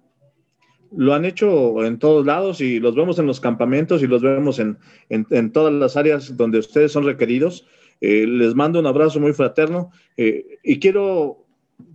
lo 0.94 1.14
han 1.14 1.24
hecho 1.24 1.84
en 1.84 1.98
todos 1.98 2.26
lados 2.26 2.60
y 2.60 2.78
los 2.78 2.94
vemos 2.94 3.18
en 3.18 3.26
los 3.26 3.40
campamentos 3.40 4.02
y 4.02 4.06
los 4.06 4.20
vemos 4.20 4.58
en, 4.58 4.76
en 5.08 5.52
todas 5.52 5.72
las 5.72 5.96
áreas 5.96 6.36
donde 6.36 6.58
ustedes 6.58 6.92
son 6.92 7.04
requeridos. 7.04 7.66
Eh, 8.04 8.26
les 8.26 8.56
mando 8.56 8.80
un 8.80 8.86
abrazo 8.86 9.20
muy 9.20 9.32
fraterno 9.32 9.92
eh, 10.16 10.58
y 10.64 10.80
quiero 10.80 11.46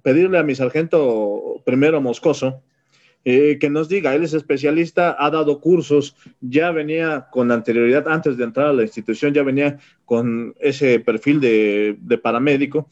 pedirle 0.04 0.38
a 0.38 0.44
mi 0.44 0.56
sargento 0.56 1.62
primero 1.66 2.00
Moscoso 2.00 2.64
eh, 3.30 3.58
que 3.60 3.70
nos 3.70 3.90
diga, 3.90 4.16
él 4.16 4.24
es 4.24 4.34
especialista, 4.34 5.14
ha 5.20 5.30
dado 5.30 5.60
cursos, 5.60 6.16
ya 6.40 6.72
venía 6.72 7.28
con 7.30 7.52
anterioridad, 7.52 8.08
antes 8.08 8.38
de 8.38 8.46
entrar 8.46 8.68
a 8.68 8.72
la 8.72 8.84
institución, 8.84 9.34
ya 9.34 9.44
venía 9.44 9.80
con 10.06 10.56
ese 10.62 11.02
perfil 11.02 11.42
de, 11.42 12.20
paramédico, 12.24 12.88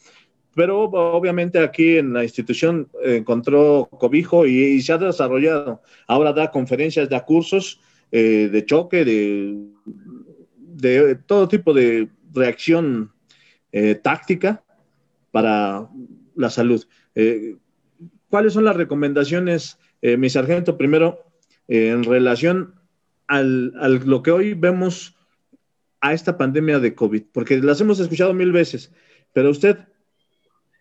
pero 0.54 0.82
obviamente 0.82 1.60
aquí 1.60 2.00
en 2.00 2.12
la 2.12 2.24
institución 2.24 2.90
encontró 3.02 3.88
cobijo 3.90 4.46
y, 4.46 4.82
se 4.82 4.92
ha 4.92 4.98
desarrollado. 4.98 5.82
Ahora 6.06 6.34
da 6.34 6.52
conferencias, 6.52 7.08
da 7.08 7.24
cursos 7.24 7.80
eh, 8.12 8.50
de 8.52 8.66
choque, 8.66 9.06
de, 9.06 9.56
de, 10.58 11.16
todo 11.16 11.48
tipo 11.48 11.74
de 11.74 12.10
reacción 12.34 13.10
eh, 13.72 13.96
táctica 13.96 14.62
para 15.32 15.88
la 16.36 16.50
salud. 16.50 16.86
¿Cuáles 18.28 18.52
son 18.52 18.66
las 18.66 18.76
recomendaciones 18.76 19.80
eh, 20.06 20.18
mi 20.18 20.30
sargento, 20.30 20.78
primero, 20.78 21.24
eh, 21.68 21.90
en 21.90 22.04
relación 22.04 22.76
a 23.28 23.42
lo 23.42 24.22
que 24.22 24.30
hoy 24.30 24.54
vemos 24.54 25.18
a 26.00 26.14
esta 26.14 26.38
pandemia 26.38 26.78
de 26.78 26.94
COVID, 26.94 27.24
porque 27.32 27.58
las 27.58 27.82
hemos 27.82 28.00
escuchado 28.00 28.32
mil 28.32 28.52
veces, 28.52 28.94
pero 29.34 29.50
usted, 29.50 29.80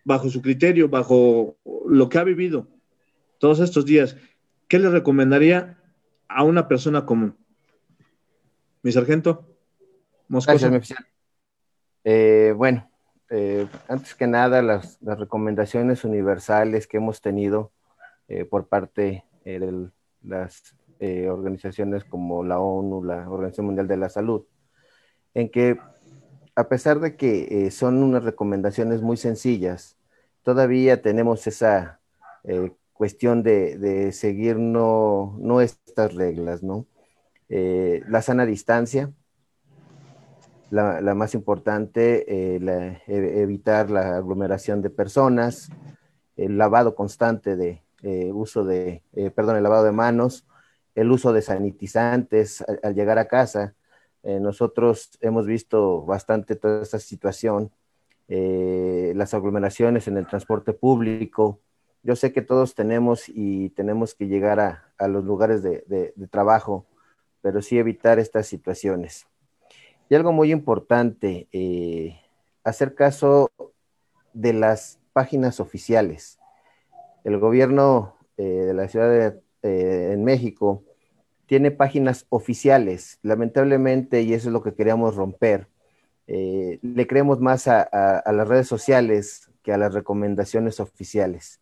bajo 0.03 0.29
su 0.29 0.43
criterio, 0.43 0.89
bajo 0.89 1.57
lo 1.87 2.07
que 2.07 2.19
ha 2.19 2.23
vivido 2.23 2.67
todos 3.39 3.61
estos 3.61 3.87
días, 3.87 4.15
¿qué 4.67 4.77
le 4.77 4.91
recomendaría 4.91 5.79
a 6.27 6.43
una 6.43 6.67
persona 6.67 7.07
común? 7.07 7.35
Mi 8.83 8.91
sargento. 8.91 9.57
Oficial. 10.29 11.03
Eh, 12.03 12.53
bueno, 12.55 12.87
antes 13.87 14.13
que 14.13 14.27
nada, 14.27 14.61
las, 14.61 14.99
recomendaciones 15.01 16.03
universales 16.03 16.85
que 16.85 16.97
hemos 16.97 17.21
tenido 17.21 17.71
eh, 18.27 18.43
por 18.43 18.67
parte 18.67 19.23
eh, 19.43 19.59
de 19.59 19.89
las 20.23 20.75
eh, 20.99 21.29
organizaciones 21.29 22.03
como 22.03 22.43
la 22.43 22.59
ONU, 22.59 23.03
la 23.03 23.29
Organización 23.29 23.67
Mundial 23.67 23.87
de 23.87 23.97
la 23.97 24.09
Salud, 24.09 24.45
en 25.35 25.49
que 25.49 25.77
a 26.55 26.67
pesar 26.67 26.99
de 26.99 27.15
que 27.15 27.69
son 27.69 28.01
unas 28.01 28.23
recomendaciones 28.23 29.01
muy 29.01 29.17
sencillas, 29.17 29.97
todavía 30.41 31.01
tenemos 31.01 31.45
esa 31.47 31.99
cuestión 32.93 33.43
de, 33.43 34.11
seguir 34.13 34.57
no, 34.57 35.35
no, 35.37 35.59
estas 35.59 36.15
reglas, 36.15 36.63
¿no? 36.63 36.85
la 37.49 38.21
sana 38.21 38.45
distancia, 38.45 39.11
la, 40.69 41.13
más 41.13 41.33
importante, 41.35 42.23
e, 42.55 43.01
evitar 43.41 43.89
la 43.91 44.15
aglomeración 44.15 44.81
de 44.81 44.89
personas, 44.89 45.69
el 46.37 46.57
lavado 46.57 46.95
constante 46.95 47.57
de, 47.57 47.84
eh, 48.05 48.31
uso 48.31 48.63
de, 48.63 49.01
eh, 49.13 49.31
perdón, 49.31 49.57
el 49.57 49.63
lavado 49.63 49.83
de 49.83 49.91
manos, 49.91 50.45
el 50.93 51.11
uso 51.11 51.33
de 51.33 51.41
sanitizantes 51.41 52.63
al, 52.83 52.93
llegar 52.93 53.17
a 53.17 53.27
casa. 53.27 53.73
Eh, 54.21 54.39
nosotros 54.39 55.17
hemos 55.21 55.47
visto 55.47 56.05
bastante 56.05 56.55
toda 56.55 56.83
esta 56.83 56.99
situación, 56.99 57.71
las 58.27 59.33
aglomeraciones 59.33 60.07
en 60.07 60.17
el 60.17 60.27
transporte 60.27 60.73
público. 60.73 61.59
Yo 62.03 62.15
sé 62.15 62.31
que 62.31 62.43
todos 62.43 62.75
tenemos 62.75 63.23
y 63.27 63.69
tenemos 63.71 64.13
que 64.13 64.27
llegar 64.27 64.59
a, 64.59 65.07
los 65.07 65.23
lugares 65.25 65.63
de, 65.63 65.83
de 65.87 66.27
trabajo, 66.27 66.85
pero 67.41 67.61
sí 67.63 67.79
evitar 67.79 68.19
estas 68.19 68.45
situaciones. 68.47 69.25
Y 70.09 70.15
algo 70.15 70.31
muy 70.31 70.51
importante, 70.51 71.47
hacer 72.63 72.93
caso 72.93 73.51
de 74.33 74.53
las 74.53 74.99
páginas 75.13 75.59
oficiales 75.59 76.39
el 77.25 77.39
gobierno 77.39 78.15
eh, 78.37 78.43
de 78.43 78.73
la 78.73 78.87
ciudad 78.87 79.09
de 79.09 79.41
eh, 79.63 80.11
en 80.13 80.23
México 80.23 80.83
tiene 81.47 81.71
páginas 81.71 82.27
oficiales. 82.29 83.19
Lamentablemente, 83.23 84.21
y 84.21 84.33
eso 84.33 84.49
es 84.49 84.53
lo 84.53 84.61
que 84.61 84.75
queríamos 84.75 85.15
romper, 85.15 85.67
eh, 86.27 86.79
le 86.81 87.07
creemos 87.07 87.39
más 87.39 87.67
a, 87.67 88.23
las 88.31 88.47
redes 88.47 88.67
sociales 88.67 89.51
que 89.63 89.73
a 89.73 89.77
las 89.77 89.93
recomendaciones 89.93 90.79
oficiales. 90.79 91.61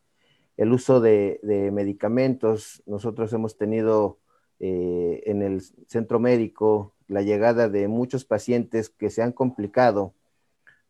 El 0.58 0.71
uso 0.73 1.02
de, 1.02 1.39
medicamentos, 1.73 2.84
nosotros 2.86 3.34
hemos 3.34 3.58
tenido 3.58 4.19
en 4.60 5.41
el 5.41 5.62
centro 5.88 6.19
médico 6.19 6.93
la 7.08 7.21
llegada 7.21 7.67
de 7.67 7.88
muchos 7.89 8.23
pacientes 8.23 8.89
que 8.89 9.10
se 9.10 9.21
han 9.21 9.34
complicado 9.34 10.13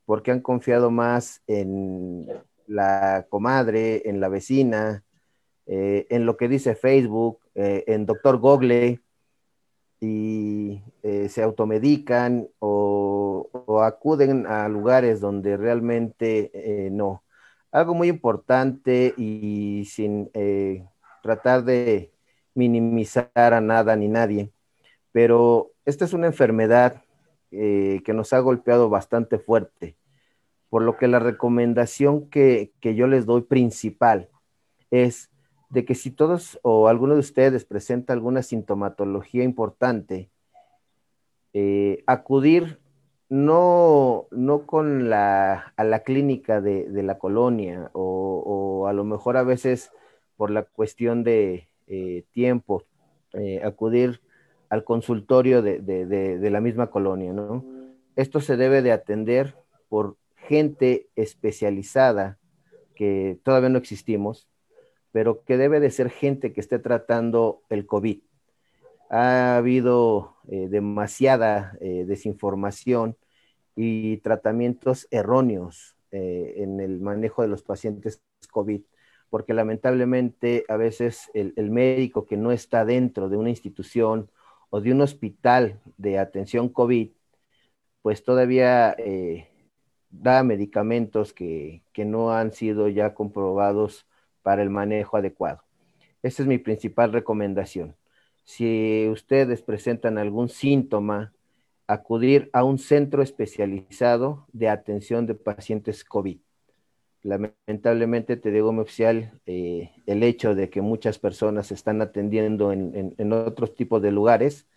porque 0.06 0.32
han 0.32 0.42
confiado 0.42 0.92
más 0.92 1.42
en 1.48 2.28
la 2.68 3.26
comadre, 3.30 4.08
en 4.10 4.20
la 4.20 4.30
vecina, 4.30 5.04
eh, 5.66 6.08
en 6.10 6.26
lo 6.26 6.38
que 6.38 6.48
dice 6.48 6.76
Facebook, 6.76 7.40
eh, 7.56 7.84
en 7.88 8.06
Doctor 8.06 8.38
Google, 8.38 9.00
y 10.00 10.82
eh, 11.02 11.30
se 11.30 11.42
automedican 11.42 12.50
o, 12.60 13.50
acuden 13.82 14.46
a 14.46 14.68
lugares 14.68 15.20
donde 15.22 15.58
realmente 15.58 16.90
no. 16.92 17.24
Algo 17.72 17.94
muy 17.94 18.08
importante 18.08 19.14
y 19.18 19.86
sin 19.86 20.30
tratar 21.22 21.64
de 21.64 22.12
minimizar 22.54 23.30
a 23.36 23.62
nada 23.62 23.96
ni 23.96 24.08
nadie, 24.08 24.52
pero 25.12 25.72
esta 25.86 26.06
es 26.06 26.14
una 26.14 26.28
enfermedad 26.28 27.04
que 27.52 28.14
nos 28.14 28.34
ha 28.34 28.40
golpeado 28.40 28.90
bastante 28.90 29.40
fuerte 29.40 29.98
por 30.74 30.82
lo 30.82 30.98
que 30.98 31.08
la 31.08 31.20
recomendación 31.20 32.32
que, 32.32 32.74
yo 32.82 33.06
les 33.06 33.28
doy 33.28 33.44
principal 33.44 34.30
es 34.90 35.30
de 35.70 35.86
que 35.86 35.94
si 35.94 36.10
todos 36.10 36.60
o 36.64 36.88
alguno 36.88 37.14
de 37.14 37.20
ustedes 37.20 37.64
presenta 37.64 38.12
alguna 38.12 38.42
sintomatología 38.42 39.44
importante, 39.44 40.32
eh, 41.54 42.04
acudir 42.08 42.80
no, 43.30 44.26
no 44.32 44.66
con 44.66 45.12
la, 45.12 45.74
a 45.78 45.84
la 45.84 46.00
clínica 46.00 46.60
de, 46.60 46.88
la 47.04 47.20
colonia 47.20 47.92
o, 47.94 48.88
a 48.88 48.94
lo 48.94 49.04
mejor 49.04 49.38
a 49.38 49.44
veces 49.44 49.92
por 50.38 50.50
la 50.50 50.64
cuestión 50.64 51.24
de 51.24 51.68
eh, 51.86 52.26
tiempo, 52.32 52.82
eh, 53.34 53.62
acudir 53.64 54.22
al 54.70 54.84
consultorio 54.84 55.62
de, 55.62 55.82
de, 55.82 56.50
la 56.50 56.62
misma 56.62 56.88
colonia, 56.90 57.32
¿no? 57.32 57.64
Esto 58.16 58.42
se 58.42 58.58
debe 58.58 58.82
de 58.82 58.92
atender 58.92 59.56
por 59.88 60.18
gente 60.48 61.10
especializada 61.16 62.38
que 62.96 63.40
todavía 63.44 63.70
no 63.70 63.78
existimos, 63.78 64.48
pero 65.12 65.44
que 65.44 65.58
debe 65.58 65.80
de 65.80 65.92
ser 65.92 66.10
gente 66.10 66.54
que 66.54 66.62
esté 66.62 66.80
tratando 66.80 67.62
el 67.70 67.86
COVID. 67.86 68.20
Ha 69.10 69.58
habido 69.58 70.38
eh, 70.48 70.68
demasiada 70.70 71.78
eh, 71.82 72.06
desinformación 72.08 73.16
y 73.76 74.18
tratamientos 74.18 75.08
erróneos 75.12 75.96
eh, 76.12 76.56
en 76.58 76.80
el 76.80 77.00
manejo 77.00 77.42
de 77.42 77.48
los 77.48 77.64
pacientes 77.64 78.22
COVID, 78.52 78.82
porque 79.30 79.54
lamentablemente 79.54 80.66
a 80.68 80.78
veces 80.78 81.30
el, 81.34 81.54
el, 81.58 81.70
médico 81.72 82.26
que 82.26 82.38
no 82.38 82.52
está 82.52 82.86
dentro 82.86 83.30
de 83.30 83.38
una 83.38 83.50
institución 83.50 84.30
o 84.70 84.82
de 84.82 84.92
un 84.92 85.02
hospital 85.02 85.80
de 85.98 86.18
atención 86.18 86.70
COVID, 86.70 87.12
pues 88.02 88.24
todavía 88.24 88.96
da 90.14 90.44
medicamentos 90.44 91.34
que, 91.34 91.82
no 91.98 92.32
han 92.32 92.54
sido 92.54 92.88
ya 92.88 93.14
comprobados 93.14 94.06
para 94.44 94.62
el 94.62 94.70
manejo 94.70 95.18
adecuado. 95.18 95.64
Esa 96.22 96.44
es 96.44 96.48
mi 96.48 96.58
principal 96.58 97.12
recomendación. 97.12 97.96
Si 98.44 99.08
ustedes 99.10 99.62
presentan 99.62 100.18
algún 100.18 100.50
síntoma, 100.50 101.34
acudir 101.88 102.50
a 102.54 102.64
un 102.64 102.78
centro 102.78 103.24
especializado 103.24 104.46
de 104.54 104.70
atención 104.70 105.26
de 105.26 105.36
pacientes 105.36 106.04
COVID. 106.04 106.38
Lamentablemente, 107.24 108.38
te 108.38 108.52
digo, 108.52 108.74
mi 108.74 108.82
oficial, 108.82 109.40
eh, 109.46 109.92
el 110.06 110.24
hecho 110.24 110.56
de 110.56 110.70
que 110.70 110.82
muchas 110.82 111.20
personas 111.20 111.68
se 111.68 111.74
están 111.74 112.02
atendiendo 112.02 112.72
en, 112.74 113.34
otros 113.34 113.76
tipos 113.76 114.02
de 114.02 114.12
lugares, 114.12 114.68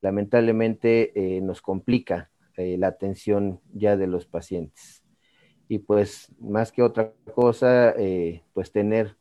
lamentablemente 0.00 1.12
eh, 1.14 1.40
nos 1.40 1.60
complica 1.62 2.30
eh, 2.56 2.76
la 2.78 2.88
atención 2.88 3.60
ya 3.72 3.96
de 3.96 4.06
los 4.06 4.26
pacientes. 4.26 5.02
Y 5.68 5.78
pues 5.78 6.32
más 6.38 6.72
que 6.72 6.82
otra 6.82 7.12
cosa, 7.34 7.90
eh, 7.96 8.42
pues 8.52 8.70
tener 8.70 9.16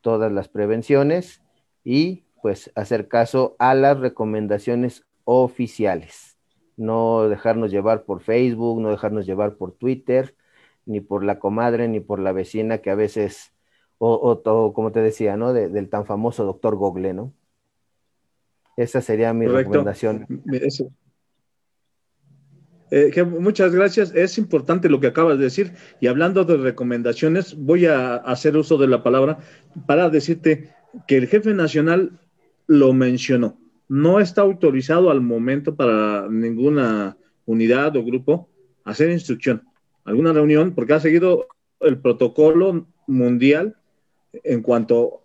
todas 0.00 0.30
las 0.32 0.48
prevenciones 0.48 1.42
y 1.84 2.24
pues 2.42 2.70
hacer 2.74 3.08
caso 3.08 3.56
a 3.58 3.74
las 3.74 3.98
recomendaciones 3.98 5.06
oficiales. 5.24 6.36
No 6.76 7.28
dejarnos 7.28 7.70
llevar 7.70 8.04
por 8.04 8.20
Facebook, 8.20 8.80
no 8.80 8.90
dejarnos 8.90 9.26
llevar 9.26 9.56
por 9.56 9.72
Twitter, 9.72 10.34
ni 10.84 11.00
por 11.00 11.24
la 11.24 11.38
comadre, 11.38 11.88
ni 11.88 12.00
por 12.00 12.20
la 12.20 12.32
vecina 12.32 12.78
que 12.78 12.90
a 12.90 12.94
veces, 12.94 13.52
o, 13.98 14.72
como 14.74 14.92
te 14.92 15.00
decía, 15.00 15.36
¿no? 15.36 15.52
del 15.52 15.88
tan 15.88 16.06
famoso 16.06 16.44
doctor 16.44 16.76
Google, 16.76 17.14
¿no? 17.14 17.32
Esa 18.76 19.00
sería 19.00 19.32
mi 19.32 19.46
recomendación. 19.46 20.26
Eh, 22.90 23.22
muchas 23.24 23.74
gracias. 23.74 24.14
Es 24.14 24.38
importante 24.38 24.88
lo 24.88 25.00
que 25.00 25.08
acabas 25.08 25.38
de 25.38 25.44
decir. 25.44 25.72
Y 26.00 26.06
hablando 26.06 26.44
de 26.44 26.56
recomendaciones, 26.56 27.56
voy 27.56 27.86
a 27.86 28.16
hacer 28.16 28.56
uso 28.56 28.78
de 28.78 28.88
la 28.88 29.02
palabra 29.02 29.38
para 29.86 30.08
decirte 30.08 30.70
que 31.06 31.16
el 31.16 31.26
jefe 31.26 31.52
nacional 31.54 32.18
lo 32.66 32.92
mencionó. 32.92 33.58
No 33.88 34.20
está 34.20 34.42
autorizado 34.42 35.10
al 35.10 35.20
momento 35.20 35.74
para 35.76 36.28
ninguna 36.28 37.16
unidad 37.44 37.96
o 37.96 38.04
grupo 38.04 38.48
hacer 38.84 39.10
instrucción, 39.10 39.62
alguna 40.04 40.32
reunión, 40.32 40.74
porque 40.74 40.94
ha 40.94 41.00
seguido 41.00 41.46
el 41.80 41.98
protocolo 41.98 42.86
mundial 43.06 43.76
en 44.32 44.62
cuanto 44.62 45.22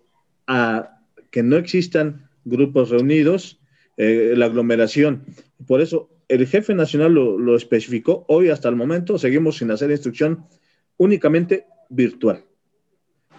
a 0.47 0.99
que 1.31 1.43
no 1.43 1.57
existan 1.57 2.29
grupos 2.43 2.89
reunidos, 2.89 3.59
eh, 3.97 4.33
la 4.35 4.47
aglomeración. 4.47 5.23
Por 5.67 5.81
eso 5.81 6.09
el 6.31 6.47
jefe 6.47 6.73
nacional 6.73 7.13
lo, 7.13 7.55
especificó. 7.57 8.25
Hoy 8.29 8.49
hasta 8.49 8.69
el 8.69 8.77
momento 8.77 9.17
seguimos 9.17 9.57
sin 9.57 9.69
hacer 9.69 9.91
instrucción 9.91 10.45
únicamente 10.95 11.65
virtual. 11.89 12.45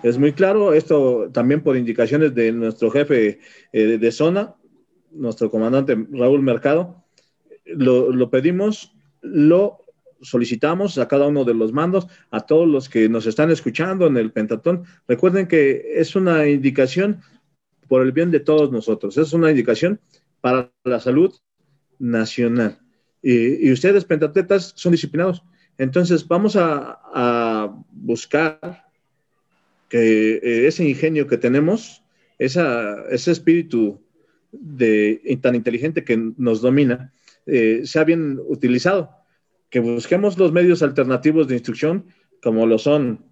Es 0.03 0.19
muy 0.19 0.33
claro, 0.33 0.75
esto 0.75 1.31
también 1.33 1.63
por 1.63 1.77
indicaciones 1.77 2.35
de 2.35 2.53
nuestro 2.53 2.91
jefe 2.91 3.39
eh, 3.73 3.99
de 3.99 4.13
zona, 4.13 4.57
nuestro 5.11 5.51
comandante 5.51 5.97
Raúl 6.11 6.43
Mercado, 6.43 7.03
lo, 7.65 8.13
lo, 8.13 8.29
pedimos, 8.29 8.93
lo 9.23 9.79
solicitamos 10.21 10.99
a 10.99 11.09
cada 11.09 11.29
uno 11.29 11.45
de 11.45 11.55
los 11.55 11.73
mandos, 11.73 12.09
a 12.31 12.41
todos 12.41 12.69
los 12.69 12.91
que 12.91 13.09
nos 13.09 13.25
están 13.25 13.51
escuchando 13.51 14.07
en 14.07 14.19
el 14.19 14.33
Pentatón. 14.33 14.85
Recuerden 15.09 15.49
que 15.49 15.95
es 15.95 16.15
una 16.15 16.47
indicación 16.47 17.23
por 17.89 18.03
el 18.03 18.13
bien 18.13 18.31
de 18.31 18.41
todos 18.41 18.71
nosotros, 18.71 19.17
es 19.17 19.33
una 19.33 19.51
indicación 19.51 19.99
para 20.43 20.71
la 20.85 21.01
salud 21.01 21.33
nacional. 21.99 22.82
Y, 23.23 23.71
ustedes, 23.71 24.05
pentatletas, 24.05 24.73
son 24.77 24.93
disciplinados. 24.93 25.43
Entonces, 25.79 26.27
vamos 26.27 26.57
a, 26.57 27.73
buscar 27.93 28.87
que 29.89 30.35
eh, 30.35 30.67
ese 30.67 30.89
ingenio 30.89 31.27
que 31.27 31.39
tenemos, 31.39 32.03
ese 32.39 33.31
espíritu 33.31 34.01
de, 34.51 35.39
tan 35.41 35.55
inteligente 35.55 36.05
que 36.05 36.17
nos 36.37 36.61
domina, 36.61 37.13
eh, 37.47 37.83
sea 37.85 38.05
bien 38.05 38.41
utilizado. 38.47 39.11
Que 39.71 39.81
busquemos 39.81 40.37
los 40.39 40.53
medios 40.53 40.83
alternativos 40.83 41.49
de 41.49 41.55
instrucción, 41.55 42.07
como 42.43 42.67
lo 42.67 42.79
son 42.79 43.25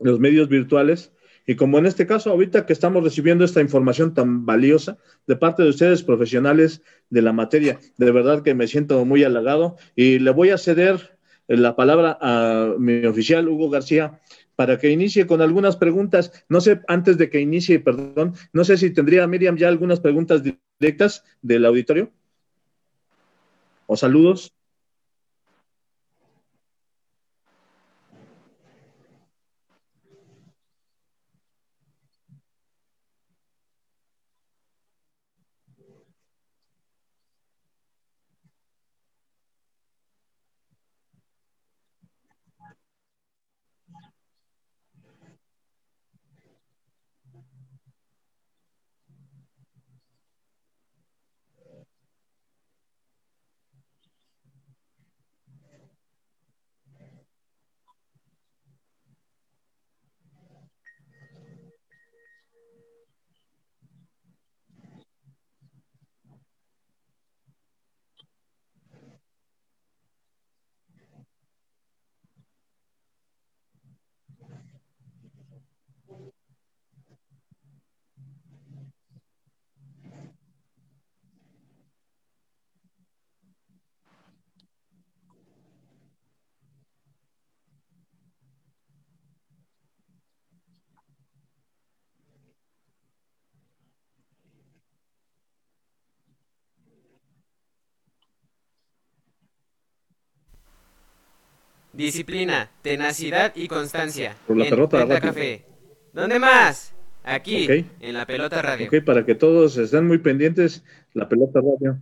los 0.00 0.18
medios 0.18 0.48
virtuales, 0.48 1.12
y 1.48 1.56
como 1.56 1.78
en 1.78 1.86
este 1.86 2.06
caso, 2.06 2.30
ahorita 2.30 2.66
que 2.66 2.74
estamos 2.74 3.02
recibiendo 3.02 3.42
esta 3.42 3.62
información 3.62 4.12
tan 4.12 4.44
valiosa 4.44 4.98
de 5.26 5.34
parte 5.34 5.62
de 5.62 5.70
ustedes, 5.70 6.02
profesionales 6.02 6.82
de 7.08 7.22
la 7.22 7.32
materia, 7.32 7.80
de 7.96 8.10
verdad 8.12 8.42
que 8.42 8.54
me 8.54 8.66
siento 8.66 9.02
muy 9.06 9.24
halagado 9.24 9.76
y 9.96 10.18
le 10.18 10.30
voy 10.30 10.50
a 10.50 10.58
ceder 10.58 11.16
la 11.46 11.74
palabra 11.74 12.18
a 12.20 12.74
mi 12.78 13.02
oficial, 13.06 13.48
Hugo 13.48 13.70
García, 13.70 14.20
para 14.56 14.78
que 14.78 14.90
inicie 14.90 15.26
con 15.26 15.40
algunas 15.40 15.76
preguntas. 15.76 16.44
No 16.50 16.60
sé, 16.60 16.82
antes 16.86 17.16
de 17.16 17.30
que 17.30 17.40
inicie, 17.40 17.80
perdón, 17.80 18.34
no 18.52 18.62
sé 18.62 18.76
si 18.76 18.90
tendría 18.90 19.26
Miriam 19.26 19.56
ya 19.56 19.68
algunas 19.68 20.00
preguntas 20.00 20.42
directas 20.42 21.24
del 21.40 21.64
auditorio 21.64 22.12
o 23.86 23.96
saludos. 23.96 24.52
Disciplina, 102.04 102.70
tenacidad 102.82 103.52
y 103.56 103.66
constancia. 103.66 104.36
Por 104.46 104.56
la 104.56 104.64
pelota 104.64 105.04
radio. 105.04 105.20
Café. 105.20 105.64
¿Dónde 106.12 106.38
más? 106.38 106.94
Aquí, 107.24 107.66
en 108.00 108.14
la 108.14 108.24
pelota 108.24 108.62
radio. 108.62 108.86
Ok, 108.86 109.04
para 109.04 109.26
que 109.26 109.34
todos 109.34 109.76
estén 109.76 110.06
muy 110.06 110.18
pendientes, 110.18 110.84
la 111.12 111.28
pelota 111.28 111.60
radio. 111.60 111.98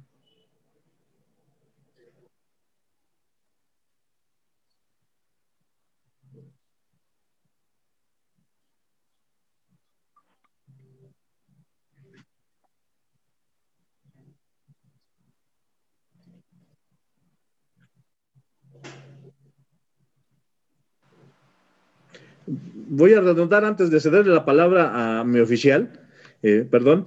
Voy 22.96 23.12
a 23.12 23.20
redundar 23.20 23.64
antes 23.64 23.90
de 23.90 24.00
cederle 24.00 24.32
la 24.32 24.44
palabra 24.44 25.20
a 25.20 25.24
mi 25.24 25.40
oficial, 25.40 26.00
eh, 26.42 26.66
perdón, 26.68 27.06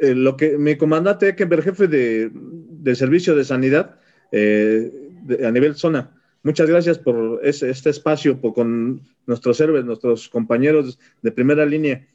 eh, 0.00 0.14
lo 0.14 0.36
que 0.36 0.58
mi 0.58 0.76
comandante 0.76 1.28
Eckenberg, 1.28 1.64
jefe 1.64 1.88
de, 1.88 2.94
servicio 2.94 3.34
de 3.34 3.44
sanidad 3.44 3.98
eh, 4.30 4.92
a 5.44 5.50
nivel 5.50 5.74
zona, 5.74 6.20
muchas 6.42 6.68
gracias 6.68 6.98
por 6.98 7.40
este 7.42 7.90
espacio 7.90 8.40
con 8.40 9.02
nuestros 9.26 9.60
héroes, 9.60 9.84
nuestros 9.84 10.28
compañeros 10.28 10.98
de 11.22 11.32
primera 11.32 11.64
línea. 11.64 12.06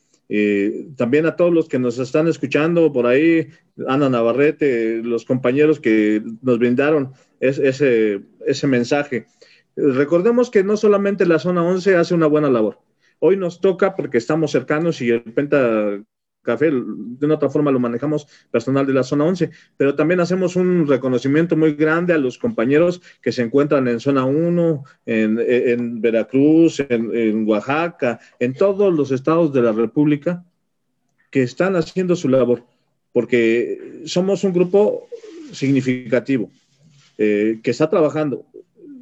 también 0.96 1.26
a 1.28 1.36
todos 1.36 1.54
los 1.54 1.68
que 1.68 1.78
nos 1.80 2.00
están 2.00 2.28
escuchando 2.28 2.92
por 2.92 3.06
ahí, 3.06 3.48
Ana 3.88 4.10
Navarrete, 4.10 5.02
los 5.04 5.24
compañeros 5.24 5.80
que 5.80 6.24
nos 6.42 6.58
brindaron 6.58 7.14
ese, 7.40 8.22
ese 8.46 8.68
mensaje. 8.68 9.28
Recordemos 9.76 10.50
que 10.50 10.64
no 10.64 10.78
solamente 10.78 11.26
la 11.26 11.40
zona 11.40 11.64
11 11.64 11.96
hace 11.96 12.14
una 12.14 12.28
buena 12.28 12.50
labor. 12.50 12.80
Hoy 13.20 13.38
nos 13.38 13.60
toca 13.60 13.96
porque 13.96 14.18
estamos 14.18 14.52
cercanos 14.52 15.02
y 15.02 15.10
el 15.10 15.22
Penta 15.22 16.00
Café 16.46 16.72
de 16.72 17.26
una 17.26 17.36
otra 17.36 17.50
forma 17.50 17.72
lo 17.72 17.80
manejamos 17.80 18.28
personal 18.52 18.86
de 18.86 18.94
la 18.94 19.04
zona 19.04 19.26
11, 19.26 19.50
pero 19.76 19.96
también 19.96 20.20
hacemos 20.20 20.56
un 20.56 20.88
reconocimiento 20.88 21.58
muy 21.58 21.74
grande 21.74 22.14
a 22.14 22.20
los 22.20 22.38
compañeros 22.38 23.02
que 23.22 23.32
se 23.32 23.42
encuentran 23.42 23.88
en 23.88 24.00
zona 24.00 24.26
1, 24.26 24.84
en, 25.08 26.02
Veracruz, 26.02 26.80
en, 26.82 27.14
en 27.16 27.50
Oaxaca, 27.50 28.20
en 28.40 28.54
todos 28.54 28.94
los 28.94 29.12
estados 29.12 29.52
de 29.54 29.64
la 29.64 29.72
República 29.72 30.46
que 31.32 31.42
están 31.42 31.76
haciendo 31.76 32.16
su 32.16 32.30
labor, 32.30 32.64
porque 33.12 34.04
somos 34.06 34.44
un 34.44 34.54
grupo 34.54 35.08
significativo 35.52 36.52
eh, 37.18 37.60
que 37.64 37.72
está 37.72 37.90
trabajando 37.90 38.46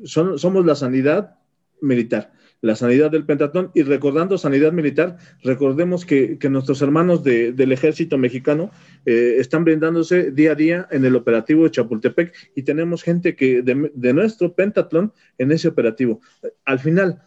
somos 0.03 0.65
la 0.65 0.75
sanidad 0.75 1.35
militar, 1.81 2.31
la 2.61 2.75
sanidad 2.75 3.11
del 3.11 3.25
Pentatón. 3.25 3.71
Y 3.73 3.83
recordando 3.83 4.37
sanidad 4.37 4.71
militar, 4.71 5.17
recordemos 5.43 6.05
que, 6.05 6.37
nuestros 6.49 6.81
hermanos 6.81 7.23
del 7.23 7.71
ejército 7.71 8.17
mexicano 8.17 8.71
eh, 9.05 9.35
están 9.37 9.63
brindándose 9.63 10.31
día 10.31 10.53
a 10.53 10.55
día 10.55 10.87
en 10.91 11.05
el 11.05 11.15
operativo 11.15 11.63
de 11.63 11.71
Chapultepec 11.71 12.33
y 12.55 12.63
tenemos 12.63 13.03
gente 13.03 13.35
que 13.35 13.61
de, 13.61 14.13
nuestro 14.13 14.53
Pentatlón 14.53 15.13
en 15.37 15.51
ese 15.51 15.67
operativo. 15.67 16.21
Al 16.65 16.79
final, 16.79 17.23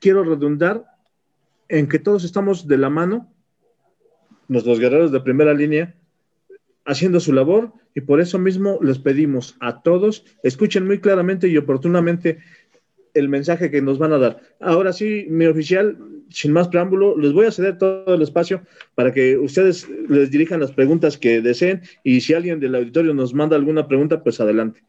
quiero 0.00 0.24
redundar 0.24 0.84
en 1.68 1.88
que 1.88 1.98
todos 1.98 2.24
estamos 2.24 2.66
de 2.66 2.78
la 2.78 2.90
mano, 2.90 3.32
nuestros 4.48 4.78
guerreros 4.78 5.12
de 5.12 5.20
primera 5.20 5.54
línea, 5.54 5.94
haciendo 6.84 7.20
su 7.20 7.32
labor 7.32 7.72
y 7.94 8.00
por 8.00 8.20
eso 8.20 8.38
mismo 8.38 8.78
les 8.82 8.98
pedimos 8.98 9.56
a 9.60 9.82
todos, 9.82 10.24
escuchen 10.42 10.86
muy 10.86 11.00
claramente 11.00 11.48
y 11.48 11.56
oportunamente 11.56 12.38
el 13.14 13.28
mensaje 13.28 13.70
que 13.70 13.80
nos 13.80 13.98
van 13.98 14.12
a 14.12 14.18
dar. 14.18 14.40
Ahora 14.60 14.92
sí, 14.92 15.26
mi 15.28 15.46
oficial, 15.46 15.96
sin 16.28 16.52
más 16.52 16.68
preámbulo, 16.68 17.16
les 17.16 17.32
voy 17.32 17.46
a 17.46 17.52
ceder 17.52 17.78
todo 17.78 18.14
el 18.14 18.22
espacio 18.22 18.62
para 18.96 19.12
que 19.12 19.38
ustedes 19.38 19.88
les 20.08 20.30
dirijan 20.30 20.60
las 20.60 20.72
preguntas 20.72 21.16
que 21.16 21.40
deseen 21.40 21.82
y 22.02 22.20
si 22.20 22.34
alguien 22.34 22.58
del 22.58 22.74
auditorio 22.74 23.14
nos 23.14 23.32
manda 23.32 23.56
alguna 23.56 23.86
pregunta, 23.86 24.22
pues 24.22 24.40
adelante. 24.40 24.82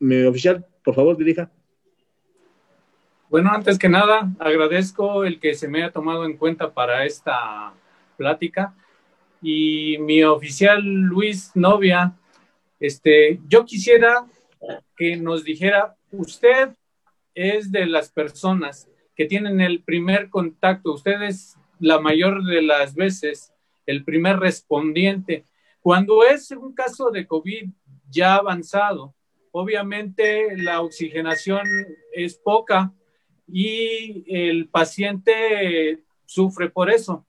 Mi 0.00 0.22
oficial, 0.24 0.66
por 0.82 0.94
favor, 0.94 1.16
dirija. 1.16 1.50
Bueno, 3.28 3.50
antes 3.52 3.78
que 3.78 3.88
nada, 3.88 4.32
agradezco 4.40 5.24
el 5.24 5.38
que 5.38 5.54
se 5.54 5.68
me 5.68 5.82
haya 5.82 5.92
tomado 5.92 6.24
en 6.24 6.36
cuenta 6.36 6.74
para 6.74 7.04
esta 7.04 7.72
plática. 8.16 8.74
Y 9.40 9.96
mi 10.00 10.24
oficial 10.24 10.82
Luis 10.82 11.52
Novia, 11.54 12.12
este, 12.80 13.40
yo 13.46 13.64
quisiera 13.64 14.26
que 14.96 15.16
nos 15.16 15.44
dijera, 15.44 15.96
usted 16.10 16.70
es 17.34 17.70
de 17.70 17.86
las 17.86 18.10
personas 18.10 18.88
que 19.14 19.26
tienen 19.26 19.60
el 19.60 19.82
primer 19.82 20.30
contacto, 20.30 20.94
usted 20.94 21.22
es 21.22 21.56
la 21.78 22.00
mayor 22.00 22.44
de 22.44 22.62
las 22.62 22.94
veces 22.94 23.52
el 23.86 24.04
primer 24.04 24.38
respondiente. 24.38 25.44
Cuando 25.80 26.24
es 26.24 26.50
un 26.52 26.74
caso 26.74 27.10
de 27.10 27.26
COVID 27.26 27.70
ya 28.08 28.36
avanzado, 28.36 29.14
obviamente 29.50 30.56
la 30.56 30.80
oxigenación 30.80 31.66
es 32.12 32.36
poca 32.36 32.92
y 33.46 34.24
el 34.28 34.68
paciente 34.68 36.02
sufre 36.24 36.70
por 36.70 36.90
eso. 36.90 37.26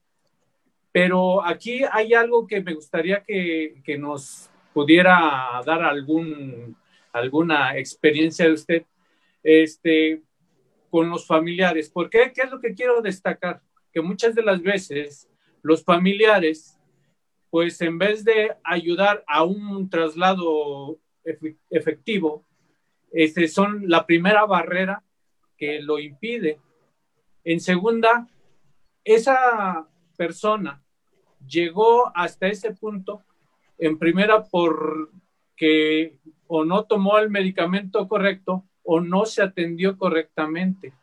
Pero 0.91 1.43
aquí 1.43 1.81
hay 1.91 2.13
algo 2.13 2.45
que 2.45 2.61
me 2.61 2.73
gustaría 2.73 3.23
que, 3.23 3.81
nos 3.97 4.50
pudiera 4.73 5.61
dar 5.65 5.83
algún, 5.83 6.75
alguna 7.11 7.77
experiencia 7.77 8.45
de 8.45 8.53
usted 8.53 8.85
este, 9.43 10.21
con 10.89 11.09
los 11.09 11.25
familiares. 11.25 11.89
¿Por 11.89 12.09
qué? 12.09 12.31
¿Qué 12.33 12.41
es 12.41 12.51
lo 12.51 12.59
que 12.59 12.73
quiero 12.73 13.01
destacar? 13.01 13.61
Que 13.91 14.01
muchas 14.01 14.35
de 14.35 14.43
las 14.43 14.61
veces 14.61 15.29
los 15.61 15.83
familiares, 15.83 16.79
pues 17.49 17.81
en 17.81 17.97
vez 17.97 18.23
de 18.23 18.55
ayudar 18.63 19.23
a 19.27 19.43
un 19.43 19.89
traslado 19.89 20.97
efectivo, 21.69 22.45
este, 23.11 23.47
son 23.47 23.89
la 23.89 24.05
primera 24.05 24.45
barrera 24.45 25.03
que 25.57 25.81
lo 25.81 25.99
impide. 25.99 26.59
En 27.43 27.59
segunda, 27.59 28.27
esa 29.03 29.87
persona 30.17 30.83
llegó 31.45 32.11
hasta 32.15 32.47
ese 32.47 32.73
punto, 32.73 33.23
en 33.81 33.97
primera, 33.97 34.43
porque 34.43 36.19
o 36.47 36.63
no 36.63 36.85
tomó 36.85 37.17
el 37.17 37.29
medicamento 37.29 38.07
correcto 38.07 38.63
o 38.83 39.01
no 39.01 39.25
se 39.25 39.41
atendió 39.41 39.97
correctamente. 39.97 40.93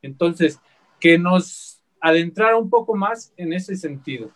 Entonces, 0.00 0.58
que 0.98 1.18
nos 1.18 1.82
adentrara 2.00 2.56
un 2.56 2.70
poco 2.70 2.96
más 2.96 3.32
en 3.36 3.52
ese 3.52 3.76
sentido. 3.76 4.32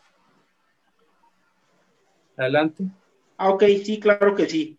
Adelante. 2.36 2.84
Ah, 3.38 3.48
ok, 3.50 3.64
sí, 3.82 3.98
claro 3.98 4.34
que 4.34 4.46
sí. 4.46 4.78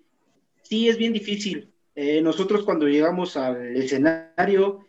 Sí, 0.62 0.88
es 0.88 0.98
bien 0.98 1.12
difícil. 1.12 1.74
Eh, 1.96 2.22
nosotros 2.22 2.64
cuando 2.64 2.88
llegamos 2.88 3.36
al 3.36 3.76
escenario, 3.76 4.86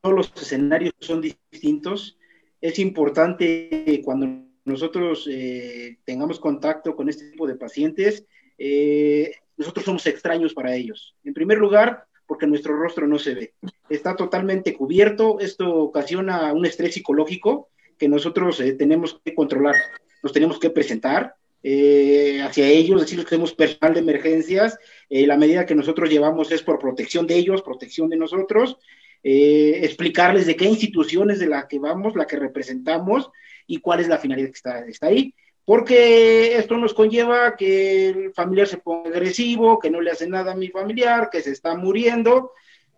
todos 0.00 0.14
los 0.14 0.32
escenarios 0.36 0.92
son 1.00 1.20
distintos. 1.20 2.18
Es 2.60 2.78
importante 2.78 4.00
cuando 4.04 4.44
nosotros 4.64 5.28
eh, 5.30 5.98
tengamos 6.04 6.40
contacto 6.40 6.96
con 6.96 7.08
este 7.08 7.30
tipo 7.30 7.46
de 7.46 7.56
pacientes, 7.56 8.24
eh, 8.58 9.32
nosotros 9.56 9.84
somos 9.84 10.06
extraños 10.06 10.54
para 10.54 10.74
ellos. 10.74 11.14
En 11.24 11.34
primer 11.34 11.58
lugar, 11.58 12.06
porque 12.26 12.46
nuestro 12.46 12.76
rostro 12.76 13.06
no 13.06 13.18
se 13.18 13.34
ve. 13.34 13.54
Está 13.88 14.16
totalmente 14.16 14.74
cubierto, 14.74 15.38
esto 15.40 15.74
ocasiona 15.76 16.52
un 16.52 16.64
estrés 16.64 16.94
psicológico 16.94 17.68
que 17.98 18.08
nosotros 18.08 18.58
eh, 18.60 18.72
tenemos 18.72 19.20
que 19.22 19.34
controlar, 19.34 19.76
nos 20.22 20.32
tenemos 20.32 20.58
que 20.58 20.70
presentar 20.70 21.36
hacia 21.66 22.68
ellos, 22.68 23.00
decirles 23.00 23.24
que 23.24 23.36
somos 23.36 23.54
personal 23.54 23.94
de 23.94 24.00
emergencias, 24.00 24.78
la 25.08 25.38
medida 25.38 25.64
que 25.64 25.74
nosotros 25.74 26.10
llevamos 26.10 26.52
es 26.52 26.62
por 26.62 26.78
protección 26.78 27.26
de 27.26 27.36
ellos, 27.36 27.62
protección 27.62 28.10
de 28.10 28.18
nosotros, 28.18 28.76
explicarles 29.24 30.46
de 30.46 30.54
qué 30.54 30.66
instituciones 30.66 31.38
de 31.38 31.46
la 31.46 31.66
que 31.66 31.78
vamos, 31.78 32.14
la 32.14 32.26
que 32.26 32.36
representamos, 32.36 33.30
y 33.66 33.78
cuál 33.78 34.00
es 34.00 34.08
la 34.08 34.18
finalidad 34.18 34.48
que 34.48 34.54
está, 34.54 34.86
está 34.86 35.06
ahí. 35.06 35.34
Porque 35.64 36.56
esto 36.56 36.76
nos 36.76 36.92
conlleva 36.92 37.56
que 37.56 38.08
el 38.10 38.34
familiar 38.34 38.66
se 38.66 38.78
ponga 38.78 39.08
agresivo, 39.08 39.78
que 39.78 39.90
no 39.90 40.00
le 40.00 40.10
hace 40.10 40.28
nada 40.28 40.52
a 40.52 40.56
mi 40.56 40.68
familiar, 40.68 41.30
que 41.30 41.40
se 41.40 41.52
está 41.52 41.74
muriendo 41.74 42.52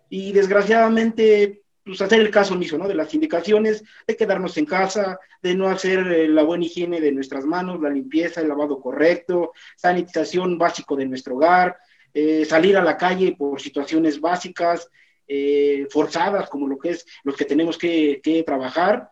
y 0.09 0.33
desgraciadamente 0.33 1.61
pues 1.85 2.01
hacer 2.01 2.19
el 2.19 2.29
caso 2.29 2.53
omiso, 2.53 2.77
¿no? 2.77 2.85
De 2.85 2.93
las 2.93 3.13
indicaciones, 3.13 3.81
de 4.05 4.17
quedarnos 4.17 4.57
en 4.57 4.65
casa, 4.65 5.17
de 5.41 5.55
no 5.55 5.69
hacer 5.69 5.99
eh, 5.99 6.27
la 6.27 6.43
buena 6.43 6.65
higiene 6.65 6.99
de 6.99 7.13
nuestras 7.13 7.45
manos, 7.45 7.81
la 7.81 7.89
limpieza, 7.89 8.41
el 8.41 8.49
lavado 8.49 8.81
correcto, 8.81 9.53
sanitización 9.77 10.57
básico 10.57 10.97
de 10.97 11.05
nuestro 11.05 11.35
hogar, 11.35 11.77
eh, 12.13 12.43
salir 12.43 12.75
a 12.75 12.83
la 12.83 12.97
calle 12.97 13.35
por 13.37 13.61
situaciones 13.61 14.19
básicas, 14.19 14.89
eh, 15.27 15.87
forzadas, 15.89 16.49
como 16.49 16.67
lo 16.67 16.77
que 16.77 16.91
es 16.91 17.05
los 17.23 17.35
que 17.35 17.45
tenemos 17.45 17.77
que, 17.77 18.21
que 18.23 18.43
trabajar, 18.43 19.09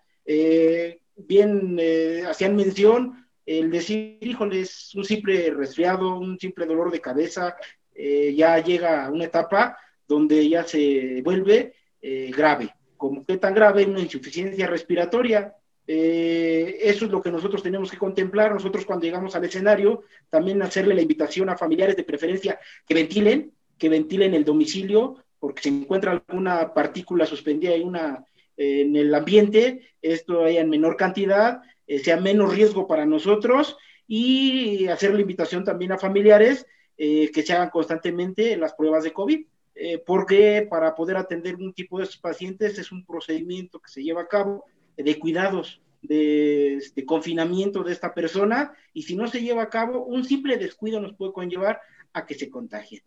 bien 1.16 1.78
eh, 1.80 2.24
hacían 2.28 2.56
mención, 2.56 3.26
el 3.46 3.70
decir, 3.70 4.18
híjole, 4.22 4.62
es 4.62 4.94
un 4.96 5.06
simple 5.06 5.52
resfriado, 5.52 6.18
un 6.18 6.40
simple 6.40 6.66
dolor 6.66 6.92
de 6.92 7.02
cabeza, 7.02 7.56
eh, 7.94 8.34
ya 8.36 8.60
llega 8.60 9.06
a 9.06 9.12
una 9.12 9.26
etapa 9.26 9.78
donde 10.08 10.48
ya 10.50 10.64
se 10.64 11.22
vuelve 11.24 11.74
eh, 12.02 12.32
grave. 12.36 12.74
Como 12.98 13.26
que 13.26 13.38
tan 13.38 13.54
grave, 13.54 13.86
una 13.86 14.00
insuficiencia 14.00 14.68
respiratoria. 14.68 15.54
eso 15.88 17.06
es 17.06 17.12
lo 17.12 17.22
que 17.22 17.32
nosotros 17.32 17.62
tenemos 17.62 17.92
que 17.92 17.98
contemplar. 17.98 18.52
Nosotros 18.52 18.86
cuando 18.86 19.06
llegamos 19.06 19.36
al 19.36 19.46
escenario, 19.46 20.04
también 20.30 20.62
hacerle 20.64 20.96
la 20.96 21.02
invitación 21.02 21.50
a 21.50 21.58
familiares 21.58 21.96
de 21.96 22.04
preferencia 22.04 22.60
que 22.88 22.96
ventilen, 22.96 23.52
que 23.78 23.90
ventilen 23.90 24.34
el 24.34 24.46
domicilio, 24.46 25.24
porque 25.46 25.62
se 25.62 25.70
encuentra 25.70 26.12
alguna 26.12 26.74
partícula 26.74 27.28
suspendida 27.28 27.76
en 27.76 27.88
una 27.88 28.26
en 28.58 28.96
el 28.96 29.14
ambiente, 29.14 29.92
esto 30.02 30.44
haya 30.44 30.62
en 30.62 30.72
menor 30.72 30.98
cantidad, 30.98 31.62
eh, 31.86 32.00
sea 32.00 32.20
menos 32.20 32.56
riesgo 32.56 32.88
para 32.88 33.06
nosotros 33.06 33.78
y 34.08 34.88
hacer 34.88 35.14
la 35.14 35.22
invitación 35.22 35.64
también 35.64 35.92
a 35.92 36.00
familiares 36.00 36.66
eh, 36.98 37.30
que 37.32 37.44
se 37.44 37.54
hagan 37.54 37.70
constantemente 37.70 38.58
las 38.58 38.74
pruebas 38.74 39.04
de 39.04 39.14
COVID, 39.14 39.46
eh, 39.76 40.02
porque 40.04 40.66
para 40.68 40.96
poder 40.96 41.18
atender 41.18 41.58
un 41.58 41.74
tipo 41.74 42.00
de 42.00 42.06
estos 42.06 42.20
pacientes 42.20 42.80
es 42.80 42.92
un 42.92 43.06
procedimiento 43.06 43.80
que 43.80 43.92
se 43.92 44.02
lleva 44.02 44.22
a 44.22 44.28
cabo 44.28 44.66
de 44.98 45.20
cuidados, 45.20 45.80
de, 46.02 46.82
de, 46.96 47.06
confinamiento 47.06 47.84
de 47.84 47.92
esta 47.92 48.16
persona 48.16 48.74
y 48.94 49.04
si 49.04 49.16
no 49.16 49.28
se 49.28 49.44
lleva 49.44 49.62
a 49.62 49.70
cabo, 49.70 50.06
un 50.06 50.26
simple 50.26 50.58
descuido 50.58 51.00
nos 51.00 51.14
puede 51.14 51.34
conllevar 51.34 51.82
a 52.14 52.26
que 52.26 52.34
se 52.34 52.50
contagien. 52.50 53.04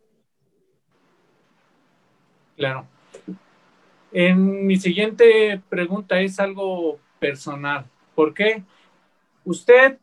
Claro. 2.59 2.89
En 4.11 4.67
mi 4.67 4.77
siguiente 4.79 5.63
pregunta 5.69 6.21
es 6.21 6.41
algo 6.41 6.99
personal. 7.21 7.87
¿Por 8.17 8.35
qué? 8.35 8.65
Usted 9.45 9.99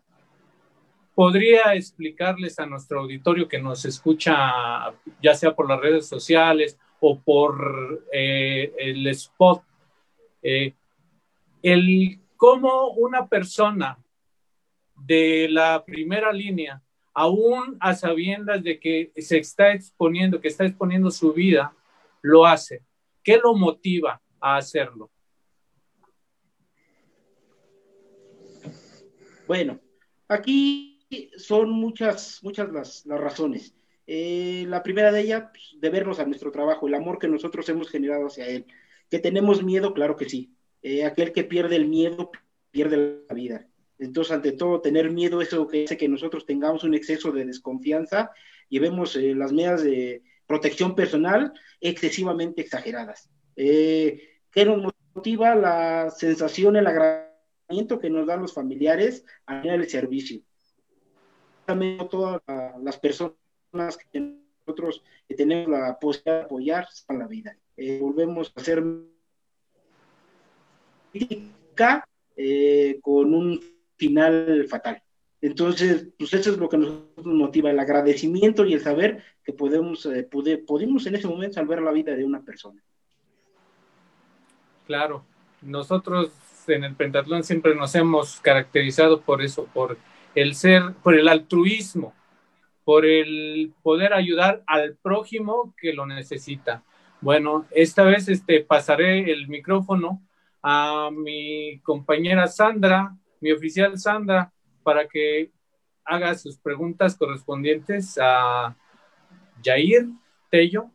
podría 1.14 1.76
explicarles 1.76 2.58
a 2.58 2.66
nuestro 2.66 3.02
auditorio 3.02 3.50
que 3.50 3.62
nos 3.62 3.84
escucha, 3.84 4.94
ya 5.22 5.34
sea 5.34 5.54
por 5.54 5.68
las 5.68 5.82
redes 5.82 6.08
sociales 6.08 6.80
o 7.02 7.20
por 7.20 8.06
eh, 8.14 8.74
el 8.78 9.06
spot, 9.08 9.62
eh, 10.42 10.74
el 11.62 12.22
cómo 12.38 12.92
una 12.92 13.28
persona 13.28 13.98
de 14.96 15.50
la 15.50 15.84
primera 15.84 16.32
línea, 16.32 16.82
aún 17.14 17.76
a 17.82 17.94
sabiendas 17.96 18.64
de 18.64 18.80
que 18.80 19.12
se 19.18 19.40
está 19.40 19.74
exponiendo, 19.74 20.40
que 20.40 20.48
está 20.48 20.66
exponiendo 20.66 21.12
su 21.12 21.34
vida, 21.34 21.75
lo 22.26 22.46
hace. 22.46 22.82
¿Qué 23.24 23.38
lo 23.38 23.54
motiva 23.54 24.22
a 24.40 24.58
hacerlo? 24.58 25.12
Bueno, 29.48 29.80
aquí 30.28 31.06
son 31.38 31.70
muchas, 31.70 32.40
muchas 32.42 32.72
las, 32.72 33.06
razones. 33.06 33.76
Eh, 34.08 34.66
la 34.68 34.82
primera 34.82 35.12
de 35.12 35.22
ellas, 35.22 35.50
pues, 35.52 35.76
de 35.80 35.90
vernos 35.90 36.20
a 36.20 36.26
nuestro 36.26 36.52
trabajo, 36.52 36.88
el 36.88 36.96
amor 36.96 37.20
que 37.20 37.28
nosotros 37.28 37.70
hemos 37.70 37.90
generado 37.90 38.26
hacia 38.26 38.48
él. 38.48 38.66
Que 39.10 39.20
tenemos 39.20 39.64
miedo, 39.64 39.94
claro 39.94 40.16
que 40.16 40.28
sí. 40.28 40.52
Eh, 40.82 41.06
aquel 41.06 41.32
que 41.32 41.44
pierde 41.44 41.76
el 41.76 41.88
miedo, 41.88 42.32
pierde 42.72 43.24
la 43.30 43.36
vida. 43.36 43.68
Entonces, 44.00 44.34
ante 44.34 44.52
todo, 44.52 44.82
tener 44.82 45.12
miedo 45.12 45.42
es 45.42 45.52
lo 45.54 45.68
que 45.68 45.84
hace 45.84 45.96
que 45.96 46.10
nosotros 46.10 46.48
tengamos 46.48 46.84
un 46.84 46.96
exceso 46.96 47.32
de 47.32 47.46
desconfianza 47.46 48.32
y 48.68 48.80
vemos 48.80 49.16
eh, 49.16 49.36
las 49.36 49.54
medidas 49.54 49.84
de, 49.84 50.24
protección 50.48 50.96
personal 50.96 51.54
excesivamente 51.82 52.62
exageradas. 52.62 53.30
Eh, 53.56 54.42
¿Qué 54.52 54.66
nos 54.66 54.94
motiva? 55.14 55.56
La 55.56 56.10
sensación, 56.10 56.76
el 56.76 56.88
agradecimiento 56.88 58.00
que 58.00 58.10
nos 58.10 58.28
dan 58.28 58.42
los 58.42 58.54
familiares 58.54 59.26
a 59.46 59.62
el 59.62 59.90
servicio. 59.90 60.42
precisamente 61.66 62.06
todas 62.10 62.42
las 62.82 63.00
personas 63.00 63.98
que 64.12 64.20
nosotros 64.66 65.04
tenemos 65.36 65.70
la 65.70 65.98
posibilidad 66.00 66.40
de 66.40 66.46
apoyar 66.46 66.88
en 67.10 67.20
la 67.20 67.28
vida. 67.28 67.58
Eh, 67.78 68.00
volvemos 68.00 68.54
a 68.56 68.62
hacer 68.62 68.84
eh, 72.38 73.00
con 73.02 73.34
un 73.34 73.62
final 73.96 74.66
fatal. 74.68 75.02
Entonces, 75.46 76.08
pues 76.18 76.34
eso 76.34 76.50
es 76.50 76.58
lo 76.58 76.68
que 76.68 76.78
nos 76.78 77.04
motiva, 77.24 77.70
el 77.70 77.78
agradecimiento 77.78 78.66
y 78.66 78.74
el 78.74 78.82
saber 78.82 79.24
que 79.44 79.54
podemos, 79.54 80.04
eh, 80.08 80.28
en 80.28 81.16
ese 81.16 81.28
momento 81.28 81.54
salvar 81.54 81.84
la 81.84 81.92
vida 81.92 82.16
de 82.16 82.26
una 82.26 82.42
persona. 82.42 82.82
Claro, 84.88 85.24
nosotros 85.62 86.32
en 86.68 86.84
el 86.84 86.96
pentatlón 86.96 87.44
siempre 87.44 87.76
nos 87.76 87.94
hemos 87.94 88.40
caracterizado 88.40 89.22
por 89.22 89.44
eso, 89.44 89.68
por 89.72 90.00
el 90.34 90.56
ser, 90.56 90.96
por 91.04 91.14
el 91.14 91.28
altruismo, 91.28 92.16
por 92.84 93.06
el 93.06 93.72
poder 93.84 94.14
ayudar 94.14 94.64
al 94.66 94.96
prójimo 94.96 95.76
que 95.78 95.94
lo 95.94 96.08
necesita. 96.08 96.82
Bueno, 97.22 97.68
esta 97.70 98.04
vez 98.04 98.30
este, 98.30 98.62
pasaré 98.62 99.32
el 99.32 99.48
micrófono 99.48 100.24
a 100.64 101.12
mi 101.12 101.80
compañera 101.84 102.48
Sandra, 102.48 103.16
mi 103.42 103.52
oficial 103.52 104.00
Sandra, 104.00 104.52
para 104.86 105.08
que 105.08 105.52
haga 106.06 106.38
sus 106.38 106.60
preguntas 106.60 107.16
correspondientes 107.18 108.18
a 108.22 108.78
Jair 109.64 110.08
Tello. 110.52 110.92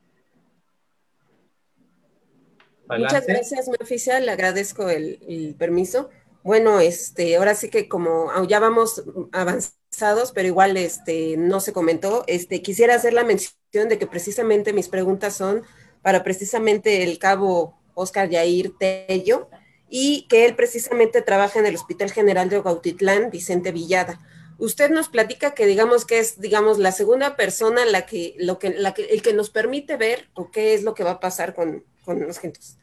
Muchas 2.89 3.27
gracias, 3.27 3.69
oficial, 3.81 4.27
le 4.27 4.33
agradezco 4.33 4.89
el, 4.89 5.57
permiso. 5.59 6.09
Bueno, 6.45 6.79
este, 6.81 7.37
ahora 7.37 7.55
sí 7.55 7.69
que 7.69 7.89
como 7.89 8.31
ya 8.47 8.61
vamos 8.61 9.03
avanzados, 9.33 10.31
pero 10.33 10.47
igual 10.47 10.77
este, 10.77 11.37
no 11.37 11.59
se 11.61 11.73
comentó, 11.73 12.25
este, 12.29 12.63
quisiera 12.63 12.95
hacer 12.95 13.13
la 13.13 13.25
mención 13.25 13.89
de 13.89 13.99
que 13.99 14.07
precisamente 14.07 14.73
mis 14.73 14.89
preguntas 14.89 15.35
son 15.35 15.63
para 16.01 16.23
precisamente 16.23 17.03
el 17.03 17.19
cabo 17.19 17.77
Oscar 17.95 18.31
Yair 18.31 18.73
Tello 18.79 19.51
y 19.91 20.27
que 20.29 20.47
él 20.47 20.55
precisamente 20.55 21.21
trabaja 21.21 21.59
en 21.59 21.67
el 21.67 21.75
Hospital 21.75 22.11
General 22.11 22.49
de 22.49 22.59
Ogautitlán, 22.59 23.31
Vicente 23.31 23.73
Villada. 23.73 24.21
Usted 24.57 24.91
nos 24.91 25.09
platica 25.09 25.53
que 25.53 25.67
digamos 25.67 26.07
que 26.07 26.21
es, 26.21 26.41
digamos, 26.41 26.79
la 26.79 26.93
segunda 26.93 27.37
persona 27.37 27.85
la 27.85 28.07
que, 28.07 28.35
lo 28.39 28.59
que, 28.59 28.69
el 28.69 29.23
que 29.23 29.33
nos 29.33 29.51
permite 29.51 29.97
ver 29.97 30.29
o 30.35 30.51
qué 30.51 30.75
es 30.75 30.85
lo 30.85 30.95
que 30.95 31.05
va 31.05 31.13
a 31.13 31.21
pasar 31.21 31.55
con, 31.55 31.85
con 32.05 32.21
los 32.21 32.39
gentes 32.39 32.79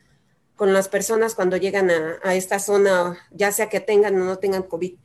con 0.57 0.73
las 0.73 0.89
personas 0.89 1.35
cuando 1.35 1.55
llegan 1.55 1.89
a, 1.91 2.35
esta 2.35 2.59
zona, 2.59 3.15
ya 3.31 3.51
sea 3.51 3.69
que 3.69 3.79
tengan 3.79 4.19
o 4.19 4.25
no 4.25 4.39
tengan 4.39 4.63
COVID. 4.63 4.95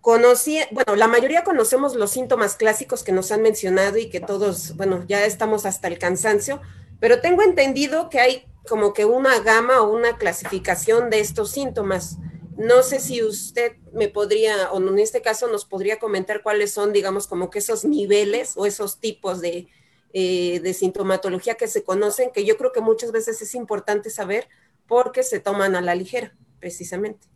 Conocí, 0.00 0.58
bueno, 0.72 0.96
la 0.96 1.06
mayoría 1.06 1.44
conocemos 1.44 1.94
los 1.94 2.10
síntomas 2.10 2.56
clásicos 2.56 3.04
que 3.04 3.12
nos 3.12 3.30
han 3.30 3.40
mencionado 3.40 3.96
y 3.96 4.10
que 4.10 4.20
todos, 4.20 4.76
bueno, 4.76 5.04
ya 5.06 5.24
estamos 5.24 5.66
hasta 5.66 5.86
el 5.86 5.98
cansancio, 5.98 6.60
pero 6.98 7.20
tengo 7.20 7.42
entendido 7.42 8.10
que 8.10 8.18
hay 8.18 8.47
como 8.68 8.92
que 8.92 9.04
una 9.04 9.40
gama 9.40 9.80
o 9.80 9.92
una 9.92 10.16
clasificación 10.16 11.10
de 11.10 11.20
estos 11.20 11.50
síntomas. 11.50 12.18
No 12.56 12.82
sé 12.82 13.00
si 13.00 13.22
usted 13.22 13.76
me 13.92 14.08
podría, 14.08 14.70
o 14.72 14.78
en 14.78 14.98
este 14.98 15.22
caso 15.22 15.48
nos 15.48 15.64
podría 15.64 15.98
comentar 15.98 16.42
cuáles 16.42 16.72
son, 16.72 16.92
digamos, 16.92 17.26
como 17.26 17.50
que 17.50 17.60
esos 17.60 17.84
niveles 17.84 18.54
o 18.56 18.66
esos 18.66 19.00
tipos 19.00 19.40
de, 19.40 19.68
eh, 20.12 20.60
de 20.60 20.74
sintomatología 20.74 21.54
que 21.54 21.68
se 21.68 21.84
conocen, 21.84 22.30
que 22.32 22.44
yo 22.44 22.56
creo 22.56 22.72
que 22.72 22.80
muchas 22.80 23.12
veces 23.12 23.40
es 23.42 23.54
importante 23.54 24.10
saber 24.10 24.48
porque 24.86 25.22
se 25.22 25.38
toman 25.38 25.76
a 25.76 25.80
la 25.80 25.94
ligera, 25.94 26.32
precisamente. 26.60 27.28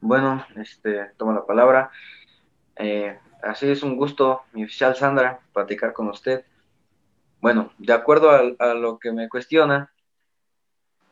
Bueno, 0.00 0.44
este, 0.56 1.10
tomo 1.16 1.32
la 1.32 1.44
palabra. 1.44 1.90
Eh, 2.76 3.18
así 3.42 3.68
es 3.68 3.82
un 3.82 3.96
gusto, 3.96 4.42
mi 4.52 4.64
oficial 4.64 4.96
Sandra, 4.96 5.40
platicar 5.52 5.92
con 5.92 6.08
usted. 6.08 6.44
Bueno, 7.42 7.72
de 7.76 7.92
acuerdo 7.92 8.30
a, 8.30 8.74
lo 8.74 9.00
que 9.00 9.10
me 9.10 9.28
cuestiona, 9.28 9.92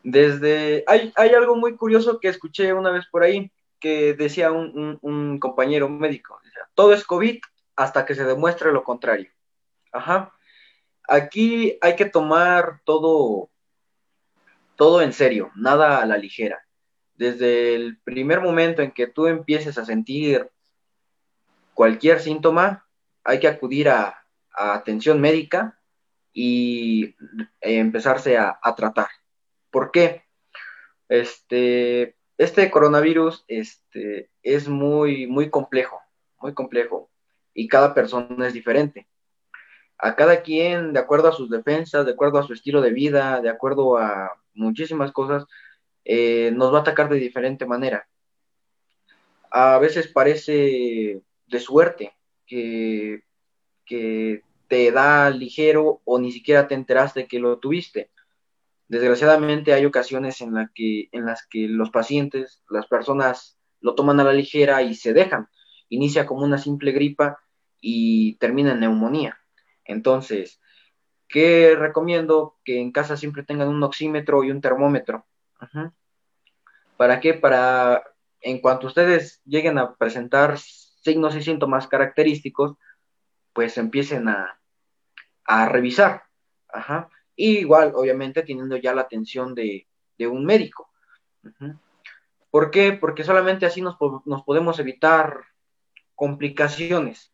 desde... 0.01 0.85
Hay, 0.87 1.11
hay, 1.17 1.29
algo 1.31 1.57
muy 1.57 1.75
curioso 1.75 2.21
que 2.21 2.29
escuché 2.29 2.71
una 2.71 2.89
vez 2.89 3.05
por 3.11 3.21
ahí, 3.21 3.51
que 3.81 4.13
decía 4.13 4.49
un, 4.49 5.39
compañero 5.39 5.89
médico, 5.89 6.39
todo 6.73 6.93
es 6.93 7.03
COVID 7.03 7.37
hasta 7.75 8.05
que 8.05 8.15
se 8.15 8.23
demuestre 8.23 8.71
lo 8.71 8.85
contrario. 8.85 9.29
Ajá. 9.91 10.33
Aquí 11.05 11.77
hay 11.81 11.97
que 11.97 12.05
tomar 12.05 12.79
todo 12.85 13.49
todo 14.77 15.01
en 15.01 15.11
serio, 15.11 15.51
nada 15.55 16.01
a 16.01 16.05
la 16.05 16.17
ligera. 16.17 16.65
Desde 17.15 17.75
el 17.75 17.99
primer 17.99 18.39
momento 18.39 18.81
en 18.81 18.91
que 18.91 19.05
tú 19.05 19.27
empieces 19.27 19.77
a 19.77 19.85
sentir 19.85 20.49
cualquier 21.73 22.21
síntoma, 22.21 22.87
hay 23.25 23.41
que 23.41 23.49
acudir 23.49 23.89
a, 23.89 24.25
atención 24.53 25.19
médica 25.19 25.80
y 26.33 27.15
empezarse 27.59 28.37
a, 28.37 28.59
tratar. 28.75 29.07
¿Por 29.69 29.91
qué? 29.91 30.23
Este, 31.09 32.15
este 32.37 32.71
coronavirus 32.71 33.43
este, 33.47 34.29
es 34.43 34.67
muy, 34.67 35.27
muy 35.27 35.49
complejo, 35.49 35.99
muy 36.39 36.53
complejo, 36.53 37.09
y 37.53 37.67
cada 37.67 37.93
persona 37.93 38.47
es 38.47 38.53
diferente 38.53 39.07
a 40.01 40.15
cada 40.15 40.41
quien, 40.41 40.93
de 40.93 40.99
acuerdo 40.99 41.29
a 41.29 41.33
sus 41.33 41.49
defensas, 41.49 42.05
de 42.05 42.13
acuerdo 42.13 42.39
a 42.39 42.43
su 42.43 42.53
estilo 42.53 42.81
de 42.81 42.89
vida, 42.89 43.39
de 43.39 43.49
acuerdo 43.49 43.97
a 43.97 44.31
muchísimas 44.55 45.11
cosas, 45.11 45.45
eh, 46.03 46.51
nos 46.55 46.73
va 46.73 46.79
a 46.79 46.81
atacar 46.81 47.07
de 47.07 47.19
diferente 47.19 47.67
manera. 47.67 48.07
A 49.51 49.77
veces 49.77 50.07
parece 50.07 51.21
de 51.45 51.59
suerte 51.59 52.17
que, 52.47 53.23
que 53.85 54.41
te 54.71 54.89
da 54.89 55.29
ligero 55.29 56.01
o 56.05 56.17
ni 56.17 56.31
siquiera 56.31 56.69
te 56.69 56.75
enteraste 56.75 57.27
que 57.27 57.39
lo 57.39 57.59
tuviste. 57.59 58.09
Desgraciadamente 58.87 59.73
hay 59.73 59.85
ocasiones 59.85 60.39
en, 60.39 60.53
la 60.53 60.71
que, 60.73 61.09
en 61.11 61.25
las 61.25 61.45
que 61.45 61.67
los 61.67 61.89
pacientes, 61.89 62.63
las 62.69 62.87
personas 62.87 63.59
lo 63.81 63.95
toman 63.95 64.21
a 64.21 64.23
la 64.23 64.31
ligera 64.31 64.81
y 64.81 64.95
se 64.95 65.11
dejan. 65.11 65.49
Inicia 65.89 66.25
como 66.25 66.45
una 66.45 66.57
simple 66.57 66.93
gripa 66.93 67.37
y 67.81 68.35
termina 68.35 68.71
en 68.71 68.79
neumonía. 68.79 69.41
Entonces, 69.83 70.61
¿qué 71.27 71.75
recomiendo? 71.77 72.57
Que 72.63 72.79
en 72.79 72.93
casa 72.93 73.17
siempre 73.17 73.43
tengan 73.43 73.67
un 73.67 73.83
oxímetro 73.83 74.41
y 74.45 74.51
un 74.51 74.61
termómetro. 74.61 75.25
¿Para 76.95 77.19
qué? 77.19 77.33
Para, 77.33 78.05
en 78.39 78.61
cuanto 78.61 78.87
ustedes 78.87 79.41
lleguen 79.43 79.77
a 79.77 79.95
presentar 79.95 80.57
signos 80.57 81.35
y 81.35 81.43
síntomas 81.43 81.87
característicos, 81.89 82.77
pues 83.51 83.77
empiecen 83.77 84.29
a, 84.29 84.60
revisar. 85.45 86.23
Y 87.35 87.59
igual, 87.59 87.93
obviamente, 87.95 88.43
teniendo 88.43 88.77
ya 88.77 88.93
la 88.93 89.01
atención 89.01 89.55
de, 89.55 89.87
un 90.19 90.45
médico. 90.45 90.89
¿Por 92.51 92.69
qué? 92.69 92.93
Porque 92.93 93.23
solamente 93.23 93.65
así 93.65 93.81
nos, 93.81 93.97
nos 94.25 94.43
podemos 94.43 94.77
evitar 94.79 95.45
complicaciones. 96.21 97.33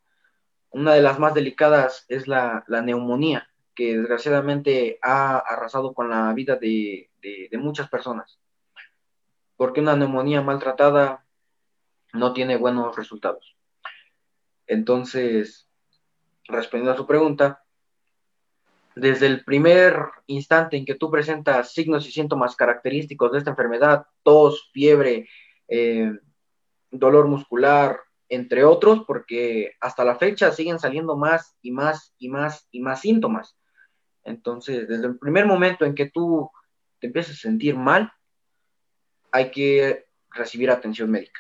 Una 0.70 0.94
de 0.94 1.02
las 1.02 1.20
más 1.20 1.34
delicadas 1.34 2.06
es 2.08 2.28
la, 2.28 2.64
neumonía, 2.70 3.50
que 3.76 3.98
desgraciadamente 3.98 4.98
ha 5.02 5.38
arrasado 5.38 5.94
con 5.94 6.10
la 6.10 6.32
vida 6.34 6.56
de, 6.56 7.10
muchas 7.54 7.90
personas. 7.90 8.40
Porque 9.58 9.82
una 9.82 9.98
neumonía 9.98 10.42
maltratada 10.42 11.26
no 12.14 12.32
tiene 12.32 12.56
buenos 12.56 12.96
resultados. 12.96 13.58
Entonces, 14.68 15.68
respondiendo 16.46 16.94
a 16.94 16.98
su 16.98 17.06
pregunta, 17.06 17.66
desde 19.00 19.28
el 19.28 19.44
primer 19.44 19.96
instante 20.26 20.78
en 20.78 20.86
que 20.86 20.96
tú 20.96 21.12
presentas 21.12 21.74
signos 21.74 22.08
y 22.08 22.12
síntomas 22.12 22.56
característicos 22.56 23.32
de 23.32 23.38
esta 23.40 23.52
enfermedad, 23.52 24.08
tos, 24.24 24.70
fiebre, 24.74 25.30
eh, 25.68 26.12
dolor 26.90 27.28
muscular, 27.28 28.00
entre 28.30 28.64
otros, 28.64 29.04
porque 29.06 29.74
hasta 29.80 30.04
la 30.04 30.16
fecha 30.16 30.52
siguen 30.52 30.80
saliendo 30.80 31.16
más 31.16 31.56
y 31.62 31.72
más 31.72 32.14
y 32.18 32.30
más 32.30 32.68
y 32.72 32.82
más 32.82 33.02
síntomas. 33.02 33.58
Entonces, 34.24 34.88
desde 34.88 35.08
el 35.08 35.18
primer 35.18 35.46
momento 35.46 35.86
en 35.86 35.96
que 35.96 36.10
tú 36.10 36.50
te 37.00 37.08
empiezas 37.08 37.36
a 37.36 37.42
sentir 37.42 37.76
mal, 37.76 38.12
hay 39.32 39.52
que 39.52 40.08
recibir 40.32 40.70
atención 40.72 41.10
médica. 41.10 41.40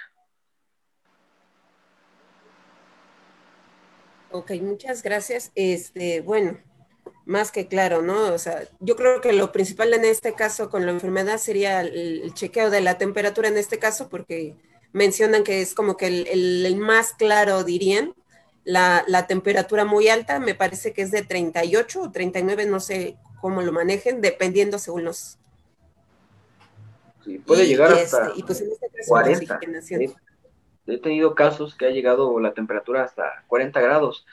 Ok, 4.31 4.51
muchas 4.61 5.01
gracias. 5.01 5.51
Este, 5.55 6.21
bueno, 6.21 6.57
más 7.27 7.51
que 7.51 7.67
claro, 7.67 8.01
¿no? 8.01 8.33
O 8.33 8.37
sea, 8.39 8.63
yo 8.79 8.95
creo 8.95 9.21
que 9.21 9.33
lo 9.33 9.51
principal 9.51 9.93
en 9.93 10.05
este 10.05 10.33
caso 10.33 10.69
con 10.69 10.85
la 10.85 10.91
enfermedad 10.91 11.37
sería 11.37 11.81
el 11.81 12.33
chequeo 12.33 12.69
de 12.69 12.81
la 12.81 12.97
temperatura 12.97 13.49
en 13.49 13.57
este 13.57 13.77
caso, 13.77 14.09
porque 14.09 14.55
mencionan 14.93 15.43
que 15.43 15.61
es 15.61 15.73
como 15.73 15.97
que 15.97 16.07
el, 16.07 16.75
más 16.77 17.13
claro, 17.13 17.63
dirían, 17.63 18.13
la, 18.63 19.03
temperatura 19.27 19.85
muy 19.85 20.09
alta, 20.09 20.39
me 20.39 20.55
parece 20.55 20.93
que 20.93 21.03
es 21.03 21.11
de 21.11 21.21
38 21.21 22.01
o 22.01 22.11
39, 22.11 22.65
no 22.65 22.79
sé 22.79 23.17
cómo 23.39 23.61
lo 23.61 23.71
manejen, 23.71 24.21
dependiendo 24.21 24.79
según 24.79 25.05
los... 25.05 25.37
Sí, 27.23 27.39
puede 27.39 27.67
llegar 27.67 27.93
hasta 27.93 28.33
40. 29.07 29.59
Este, 29.61 30.15
he 30.87 30.97
tenido 30.97 31.35
casos 31.35 31.75
que 31.75 31.85
ha 31.85 31.89
llegado 31.89 32.39
la 32.39 32.53
temperatura 32.53 33.03
hasta 33.03 33.43
40 33.47 33.79
grados 33.81 34.25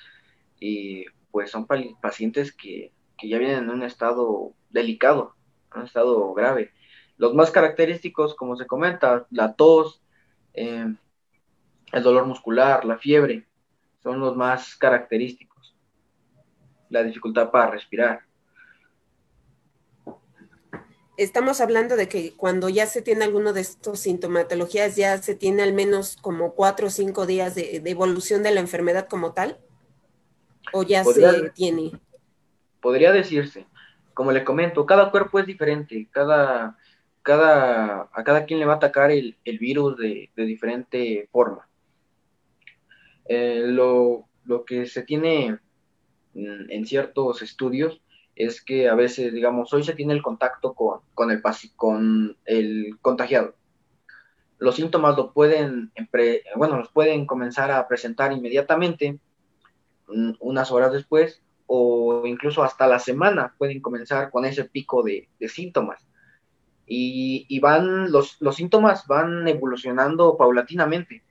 y 0.61 1.07
pues 1.35 1.51
son 1.51 1.67
pacientes 2.01 2.53
que, 2.53 2.93
ya 3.21 3.39
vienen 3.39 3.65
en 3.65 3.71
un 3.71 3.83
estado 3.83 4.53
delicado, 4.71 5.35
un 5.75 5.83
estado 5.83 6.33
grave. 6.33 6.71
Los 7.17 7.35
más 7.35 7.51
característicos, 7.51 8.37
como 8.37 8.55
se 8.55 8.69
comenta, 8.69 9.27
la 9.31 9.55
tos, 9.55 10.01
eh, 10.53 10.95
el 11.91 12.03
dolor 12.05 12.27
muscular, 12.27 12.85
la 12.85 12.99
fiebre, 12.99 13.49
son 14.01 14.21
los 14.21 14.37
más 14.37 14.77
característicos. 14.77 15.75
La 16.89 17.03
dificultad 17.03 17.51
para 17.51 17.73
respirar. 17.73 18.21
Estamos 21.17 21.61
hablando 21.61 21.97
de 21.97 22.09
que 22.09 22.37
cuando 22.37 22.69
ya 22.69 22.87
se 22.87 23.03
tiene 23.03 23.25
alguno 23.25 23.53
de 23.53 23.63
estos 23.63 23.99
sintomatologías, 23.99 24.95
ya 24.95 25.21
se 25.21 25.35
tiene 25.35 25.65
al 25.65 25.73
menos 25.73 26.17
como 26.21 26.55
cuatro 26.55 26.87
o 26.87 26.91
cinco 26.91 27.27
días 27.27 27.57
de, 27.57 27.83
evolución 27.85 28.45
de 28.45 28.53
la 28.53 28.61
enfermedad 28.61 29.09
como 29.09 29.33
tal, 29.33 29.59
o 30.73 30.83
ya 30.83 31.05
se 31.05 31.51
tiene. 31.51 31.93
Podría 32.81 33.13
decirse, 33.13 33.67
como 34.13 34.33
le 34.33 34.45
comento, 34.45 34.87
cada 34.87 35.11
cuerpo 35.11 35.39
es 35.39 35.47
diferente, 35.47 36.09
cada, 36.11 36.77
cada, 37.23 38.09
a 38.13 38.25
cada 38.25 38.45
quien 38.45 38.61
le 38.61 38.67
va 38.67 38.75
a 38.75 38.77
atacar 38.77 39.11
el, 39.11 39.37
virus 39.45 39.97
de, 39.97 40.31
diferente 40.37 41.29
forma. 41.33 41.69
Eh, 43.27 43.63
lo, 43.67 44.27
lo, 44.45 44.65
que 44.65 44.87
se 44.87 45.03
tiene 45.03 45.59
en 46.35 46.87
ciertos 46.87 47.43
estudios 47.43 48.01
es 48.37 48.63
que 48.63 48.89
a 48.89 48.95
veces, 48.95 49.33
digamos, 49.33 49.73
hoy 49.73 49.85
se 49.85 49.95
tiene 49.95 50.13
el 50.13 50.23
contacto 50.23 50.75
con, 50.75 51.01
con, 51.15 51.31
el, 51.31 51.43
con 51.77 52.37
el 52.45 52.99
contagiado. 53.01 53.55
Los 54.59 54.77
síntomas 54.77 55.17
lo 55.17 55.33
pueden, 55.33 55.93
bueno, 56.57 56.79
los 56.79 56.91
pueden 56.91 57.27
comenzar 57.27 57.71
a 57.71 57.87
presentar 57.87 58.33
inmediatamente, 58.33 59.13
mm, 59.13 59.19
unas 60.07 60.71
horas 60.71 60.93
después, 60.93 61.43
o 61.67 62.27
incluso 62.27 62.63
hasta 62.63 62.87
la 62.87 62.99
semana 62.99 63.55
pueden 63.59 63.81
comenzar 63.81 64.31
con 64.31 64.45
ese 64.45 64.65
pico 64.65 65.03
de, 65.03 65.29
síntomas. 65.49 66.07
Y, 66.87 67.47
y, 67.49 67.61
van, 67.61 68.13
los, 68.13 68.41
los 68.41 68.57
síntomas 68.57 69.07
van 69.07 69.49
evolucionando 69.49 70.37
paulatinamente. 70.37 71.23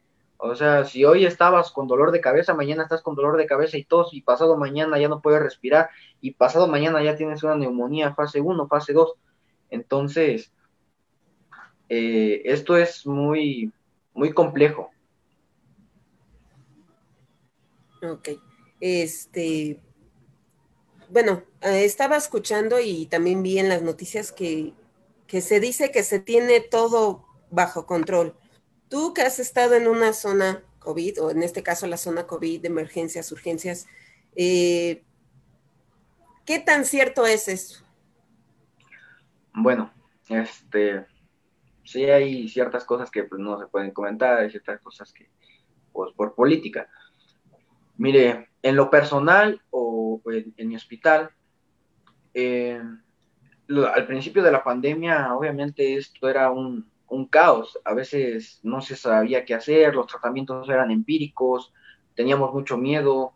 O 0.45 0.55
sea, 0.55 0.83
si 0.83 1.05
hoy 1.05 1.25
estabas 1.25 1.71
con 1.71 1.87
dolor 1.87 2.11
de 2.11 2.19
cabeza, 2.19 2.53
mañana 2.53 2.83
estás 2.83 3.01
con 3.01 3.15
dolor 3.15 3.37
de 3.37 3.45
cabeza 3.45 3.77
y 3.77 3.85
tos, 3.85 4.13
y 4.13 4.21
pasado 4.21 4.57
mañana 4.57 4.99
ya 4.99 5.07
no 5.07 5.21
puedes 5.21 5.41
respirar, 5.41 5.89
y 6.19 6.31
pasado 6.31 6.67
mañana 6.67 7.01
ya 7.01 7.15
tienes 7.15 7.43
una 7.43 7.55
neumonía 7.55 8.13
fase 8.13 8.41
1, 8.41 8.67
fase 8.67 8.91
2. 8.91 9.13
Entonces, 9.69 10.51
eh, 11.87 12.41
esto 12.43 12.75
es 12.75 13.07
muy, 13.07 13.71
muy 14.13 14.33
complejo. 14.33 14.91
Ok. 18.01 18.29
Este, 18.85 19.79
bueno, 21.09 21.43
eh, 21.61 21.85
estaba 21.85 22.17
escuchando 22.17 22.81
y 22.81 23.05
también 23.05 23.41
vi 23.41 23.57
en 23.57 23.69
las 23.69 23.81
noticias 23.81 24.33
que, 24.33 24.73
que 25.25 25.39
se 25.39 25.61
dice 25.61 25.89
que 25.89 26.03
se 26.03 26.19
tiene 26.19 26.59
todo 26.59 27.25
bajo 27.49 27.85
control 27.85 28.35
Tú 28.89 29.13
que 29.13 29.21
has 29.21 29.39
estado 29.39 29.75
en 29.75 29.87
una 29.87 30.11
zona 30.11 30.61
COVID, 30.79 31.23
o 31.23 31.31
en 31.31 31.41
este 31.41 31.63
caso 31.63 31.87
la 31.87 31.95
zona 31.95 32.27
COVID 32.27 32.61
de 32.61 32.67
emergencias, 32.67 33.31
urgencias, 33.31 33.87
eh, 34.35 35.01
¿qué 36.45 36.59
tan 36.59 36.83
cierto 36.83 37.25
es 37.25 37.47
eso? 37.47 37.83
Bueno, 39.53 39.91
este, 40.27 41.05
sí 41.83 42.03
hay 42.03 42.49
ciertas 42.49 42.83
cosas 42.83 43.09
que 43.09 43.23
pues, 43.23 43.41
no 43.41 43.57
se 43.59 43.67
pueden 43.67 43.91
comentar, 43.91 44.39
hay 44.39 44.51
ciertas 44.51 44.81
cosas 44.81 45.13
que, 45.13 45.29
pues 45.93 46.13
por 46.13 46.35
política. 46.35 46.87
Mire, 47.97 48.49
en 48.63 48.75
lo 48.75 48.89
personal 48.89 49.61
o 49.69 50.21
en, 50.25 50.67
mi 50.67 50.75
hospital, 50.75 51.29
eh, 52.33 52.81
al 53.69 54.07
principio 54.07 54.41
de 54.41 54.51
la 54.51 54.63
pandemia, 54.63 55.35
obviamente 55.35 55.95
esto 55.95 56.27
era 56.27 56.49
un, 56.49 56.89
un 57.13 57.27
caos. 57.27 57.79
A 57.85 57.93
veces 57.93 58.59
no 58.63 58.81
se 58.81 58.95
sabía 58.95 59.45
qué 59.45 59.53
hacer, 59.53 59.93
los 59.93 60.07
tratamientos 60.07 60.67
eran 60.69 60.89
empíricos, 60.91 61.71
teníamos 62.15 62.53
mucho 62.53 62.77
miedo, 62.77 63.33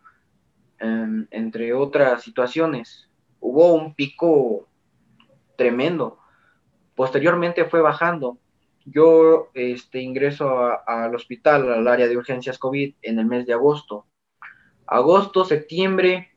em, 0.80 1.28
entre 1.32 1.74
otras 1.74 2.24
situaciones. 2.24 3.10
Hubo 3.40 3.74
un 3.74 3.94
pico 3.94 4.68
tremendo. 5.56 6.20
Posteriormente 6.96 7.66
fue 7.66 7.82
bajando. 7.82 8.38
Yo 8.86 9.50
este, 9.54 10.02
ingreso 10.02 10.50
al 10.88 11.14
hospital, 11.14 11.72
al 11.72 11.88
área 11.88 12.08
de 12.08 12.18
urgencias 12.18 12.58
COVID, 12.58 12.96
en 13.02 13.20
el 13.20 13.26
mes 13.26 13.46
de 13.46 13.54
agosto. 13.54 14.07
Agosto, 14.88 15.46
septiembre, 15.46 16.32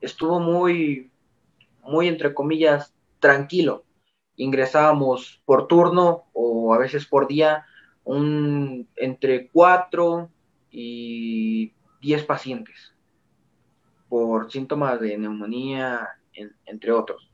estuvo 0.00 0.40
muy, 0.40 1.10
muy, 1.82 2.08
entre 2.08 2.32
comillas, 2.32 2.94
tranquilo 3.18 3.84
ingresábamos 4.36 5.40
por 5.44 5.66
turno 5.68 6.24
o 6.32 6.74
a 6.74 6.78
veces 6.78 7.06
por 7.06 7.26
día 7.26 7.66
un, 8.04 8.88
entre 8.96 9.48
4 9.48 10.30
y 10.70 11.72
10 12.00 12.24
pacientes 12.24 12.94
por 14.08 14.50
síntomas 14.50 15.00
de 15.00 15.16
neumonía, 15.16 16.08
entre 16.66 16.92
otros, 16.92 17.30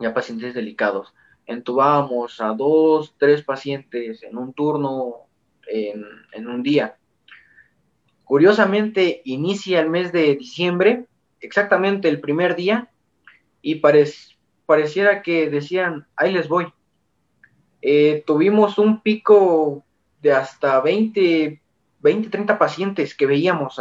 ya 0.00 0.12
pacientes 0.12 0.54
delicados. 0.54 1.14
Entubábamos 1.44 2.40
a 2.40 2.48
dos, 2.54 3.14
tres 3.18 3.42
pacientes 3.42 4.22
en 4.24 4.36
un 4.36 4.52
turno, 4.52 5.26
en, 5.68 6.04
en 6.32 6.48
un 6.48 6.62
día. 6.62 6.98
Curiosamente, 8.26 9.22
inicia 9.24 9.78
el 9.78 9.88
mes 9.88 10.10
de 10.10 10.34
diciembre, 10.34 11.04
exactamente 11.40 12.08
el 12.08 12.20
primer 12.20 12.56
día, 12.56 12.90
y 13.62 13.76
pareciera 13.76 15.22
que 15.22 15.48
decían, 15.48 16.08
ahí 16.16 16.32
les 16.32 16.48
voy. 16.48 16.66
Eh, 17.82 18.24
tuvimos 18.26 18.78
un 18.78 19.00
pico 19.00 19.84
de 20.20 20.32
hasta 20.32 20.80
20, 20.80 21.62
20 22.00 22.28
30 22.28 22.58
pacientes 22.58 23.14
que 23.14 23.26
veíamos 23.26 23.80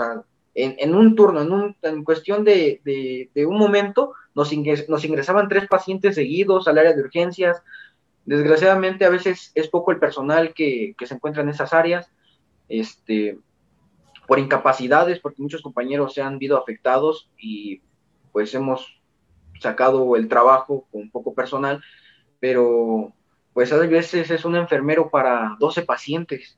en, 0.54 0.94
un 0.94 1.16
turno, 1.16 1.42
en, 1.42 1.52
un, 1.52 1.76
en 1.82 2.04
cuestión 2.04 2.44
de, 2.44 3.32
un 3.48 3.58
momento, 3.58 4.14
nos, 4.36 4.52
nos 4.88 5.06
ingresaban 5.06 5.50
tres 5.50 5.68
pacientes 5.68 6.14
seguidos 6.14 6.68
al 6.68 6.78
área 6.78 6.94
de 6.94 7.02
urgencias. 7.02 7.64
Desgraciadamente 8.26 9.06
a 9.06 9.10
veces 9.10 9.52
es 9.56 9.68
poco 9.70 9.92
el 9.92 9.98
personal 9.98 10.54
que, 10.54 10.94
que 11.00 11.08
se 11.08 11.16
encuentra 11.16 11.42
en 11.42 11.50
esas 11.50 11.74
áreas, 11.74 12.12
este, 12.70 13.40
por 14.28 14.40
incapacidades, 14.40 15.20
porque 15.20 15.42
muchos 15.42 15.62
compañeros 15.62 16.14
se 16.14 16.22
han 16.22 16.40
visto 16.40 16.58
afectados 16.58 17.30
y 17.38 17.82
pues 18.32 18.54
hemos 18.54 19.02
sacado 19.60 20.16
el 20.16 20.28
trabajo 20.28 20.88
con 20.92 21.10
poco 21.10 21.34
personal, 21.34 21.82
pero 22.40 23.14
pues 23.54 23.72
a 23.72 23.78
veces 23.78 24.32
es 24.32 24.44
un 24.44 24.56
enfermero 24.56 25.10
para 25.10 25.56
12 25.60 25.84
pacientes, 25.84 26.58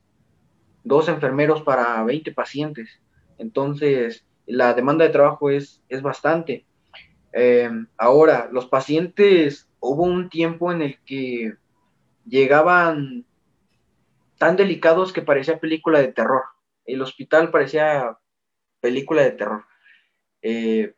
dos 0.82 1.08
enfermeros 1.08 1.62
para 1.62 2.02
20 2.02 2.32
pacientes. 2.32 3.00
Entonces, 3.38 4.26
la 4.46 4.74
demanda 4.74 5.04
de 5.04 5.10
trabajo 5.10 5.50
es, 5.50 5.82
es 5.88 6.02
bastante. 6.02 6.66
Em, 7.32 7.86
ahora, 7.96 8.48
los 8.50 8.66
pacientes, 8.66 9.68
hubo 9.78 10.02
un 10.02 10.28
tiempo 10.28 10.72
en 10.72 10.82
el 10.82 10.98
que 11.04 11.54
llegaban 12.26 13.24
tan 14.38 14.56
delicados 14.56 15.12
que 15.12 15.22
parecía 15.22 15.60
película 15.60 16.00
de 16.00 16.12
terror. 16.12 16.42
El 16.88 17.02
hospital 17.02 17.50
parecía 17.50 18.18
película 18.80 19.22
de 19.22 19.32
terror. 19.32 19.66
Eh, 20.40 20.94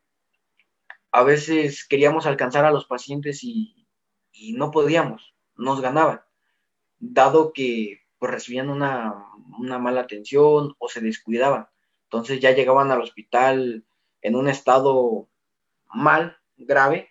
a 1.11 1.25
veces 1.25 1.85
queríamos 1.87 2.27
alcanzar 2.27 2.65
a 2.65 2.71
los 2.71 2.87
pacientes 2.87 3.43
y, 3.43 3.77
no 4.55 4.71
podíamos, 4.71 5.35
nos 5.57 5.81
ganaban, 5.81 6.23
dado 6.99 7.53
que 7.53 8.01
pues, 8.19 8.31
recibían 8.33 8.71
una, 8.71 9.27
mala 9.59 10.03
atención 10.03 10.77
o 10.79 10.89
se 10.89 11.01
descuidaban. 11.01 11.67
Entonces 12.05 12.41
ya 12.41 12.53
llegaban 12.53 12.91
al 12.93 13.03
hospital 13.03 13.85
en 14.23 14.37
un 14.37 14.49
estado 14.49 15.29
mal, 15.93 16.39
grave. 16.57 17.09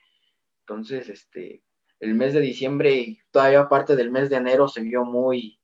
Entonces, 0.61 1.09
este, 1.09 1.63
el 1.99 2.13
mes 2.15 2.33
de 2.33 2.39
diciembre 2.39 2.93
y 2.93 3.19
todavía 3.31 3.67
parte 3.67 3.97
del 3.97 4.09
mes 4.09 4.29
de 4.29 4.37
enero 4.37 4.69
se 4.69 4.81
vio 4.81 5.03
muy, 5.03 5.58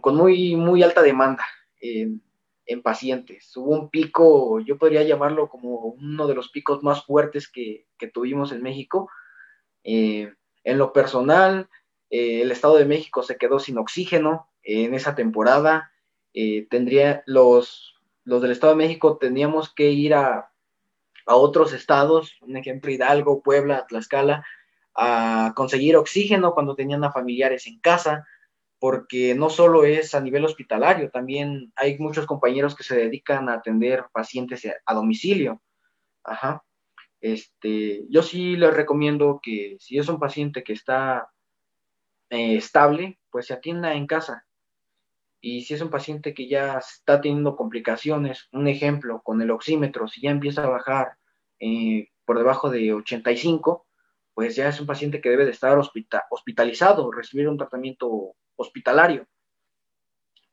con 0.00 0.16
muy, 0.16 0.56
muy 0.56 0.82
alta 0.82 1.02
demanda 1.02 1.44
en 2.66 2.82
pacientes. 2.82 3.56
Hubo 3.56 3.70
un 3.70 3.90
pico, 3.90 4.60
yo 4.60 4.76
podría 4.76 5.04
llamarlo 5.04 5.48
como 5.48 5.76
uno 5.76 6.26
de 6.26 6.34
los 6.34 6.50
picos 6.50 6.82
más 6.82 7.04
fuertes 7.04 7.48
que, 7.48 7.86
tuvimos 8.12 8.52
en 8.52 8.62
México. 8.62 9.08
Eh, 9.84 10.32
en 10.64 10.78
lo 10.78 10.92
personal, 10.92 11.68
eh, 12.10 12.42
el 12.42 12.50
Estado 12.50 12.76
de 12.76 12.84
México 12.84 13.22
se 13.22 13.36
quedó 13.36 13.60
sin 13.60 13.78
oxígeno 13.78 14.50
en 14.62 14.94
esa 14.94 15.14
temporada. 15.14 15.92
Eh, 16.34 16.66
tendría 16.68 17.22
los, 17.26 17.94
los 18.24 18.42
del 18.42 18.50
Estado 18.50 18.72
de 18.72 18.84
México 18.84 19.16
teníamos 19.16 19.72
que 19.72 19.90
ir 19.90 20.14
a, 20.14 20.50
a 21.24 21.36
otros 21.36 21.72
estados, 21.72 22.36
un 22.40 22.56
ejemplo 22.56 22.90
Hidalgo, 22.90 23.42
Puebla, 23.42 23.86
Tlaxcala, 23.88 24.44
a 24.94 25.52
conseguir 25.54 25.96
oxígeno 25.96 26.52
cuando 26.52 26.74
tenían 26.74 27.04
a 27.04 27.12
familiares 27.12 27.66
en 27.68 27.78
casa. 27.78 28.26
Porque 28.78 29.34
no 29.34 29.50
solo 29.50 29.84
es 29.84 30.14
a 30.14 30.20
nivel 30.20 30.44
hospitalario, 30.44 31.10
también 31.10 31.72
hay 31.76 31.98
muchos 31.98 32.26
compañeros 32.26 32.74
que 32.76 32.84
se 32.84 32.96
dedican 32.96 33.48
a 33.48 33.54
atender 33.54 34.04
pacientes 34.12 34.66
a 34.84 34.94
domicilio. 34.94 35.62
Ajá. 36.24 36.62
Este, 37.20 38.04
yo 38.10 38.22
sí 38.22 38.56
les 38.56 38.74
recomiendo 38.74 39.40
que 39.42 39.76
si 39.80 39.98
es 39.98 40.08
un 40.08 40.18
paciente 40.18 40.62
que 40.62 40.74
está 40.74 41.28
eh, 42.30 42.56
estable, 42.56 43.18
pues 43.30 43.46
se 43.46 43.54
atienda 43.54 43.94
en 43.94 44.06
casa. 44.06 44.46
Y 45.40 45.62
si 45.62 45.74
es 45.74 45.80
un 45.80 45.90
paciente 45.90 46.34
que 46.34 46.48
ya 46.48 46.78
está 46.78 47.20
teniendo 47.20 47.56
complicaciones, 47.56 48.48
un 48.52 48.68
ejemplo, 48.68 49.22
con 49.22 49.40
el 49.40 49.50
oxímetro, 49.50 50.08
si 50.08 50.20
ya 50.20 50.30
empieza 50.30 50.64
a 50.64 50.68
bajar 50.68 51.16
eh, 51.60 52.08
por 52.24 52.38
debajo 52.38 52.70
de 52.70 52.92
85, 52.92 53.86
pues 54.34 54.56
ya 54.56 54.68
es 54.68 54.80
un 54.80 54.86
paciente 54.86 55.20
que 55.20 55.30
debe 55.30 55.44
de 55.44 55.52
estar 55.52 55.78
hospitalizado, 55.78 57.10
recibir 57.10 57.48
un 57.48 57.56
tratamiento 57.56 58.34
hospitalario. 58.56 59.26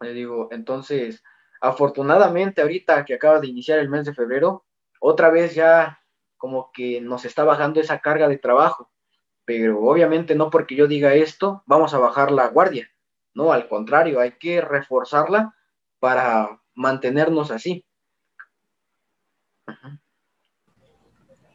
Le 0.02 0.14
digo, 0.14 0.50
entonces, 0.52 1.24
afortunadamente 1.62 2.62
ahorita 2.62 3.06
que 3.06 3.16
acaba 3.16 3.40
de 3.40 3.48
iniciar 3.48 3.80
el 3.80 3.90
mes 3.90 4.06
de 4.06 4.14
febrero, 4.14 4.66
otra 5.00 5.30
vez 5.30 5.56
ya 5.56 6.00
como 6.38 6.72
que 6.74 7.02
nos 7.02 7.26
está 7.26 7.44
bajando 7.44 7.80
esa 7.80 8.00
carga 8.00 8.28
de 8.28 8.38
trabajo, 8.38 8.92
pero 9.46 9.80
obviamente 9.82 10.36
no 10.36 10.50
porque 10.50 10.76
yo 10.76 10.88
diga 10.88 11.14
esto, 11.14 11.64
vamos 11.66 11.94
a 11.94 12.00
bajar 12.00 12.32
la 12.32 12.48
guardia, 12.48 12.90
no, 13.34 13.52
al 13.52 13.68
contrario, 13.68 14.20
hay 14.20 14.34
que 14.34 14.62
reforzarla 14.62 15.56
para 16.00 16.62
mantenernos 16.76 17.52
así. 17.52 17.86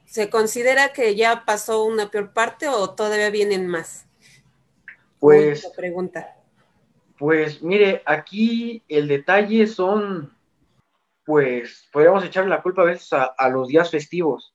¿Se 0.06 0.30
considera 0.30 0.92
que 0.92 1.14
ya 1.14 1.44
pasó 1.44 1.84
una 1.84 2.10
peor 2.10 2.32
parte 2.32 2.66
o 2.68 2.94
todavía 2.94 3.30
vienen 3.30 3.66
más? 3.66 4.06
Pues. 5.18 5.70
pregunta. 5.76 6.37
Pues 7.18 7.62
mire, 7.62 8.02
aquí 8.06 8.84
el 8.88 9.08
detalle 9.08 9.66
son, 9.66 10.32
pues, 11.26 11.88
podríamos 11.92 12.24
echarle 12.24 12.50
la 12.50 12.62
culpa 12.62 12.82
a 12.82 12.86
veces 12.86 13.12
a, 13.12 13.48
los 13.48 13.66
días 13.66 13.90
festivos. 13.90 14.54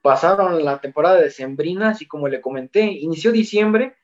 Pasaron 0.00 0.64
la 0.64 0.80
temporada 0.80 1.20
de 1.20 1.30
sembrinas 1.30 2.00
y 2.00 2.06
como 2.06 2.28
le 2.28 2.40
comenté, 2.40 2.82
inició 2.84 3.32
diciembre 3.32 3.96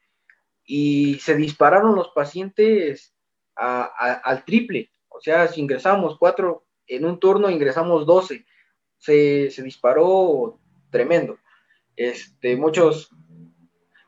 y 0.65 1.21
se 1.21 1.37
dispararon 1.37 1.95
los 1.95 2.09
pacientes 2.09 3.15
al 3.55 4.45
triple. 4.45 4.91
O 5.09 5.21
sea, 5.21 5.47
si 5.47 5.61
ingresamos 5.61 6.19
cuatro 6.19 6.67
en 6.89 7.05
un 7.05 7.21
turno, 7.21 7.49
ingresamos 7.49 8.07
doce. 8.07 8.45
Se, 8.99 9.53
se 9.53 9.63
disparó 9.63 10.59
tremendo. 10.91 11.39
Este, 11.95 12.57
muchos 12.57 13.11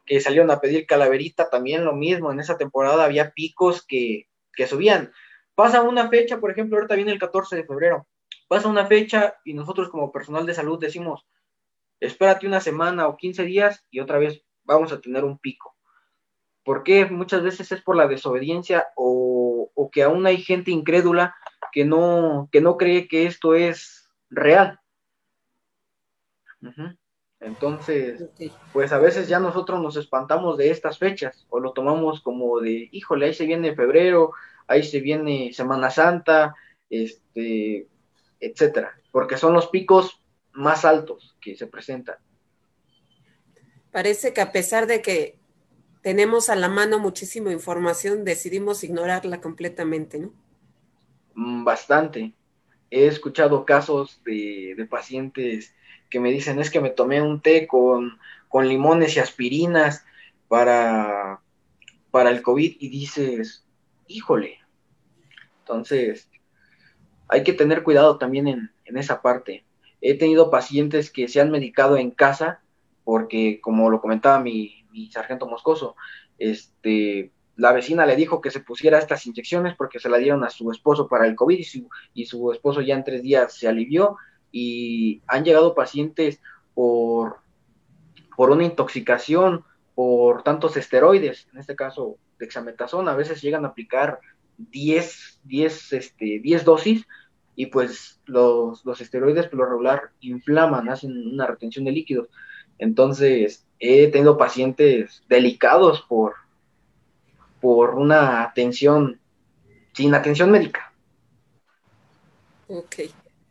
que 0.06 0.20
salieron 0.20 0.50
a 0.50 0.60
pedir 0.60 0.86
calaverita, 0.86 1.50
también 1.50 1.84
lo 1.84 1.92
mismo, 1.92 2.30
en 2.32 2.40
esa 2.40 2.56
temporada 2.56 3.04
había 3.04 3.32
picos 3.32 3.84
que, 3.84 4.28
que 4.54 4.66
subían. 4.66 5.12
Pasa 5.54 5.82
una 5.82 6.08
fecha, 6.08 6.38
por 6.38 6.50
ejemplo, 6.50 6.76
ahorita 6.76 6.94
viene 6.94 7.12
el 7.12 7.18
14 7.18 7.56
de 7.56 7.64
febrero, 7.64 8.06
pasa 8.48 8.68
una 8.68 8.86
fecha 8.86 9.34
y 9.44 9.54
nosotros 9.54 9.88
como 9.88 10.12
personal 10.12 10.46
de 10.46 10.54
salud 10.54 10.78
decimos, 10.78 11.26
espérate 12.00 12.46
una 12.46 12.60
semana 12.60 13.08
o 13.08 13.16
15 13.16 13.44
días 13.44 13.84
y 13.90 14.00
otra 14.00 14.18
vez 14.18 14.42
vamos 14.64 14.92
a 14.92 15.00
tener 15.00 15.24
un 15.24 15.38
pico. 15.38 15.74
¿Por 16.64 16.82
qué? 16.82 17.06
Muchas 17.06 17.42
veces 17.42 17.70
es 17.72 17.82
por 17.82 17.96
la 17.96 18.08
desobediencia 18.08 18.88
o, 18.96 19.70
o 19.74 19.90
que 19.90 20.02
aún 20.02 20.26
hay 20.26 20.38
gente 20.38 20.70
incrédula 20.70 21.36
que 21.72 21.84
no, 21.84 22.48
que 22.50 22.60
no 22.60 22.76
cree 22.76 23.08
que 23.08 23.26
esto 23.26 23.54
es 23.54 24.10
real. 24.30 24.80
Entonces, 27.46 28.24
pues 28.72 28.92
a 28.92 28.98
veces 28.98 29.28
ya 29.28 29.38
nosotros 29.38 29.80
nos 29.80 29.96
espantamos 29.96 30.58
de 30.58 30.70
estas 30.70 30.98
fechas 30.98 31.46
o 31.48 31.60
lo 31.60 31.72
tomamos 31.72 32.20
como 32.20 32.58
de, 32.58 32.88
híjole, 32.90 33.26
ahí 33.26 33.34
se 33.34 33.46
viene 33.46 33.76
febrero, 33.76 34.32
ahí 34.66 34.82
se 34.82 34.98
viene 34.98 35.52
Semana 35.52 35.90
Santa, 35.90 36.56
este, 36.90 37.86
etcétera, 38.40 39.00
porque 39.12 39.36
son 39.36 39.52
los 39.52 39.68
picos 39.68 40.20
más 40.54 40.84
altos 40.84 41.36
que 41.40 41.54
se 41.54 41.68
presentan. 41.68 42.16
Parece 43.92 44.32
que 44.32 44.40
a 44.40 44.50
pesar 44.50 44.88
de 44.88 45.00
que 45.00 45.38
tenemos 46.02 46.48
a 46.48 46.56
la 46.56 46.68
mano 46.68 46.98
muchísima 46.98 47.52
información, 47.52 48.24
decidimos 48.24 48.82
ignorarla 48.82 49.40
completamente, 49.40 50.18
¿no? 50.18 50.32
Mm, 51.34 51.62
bastante. 51.62 52.34
He 52.90 53.06
escuchado 53.06 53.64
casos 53.64 54.20
de, 54.24 54.74
de 54.76 54.84
pacientes 54.86 55.76
que 56.10 56.20
me 56.20 56.30
dicen 56.30 56.58
es 56.58 56.70
que 56.70 56.80
me 56.80 56.90
tomé 56.90 57.22
un 57.22 57.40
té 57.40 57.66
con, 57.66 58.18
limones 58.54 59.16
y 59.16 59.20
aspirinas 59.20 60.04
para, 60.48 61.40
para 62.10 62.30
el 62.30 62.40
COVID 62.40 62.76
y 62.78 62.88
dices, 62.88 63.66
híjole. 64.06 64.60
Entonces, 65.58 66.30
hay 67.28 67.42
que 67.42 67.52
tener 67.52 67.82
cuidado 67.82 68.16
también 68.16 68.48
en, 68.48 68.70
en 68.86 68.96
esa 68.96 69.20
parte. 69.20 69.66
He 70.00 70.14
tenido 70.14 70.50
pacientes 70.50 71.10
que 71.10 71.28
se 71.28 71.40
han 71.40 71.50
medicado 71.50 71.98
en 71.98 72.10
casa 72.10 72.60
porque, 73.04 73.60
como 73.60 73.90
lo 73.90 74.00
comentaba 74.00 74.40
mi, 74.40 74.86
mi 74.90 75.10
sargento 75.10 75.46
moscoso, 75.46 75.96
este, 76.38 77.30
la 77.56 77.72
vecina 77.72 78.06
le 78.06 78.16
dijo 78.16 78.40
que 78.40 78.50
se 78.50 78.60
pusiera 78.60 78.98
estas 78.98 79.26
inyecciones 79.26 79.74
porque 79.76 79.98
se 79.98 80.08
la 80.08 80.18
dieron 80.18 80.44
a 80.44 80.50
su 80.50 80.70
esposo 80.70 81.08
para 81.08 81.26
el 81.26 81.34
COVID 81.34 81.58
y 81.58 81.64
su, 81.64 81.88
y 82.14 82.26
su 82.26 82.52
esposo 82.52 82.80
ya 82.80 82.94
en 82.94 83.04
tres 83.04 83.22
días 83.22 83.54
se 83.54 83.68
alivió 83.68 84.16
y 84.52 85.22
han 85.26 85.44
llegado 85.44 85.74
pacientes 85.74 86.40
por, 86.74 87.38
por 88.36 88.50
una 88.50 88.64
intoxicación, 88.64 89.64
por 89.94 90.42
tantos 90.42 90.76
esteroides, 90.76 91.48
en 91.52 91.58
este 91.58 91.74
caso 91.74 92.18
dexametasona, 92.38 93.12
a 93.12 93.16
veces 93.16 93.40
llegan 93.40 93.64
a 93.64 93.68
aplicar 93.68 94.20
10, 94.58 95.40
10, 95.44 95.92
este, 95.94 96.40
10 96.40 96.64
dosis 96.64 97.06
y 97.54 97.66
pues 97.66 98.20
los, 98.26 98.84
los 98.84 99.00
esteroides 99.00 99.46
por 99.46 99.58
lo 99.60 99.66
regular 99.66 100.10
inflaman, 100.20 100.88
hacen 100.90 101.26
una 101.26 101.46
retención 101.46 101.86
de 101.86 101.92
líquidos. 101.92 102.28
Entonces 102.78 103.66
he 103.78 104.08
tenido 104.08 104.36
pacientes 104.36 105.22
delicados 105.28 106.02
por, 106.02 106.34
por 107.62 107.94
una 107.94 108.42
atención 108.42 109.18
sin 109.94 110.14
atención 110.14 110.50
médica. 110.50 110.92
Ok 112.68 112.96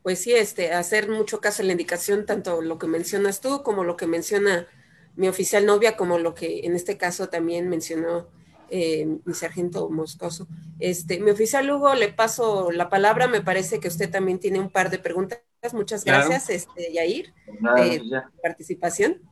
pues 0.05 0.21
sí, 0.21 0.35
este, 0.35 0.71
hacer 0.71 1.09
mucho 1.09 1.41
caso 1.41 1.63
a 1.63 1.65
la 1.65 1.71
indicación, 1.71 2.27
tanto 2.27 2.61
lo 2.61 2.77
que 2.77 2.85
mencionas 2.85 3.41
tú 3.41 3.63
como 3.63 3.83
lo 3.83 3.97
que 3.97 4.05
menciona 4.05 4.67
mi 5.15 5.27
oficial 5.27 5.65
novia, 5.65 5.97
como 5.97 6.19
lo 6.19 6.35
que 6.35 6.59
en 6.63 6.75
este 6.75 6.95
caso 6.95 7.29
también 7.29 7.69
mencionó 7.69 8.27
eh, 8.69 9.07
mi 9.25 9.33
sargento 9.33 9.89
Moscoso. 9.89 10.47
Este, 10.77 11.19
mi 11.19 11.31
oficial 11.31 11.71
Hugo, 11.71 11.95
le 11.95 12.09
paso 12.09 12.71
la 12.71 12.87
palabra, 12.87 13.27
me 13.27 13.41
parece 13.41 13.79
que 13.79 13.87
usted 13.87 14.11
también 14.11 14.37
tiene 14.37 14.59
un 14.59 14.69
par 14.69 14.91
de 14.91 14.99
preguntas. 14.99 15.39
Muchas 15.73 16.05
gracias, 16.05 16.51
este, 16.51 16.93
Yair, 16.93 17.33
pues 17.59 18.03
participación. 18.43 19.23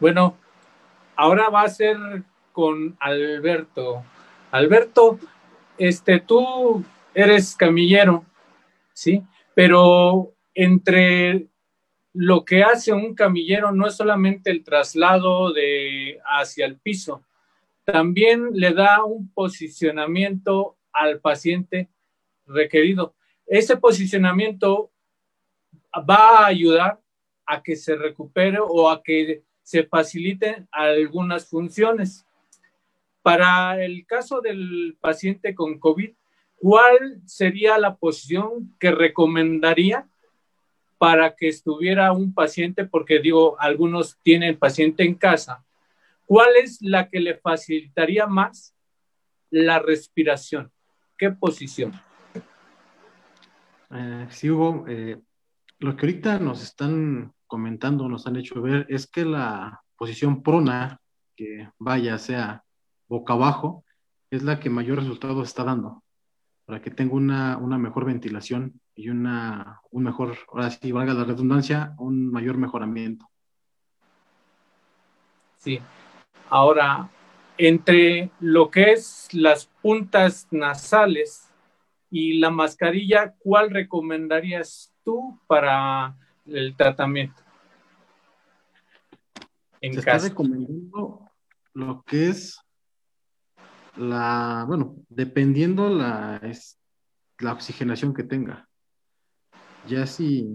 Bueno, 0.00 0.34
ahora 1.14 1.50
va 1.50 1.64
a 1.64 1.68
ser 1.68 1.98
con 2.54 2.96
Alberto. 3.00 4.02
Alberto, 4.50 5.18
este, 5.76 6.20
tú 6.20 6.82
eres 7.12 7.54
camillero. 7.54 8.24
¿Sí? 9.00 9.22
Pero 9.54 10.34
entre 10.54 11.46
lo 12.12 12.44
que 12.44 12.62
hace 12.62 12.92
un 12.92 13.14
camillero 13.14 13.72
no 13.72 13.86
es 13.86 13.96
solamente 13.96 14.50
el 14.50 14.62
traslado 14.62 15.54
de 15.54 16.20
hacia 16.26 16.66
el 16.66 16.78
piso, 16.78 17.24
también 17.84 18.50
le 18.52 18.74
da 18.74 19.02
un 19.02 19.32
posicionamiento 19.32 20.76
al 20.92 21.18
paciente 21.20 21.88
requerido. 22.44 23.14
Ese 23.46 23.78
posicionamiento 23.78 24.92
va 25.98 26.40
a 26.40 26.46
ayudar 26.46 27.00
a 27.46 27.62
que 27.62 27.76
se 27.76 27.96
recupere 27.96 28.58
o 28.60 28.90
a 28.90 29.02
que 29.02 29.44
se 29.62 29.84
faciliten 29.84 30.68
algunas 30.70 31.48
funciones. 31.48 32.26
Para 33.22 33.82
el 33.82 34.04
caso 34.04 34.42
del 34.42 34.98
paciente 35.00 35.54
con 35.54 35.78
COVID, 35.78 36.12
¿cuál 36.60 37.22
sería 37.24 37.78
la 37.78 37.96
posición 37.96 38.76
que 38.78 38.90
recomendaría 38.90 40.06
para 40.98 41.34
que 41.34 41.48
estuviera 41.48 42.12
un 42.12 42.34
paciente? 42.34 42.84
Porque 42.84 43.18
digo, 43.18 43.58
algunos 43.58 44.18
tienen 44.22 44.58
paciente 44.58 45.04
en 45.04 45.14
casa. 45.14 45.64
¿Cuál 46.26 46.50
es 46.62 46.80
la 46.82 47.08
que 47.08 47.18
le 47.18 47.38
facilitaría 47.38 48.26
más 48.26 48.74
la 49.50 49.78
respiración? 49.78 50.70
¿Qué 51.16 51.30
posición? 51.30 51.92
Eh, 53.92 54.26
sí, 54.28 54.50
Hugo, 54.50 54.84
eh, 54.86 55.18
lo 55.78 55.96
que 55.96 56.06
ahorita 56.06 56.38
nos 56.38 56.62
están 56.62 57.32
comentando, 57.46 58.06
nos 58.06 58.26
han 58.26 58.36
hecho 58.36 58.60
ver, 58.60 58.86
es 58.90 59.06
que 59.06 59.24
la 59.24 59.82
posición 59.96 60.42
prona, 60.42 61.00
que 61.34 61.70
vaya, 61.78 62.18
sea 62.18 62.62
boca 63.08 63.32
abajo, 63.32 63.82
es 64.30 64.42
la 64.42 64.60
que 64.60 64.70
mayor 64.70 64.98
resultado 64.98 65.42
está 65.42 65.64
dando 65.64 66.04
para 66.70 66.82
que 66.82 66.92
tenga 66.92 67.14
una, 67.14 67.78
mejor 67.78 68.04
ventilación 68.04 68.80
y 68.94 69.08
una, 69.08 69.80
un 69.90 70.04
mejor, 70.04 70.38
ahora 70.52 70.70
sí, 70.70 70.92
valga 70.92 71.14
la 71.14 71.24
redundancia, 71.24 71.96
un 71.98 72.30
mayor 72.30 72.58
mejoramiento. 72.58 73.28
Sí. 75.56 75.80
Ahora, 76.48 77.10
entre 77.58 78.30
lo 78.38 78.70
que 78.70 78.92
es 78.92 79.26
las 79.32 79.66
puntas 79.82 80.46
nasales 80.52 81.52
y 82.08 82.38
la 82.38 82.50
mascarilla, 82.50 83.34
¿cuál 83.40 83.70
recomendarías 83.70 84.94
tú 85.02 85.40
para 85.48 86.16
el 86.46 86.76
tratamiento? 86.76 87.42
En 89.80 89.94
Se 89.94 89.98
está 89.98 90.18
recomendando 90.18 91.28
lo 91.74 92.04
que 92.04 92.28
es 92.28 92.60
la, 94.00 94.64
bueno, 94.66 94.96
dependiendo 95.08 95.88
la, 95.90 96.38
es, 96.38 96.78
la 97.38 97.52
oxigenación 97.52 98.14
que 98.14 98.24
tenga. 98.24 98.68
Ya 99.86 100.06
si, 100.06 100.48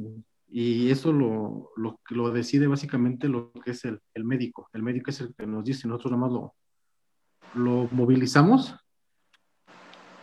y 0.49 0.89
eso 0.89 1.11
lo, 1.13 1.71
lo, 1.75 1.99
lo, 2.09 2.31
decide 2.31 2.67
básicamente 2.67 3.27
lo 3.27 3.51
que 3.53 3.71
es 3.71 3.85
el, 3.85 3.99
el, 4.13 4.23
médico. 4.23 4.69
El 4.73 4.83
médico 4.83 5.11
es 5.11 5.21
el 5.21 5.33
que 5.35 5.45
nos 5.45 5.63
dice, 5.63 5.87
nosotros 5.87 6.11
nomás 6.11 6.31
lo, 6.31 6.55
lo 7.55 7.87
movilizamos, 7.91 8.75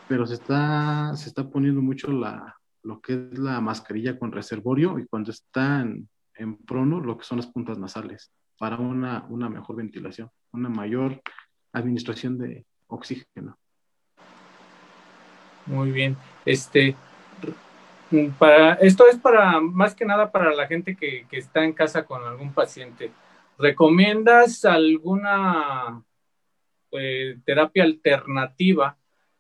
pero 0.09 0.27
se 0.27 0.35
está, 0.35 1.15
se 1.17 1.29
está 1.29 1.49
poniendo 1.49 1.81
mucho 1.81 2.11
la, 2.13 2.57
lo 2.83 3.01
que 3.01 3.29
es 3.33 3.39
la 3.39 3.61
mascarilla 3.61 4.19
con 4.19 4.33
reservorio 4.33 4.99
y 4.99 5.07
cuando 5.07 5.31
están 5.31 6.09
en 6.35 6.57
prono, 6.59 7.01
lo 7.01 7.19
que 7.19 7.25
son 7.25 7.39
las 7.39 7.47
puntas 7.47 7.79
nasales, 7.79 8.33
para 8.59 8.79
una, 8.79 9.27
una 9.29 9.49
mejor 9.49 9.77
ventilación, 9.77 10.31
una 10.53 10.69
mayor 10.69 11.23
administración 11.73 12.39
de 12.39 12.67
oxígeno. 12.93 13.59
Muy 15.67 15.91
bien. 15.91 16.17
Este, 16.45 16.97
para, 18.39 18.75
esto 18.75 19.07
es 19.07 19.17
para, 19.17 19.61
más 19.61 19.95
que 19.95 20.05
nada 20.05 20.31
para 20.31 20.53
la 20.55 20.67
gente 20.67 20.97
que, 20.97 21.27
que 21.31 21.39
está 21.39 21.65
en 21.65 21.73
casa 21.73 22.05
con 22.05 22.23
algún 22.25 22.53
paciente. 22.53 23.11
¿Recomiendas 23.59 24.65
alguna 24.65 26.03
eh, 26.95 27.39
terapia 27.47 27.85
alternativa, 27.85 28.99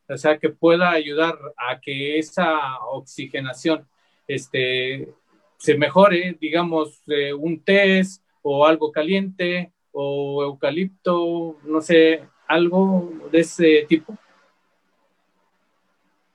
o 0.09 0.17
sea, 0.17 0.39
que 0.39 0.49
pueda 0.49 0.91
ayudar 0.91 1.39
a 1.59 1.81
que 1.81 2.19
esa 2.19 2.79
oxigenación 2.79 3.87
este, 4.27 5.13
se 5.59 5.77
mejore, 5.77 6.37
digamos, 6.41 7.03
un 7.39 7.63
test 7.63 8.23
o 8.41 8.67
algo 8.67 8.91
caliente 8.91 9.71
o 9.93 10.43
eucalipto, 10.43 11.59
no 11.65 11.83
sé, 11.83 12.23
algo 12.53 13.13
de 13.31 13.41
ese 13.41 13.87
tipo? 13.89 14.17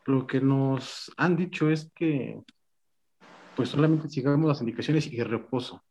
Lo 0.05 0.25
que 0.25 0.39
nos 0.39 1.11
han 1.17 1.35
dicho 1.35 1.69
es 1.69 1.91
que 1.93 2.41
pues 3.55 3.69
solamente 3.69 4.07
sigamos 4.07 4.47
las 4.47 4.61
indicaciones 4.61 5.11
y 5.11 5.21
reposo. 5.23 5.83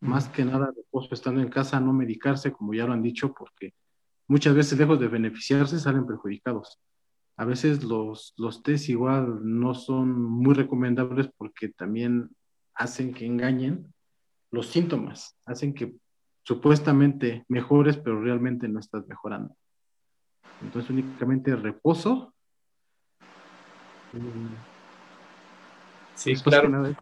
Más 0.00 0.28
que 0.28 0.44
nada 0.44 0.72
reposo 0.74 1.14
estando 1.14 1.40
en 1.42 1.48
casa, 1.48 1.78
no 1.78 1.92
medicarse, 1.92 2.52
como 2.52 2.74
ya 2.74 2.86
lo 2.86 2.92
han 2.92 3.02
dicho, 3.02 3.34
porque 3.34 3.74
muchas 4.26 4.54
veces 4.54 4.78
lejos 4.78 4.98
de 4.98 5.08
beneficiarse 5.08 5.78
salen 5.78 6.06
perjudicados. 6.06 6.80
A 7.36 7.44
veces 7.44 7.84
los, 7.84 8.34
los 8.36 8.62
test 8.62 8.88
igual 8.88 9.40
no 9.42 9.74
son 9.74 10.20
muy 10.22 10.54
recomendables 10.54 11.28
porque 11.36 11.68
también 11.68 12.30
hacen 12.74 13.12
que 13.12 13.26
engañen 13.26 13.92
los 14.50 14.68
síntomas, 14.68 15.36
hacen 15.46 15.74
que 15.74 15.94
supuestamente 16.44 17.44
mejores, 17.48 17.96
pero 17.96 18.20
realmente 18.20 18.68
no 18.68 18.80
estás 18.80 19.06
mejorando. 19.06 19.54
Entonces 20.60 20.90
únicamente 20.90 21.54
reposo. 21.56 22.32
Sí, 26.14 26.34
claro. 26.36 26.94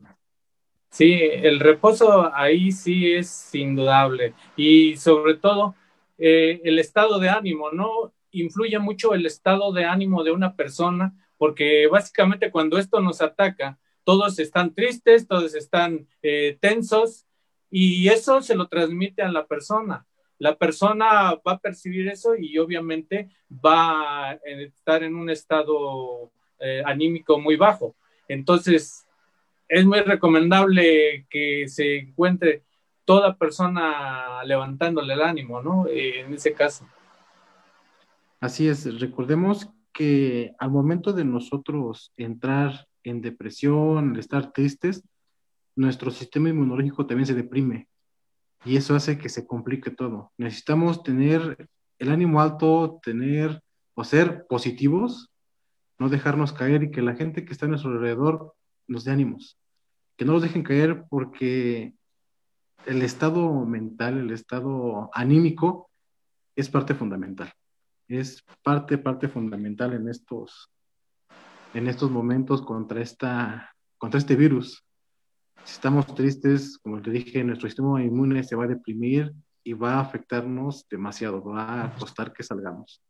Sí, 0.90 1.12
el 1.22 1.60
reposo 1.60 2.34
ahí 2.34 2.72
sí 2.72 3.12
es 3.12 3.54
indudable. 3.54 4.34
Y 4.56 4.96
sobre 4.96 5.34
todo, 5.34 5.74
eh, 6.18 6.60
el 6.64 6.78
estado 6.78 7.18
de 7.18 7.28
ánimo, 7.28 7.70
¿no? 7.70 8.12
Influye 8.32 8.78
mucho 8.78 9.14
el 9.14 9.26
estado 9.26 9.72
de 9.72 9.84
ánimo 9.84 10.24
de 10.24 10.32
una 10.32 10.56
persona, 10.56 11.12
porque 11.38 11.86
básicamente 11.86 12.50
cuando 12.50 12.78
esto 12.78 13.00
nos 13.00 13.22
ataca, 13.22 13.78
todos 14.04 14.38
están 14.38 14.74
tristes, 14.74 15.28
todos 15.28 15.54
están 15.54 16.08
eh, 16.22 16.58
tensos, 16.60 17.26
y 17.70 18.08
eso 18.08 18.42
se 18.42 18.56
lo 18.56 18.66
transmite 18.66 19.22
a 19.22 19.30
la 19.30 19.46
persona. 19.46 20.04
La 20.40 20.56
persona 20.56 21.34
va 21.46 21.52
a 21.52 21.58
percibir 21.58 22.08
eso 22.08 22.34
y 22.34 22.56
obviamente 22.56 23.28
va 23.52 24.30
a 24.30 24.32
estar 24.32 25.02
en 25.02 25.14
un 25.14 25.28
estado 25.28 26.32
eh, 26.58 26.82
anímico 26.86 27.38
muy 27.38 27.56
bajo. 27.56 27.94
Entonces, 28.26 29.06
es 29.68 29.84
muy 29.84 30.00
recomendable 30.00 31.26
que 31.28 31.68
se 31.68 31.98
encuentre 31.98 32.62
toda 33.04 33.36
persona 33.36 34.42
levantándole 34.44 35.12
el 35.12 35.20
ánimo, 35.20 35.60
¿no? 35.62 35.86
Eh, 35.86 36.20
en 36.20 36.32
ese 36.32 36.54
caso. 36.54 36.88
Así 38.40 38.66
es, 38.66 38.98
recordemos 38.98 39.68
que 39.92 40.54
al 40.58 40.70
momento 40.70 41.12
de 41.12 41.26
nosotros 41.26 42.14
entrar 42.16 42.86
en 43.02 43.20
depresión, 43.20 44.16
estar 44.16 44.52
tristes, 44.52 45.04
nuestro 45.76 46.10
sistema 46.10 46.48
inmunológico 46.48 47.04
también 47.04 47.26
se 47.26 47.34
deprime 47.34 47.89
y 48.64 48.76
eso 48.76 48.94
hace 48.94 49.18
que 49.18 49.28
se 49.28 49.46
complique 49.46 49.90
todo. 49.90 50.32
Necesitamos 50.36 51.02
tener 51.02 51.68
el 51.98 52.10
ánimo 52.10 52.40
alto, 52.40 53.00
tener 53.02 53.62
o 53.94 54.04
ser 54.04 54.46
positivos, 54.48 55.30
no 55.98 56.08
dejarnos 56.08 56.52
caer 56.52 56.84
y 56.84 56.90
que 56.90 57.02
la 57.02 57.14
gente 57.14 57.44
que 57.44 57.52
está 57.52 57.66
a 57.66 57.68
nuestro 57.68 57.90
alrededor 57.90 58.54
nos 58.86 59.04
dé 59.04 59.12
ánimos, 59.12 59.58
que 60.16 60.24
no 60.24 60.32
los 60.32 60.42
dejen 60.42 60.62
caer 60.62 61.04
porque 61.08 61.94
el 62.86 63.02
estado 63.02 63.64
mental, 63.66 64.18
el 64.18 64.30
estado 64.30 65.10
anímico 65.14 65.90
es 66.56 66.68
parte 66.68 66.94
fundamental. 66.94 67.52
Es 68.08 68.44
parte, 68.62 68.98
parte 68.98 69.28
fundamental 69.28 69.92
en 69.92 70.08
estos, 70.08 70.70
en 71.74 71.86
estos 71.86 72.10
momentos 72.10 72.62
contra, 72.62 73.00
esta, 73.00 73.74
contra 73.98 74.18
este 74.18 74.34
virus. 74.36 74.84
Si 75.64 75.74
estamos 75.74 76.06
tristes, 76.14 76.78
como 76.78 77.00
te 77.00 77.10
dije, 77.10 77.44
nuestro 77.44 77.68
sistema 77.68 78.02
inmune 78.02 78.42
se 78.42 78.56
va 78.56 78.64
a 78.64 78.68
deprimir 78.68 79.32
y 79.62 79.72
va 79.72 79.94
a 79.94 80.00
afectarnos 80.00 80.88
demasiado, 80.88 81.42
va 81.44 81.84
a 81.84 81.94
costar 81.94 82.32
que 82.32 82.42
salgamos. 82.42 83.02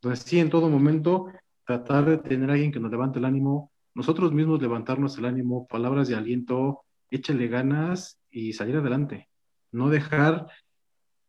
Entonces, 0.00 0.24
sí, 0.24 0.38
en 0.38 0.50
todo 0.50 0.68
momento, 0.68 1.26
tratar 1.64 2.04
de 2.04 2.18
tener 2.18 2.50
a 2.50 2.52
alguien 2.52 2.70
que 2.70 2.80
nos 2.80 2.90
levante 2.90 3.18
el 3.18 3.24
ánimo, 3.24 3.72
nosotros 3.94 4.32
mismos 4.32 4.60
levantarnos 4.60 5.16
el 5.18 5.24
ánimo, 5.24 5.66
palabras 5.66 6.06
de 6.08 6.14
aliento, 6.14 6.84
échale 7.10 7.48
ganas 7.48 8.20
y 8.30 8.52
salir 8.52 8.76
adelante. 8.76 9.28
No 9.72 9.88
dejar 9.88 10.46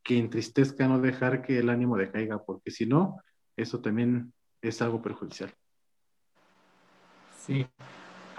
que 0.03 0.17
entristezca, 0.17 0.87
no 0.87 0.99
dejar 0.99 1.41
que 1.41 1.59
el 1.59 1.69
ánimo 1.69 1.97
decaiga, 1.97 2.43
porque 2.43 2.71
si 2.71 2.85
no, 2.85 3.17
eso 3.55 3.79
también 3.81 4.33
es 4.61 4.81
algo 4.81 5.01
perjudicial. 5.01 5.53
Sí. 7.37 7.65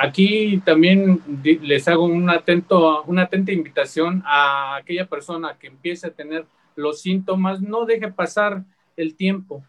Aquí 0.01 0.59
también 0.65 1.21
les 1.43 1.89
hago 1.89 2.05
un 2.05 2.31
atento, 2.31 3.03
una 3.03 3.23
atenta 3.23 3.51
invitación 3.51 4.23
a 4.25 4.77
aquella 4.77 5.07
persona 5.07 5.59
que 5.59 5.67
empiece 5.67 6.07
a 6.07 6.13
tener 6.13 6.47
los 6.77 7.03
síntomas, 7.03 7.61
no 7.61 7.85
deje 7.85 8.13
pasar 8.13 8.63
el 8.97 9.17
tiempo, 9.17 9.65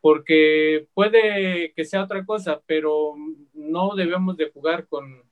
porque 0.00 0.88
puede 0.92 1.72
que 1.72 1.84
sea 1.84 2.02
otra 2.02 2.24
cosa, 2.24 2.60
pero 2.66 3.14
no 3.54 3.94
debemos 3.94 4.36
de 4.36 4.50
jugar 4.50 4.88
con, 4.88 5.22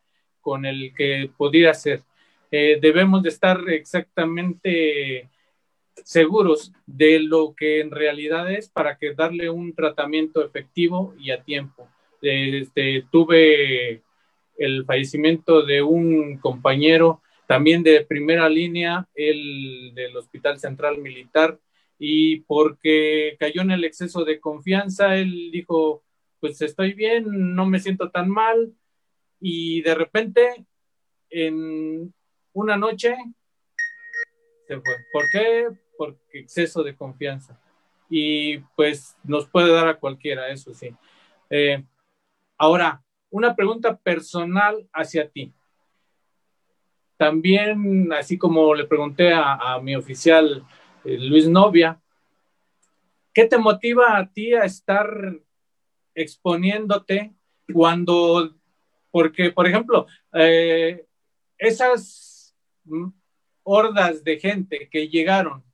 con 0.40 0.64
el 0.64 0.94
que 0.94 1.28
podría 1.36 1.74
ser. 1.74 2.02
Eh, 2.52 2.78
debemos 2.80 3.24
de 3.24 3.30
estar 3.30 3.68
exactamente 3.68 5.28
seguros 6.04 6.72
de 6.86 7.18
lo 7.18 7.56
que 7.56 7.80
en 7.80 7.90
realidad 7.90 8.52
es 8.52 8.68
para 8.68 8.96
que 8.98 9.14
darle 9.14 9.50
un 9.50 9.74
tratamiento 9.74 10.44
efectivo 10.44 11.12
y 11.18 11.32
a 11.32 11.42
tiempo. 11.42 11.88
Este, 12.22 13.04
tuve 13.10 14.02
el 14.58 14.84
fallecimiento 14.84 15.62
de 15.62 15.82
un 15.82 16.38
compañero 16.38 17.22
también 17.46 17.82
de 17.82 18.04
primera 18.04 18.48
línea, 18.48 19.08
el 19.14 19.92
del 19.94 20.14
Hospital 20.16 20.58
Central 20.58 20.98
Militar, 20.98 21.58
y 21.98 22.40
porque 22.40 23.36
cayó 23.40 23.62
en 23.62 23.70
el 23.70 23.84
exceso 23.84 24.24
de 24.24 24.38
confianza, 24.38 25.16
él 25.16 25.50
dijo, 25.50 26.04
pues 26.40 26.60
estoy 26.60 26.92
bien, 26.92 27.54
no 27.54 27.64
me 27.64 27.80
siento 27.80 28.10
tan 28.10 28.28
mal, 28.28 28.74
y 29.40 29.80
de 29.82 29.94
repente 29.94 30.66
en 31.30 32.12
una 32.52 32.76
noche 32.76 33.16
se 34.66 34.80
fue. 34.80 34.94
¿Por 35.12 35.30
qué? 35.30 35.68
Porque 35.96 36.40
exceso 36.40 36.82
de 36.82 36.94
confianza. 36.94 37.58
Y 38.10 38.58
pues 38.76 39.16
nos 39.24 39.48
puede 39.48 39.72
dar 39.72 39.88
a 39.88 39.98
cualquiera, 39.98 40.50
eso 40.50 40.74
sí. 40.74 40.90
Eh, 41.50 41.82
ahora, 42.58 43.02
una 43.30 43.54
pregunta 43.54 43.96
personal 43.96 44.88
hacia 44.92 45.28
ti. 45.28 45.52
También, 47.16 48.12
así 48.12 48.38
como 48.38 48.74
le 48.74 48.84
pregunté 48.84 49.32
a, 49.34 49.78
mi 49.82 49.96
oficial 49.96 50.64
eh, 51.04 51.18
Luis 51.18 51.48
Novia, 51.48 52.00
¿qué 53.34 53.44
te 53.44 53.58
motiva 53.58 54.16
a 54.16 54.30
ti 54.32 54.54
a 54.54 54.64
estar 54.64 55.08
exponiéndote 56.14 57.34
cuando, 57.72 58.56
porque, 59.10 59.50
por 59.50 59.66
ejemplo, 59.66 60.06
eh, 60.32 61.06
esas 61.58 62.56
hordas 63.62 64.24
de 64.24 64.38
gente 64.38 64.88
que 64.90 65.08
llegaron 65.08 65.64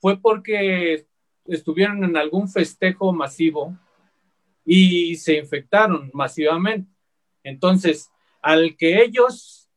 fue 0.00 0.18
porque 0.18 1.06
estuvieron 1.46 2.04
en 2.04 2.16
algún 2.16 2.48
festejo 2.48 3.12
masivo 3.12 3.76
y 4.72 5.16
se 5.16 5.36
infectaron 5.36 6.12
masivamente. 6.14 6.88
Entonces, 7.42 8.08
al 8.40 8.76
que 8.76 9.02
ellos 9.02 9.68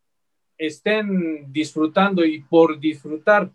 estén 0.55 1.51
disfrutando 1.51 2.23
y 2.23 2.43
por 2.43 2.79
disfrutar 2.79 3.51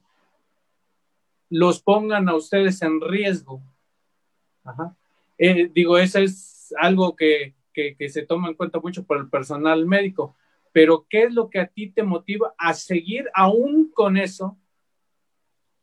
los 1.49 1.81
pongan 1.81 2.29
a 2.29 2.35
ustedes 2.35 2.83
en 2.83 3.01
riesgo. 3.01 3.63
Eh, 5.39 5.71
digo, 5.73 5.97
eso 5.97 6.19
es 6.19 6.75
algo 6.77 7.15
que, 7.15 7.55
que, 7.73 8.09
se 8.09 8.27
toma 8.27 8.49
en 8.49 8.55
cuenta 8.55 8.81
mucho 8.81 9.05
por 9.05 9.19
el 9.19 9.31
personal 9.31 9.87
médico, 9.87 10.35
pero 10.73 11.07
¿qué 11.09 11.23
es 11.23 11.33
lo 11.33 11.49
que 11.49 11.61
a 11.61 11.69
ti 11.69 11.89
te 11.89 12.03
motiva 12.03 12.53
a 12.59 12.75
seguir 12.75 13.31
aún 13.33 13.93
con 13.93 14.17
eso, 14.17 14.59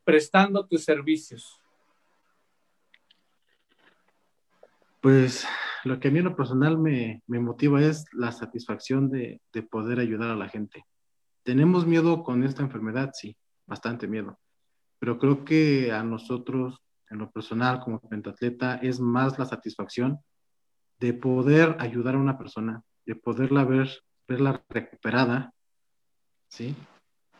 prestando 0.03 0.65
tus 0.67 0.83
servicios? 0.83 1.64
Pues 5.05 5.45
lo 5.83 5.99
que 5.99 6.07
a 6.07 6.11
mí 6.11 6.17
en 6.17 6.25
lo 6.25 6.35
personal 6.35 6.79
me, 6.79 7.21
motiva 7.27 7.79
es 7.79 8.05
la 8.11 8.31
satisfacción 8.31 9.11
de, 9.11 9.39
de, 9.53 9.61
poder 9.61 9.99
ayudar 9.99 10.31
a 10.31 10.35
la 10.35 10.49
gente. 10.49 10.83
Tenemos 11.43 11.85
miedo 11.85 12.23
con 12.23 12.43
esta 12.43 12.63
enfermedad, 12.63 13.11
sí, 13.13 13.37
bastante 13.67 14.07
miedo, 14.07 14.39
pero 14.97 15.19
creo 15.19 15.45
que 15.45 15.91
a 15.91 16.01
nosotros, 16.01 16.81
en 17.11 17.19
lo 17.19 17.29
personal, 17.29 17.81
como 17.81 17.99
pentatleta, 17.99 18.77
es 18.77 18.99
más 18.99 19.37
la 19.37 19.45
satisfacción 19.45 20.21
de 20.99 21.13
poder 21.13 21.75
ayudar 21.77 22.15
a 22.15 22.17
una 22.17 22.39
persona, 22.39 22.81
de 23.05 23.15
poderla 23.15 23.63
ver, 23.63 23.87
recuperada, 24.27 25.53
¿sí? 26.47 26.75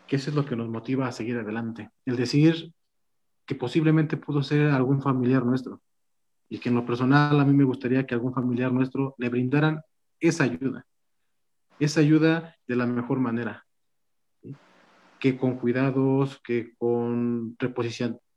Que 0.05 0.18
eso 0.18 0.30
es 0.30 0.36
lo 0.36 0.45
que 0.45 0.55
nos 0.55 0.70
motiva 0.70 1.07
a 1.07 1.11
seguir 1.11 1.39
adelante. 1.39 1.89
El 2.05 2.16
decir 2.16 2.72
que 3.47 3.55
posiblemente 3.55 4.18
pudo 4.18 4.43
ser 4.43 4.68
algún 4.70 5.01
familiar 5.01 5.43
nuestro 5.43 5.82
y 6.50 6.60
que 6.60 6.70
en 6.70 6.76
lo 6.76 6.86
personal 6.86 7.39
a 7.39 7.46
mí 7.46 7.54
me 7.54 7.64
gustaría 7.64 8.06
que 8.06 8.14
algún 8.14 8.34
familiar 8.34 8.72
nuestro 8.72 9.16
le 9.18 9.30
brindaran 9.30 9.82
esa 10.20 10.43
ayuda, 10.43 10.86
esa 11.80 12.00
ayuda 12.00 12.56
de 12.68 12.76
la 12.76 12.86
mejor 12.86 13.20
manera, 13.20 13.66
que 15.20 15.38
con 15.38 15.58
cuidados, 15.58 16.39
que 16.43 16.76
con 16.78 17.58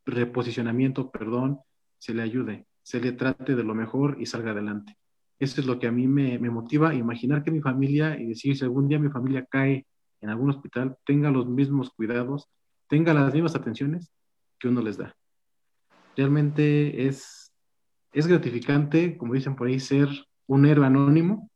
reposicionamiento, 0.05 1.11
perdón, 1.11 1.59
se 1.97 2.13
le 2.13 2.21
ayude, 2.21 2.65
se 2.81 2.99
le 2.99 3.11
trate 3.11 3.55
de 3.55 3.63
lo 3.63 3.75
mejor 3.75 4.17
y 4.19 4.25
salga 4.25 4.51
adelante. 4.51 4.97
Eso 5.39 5.61
es 5.61 5.67
lo 5.67 5.79
que 5.79 5.87
a 5.87 5.91
mí 5.91 6.07
me, 6.07 6.37
me 6.39 6.49
motiva, 6.49 6.93
imaginar 6.93 7.43
que 7.43 7.51
mi 7.51 7.61
familia, 7.61 8.19
y 8.19 8.27
decir, 8.27 8.57
si 8.57 8.63
algún 8.65 8.87
día 8.87 8.99
mi 8.99 9.09
familia 9.09 9.45
cae 9.49 9.85
en 10.21 10.29
algún 10.29 10.49
hospital, 10.49 10.97
tenga 11.05 11.31
los 11.31 11.47
mismos 11.47 11.91
cuidados, 11.91 12.49
tenga 12.87 13.13
las 13.13 13.33
mismas 13.33 13.55
atenciones 13.55 14.11
que 14.59 14.67
uno 14.67 14.81
les 14.81 14.97
da. 14.97 15.15
Realmente 16.17 17.07
es, 17.07 17.38
es 18.11 18.27
gratificante, 18.27 19.17
como 19.17 19.33
dicen 19.33 19.55
por 19.55 19.67
ahí, 19.67 19.79
ser 19.79 20.09
un 20.47 20.65
héroe 20.65 20.85
anónimo, 20.85 21.49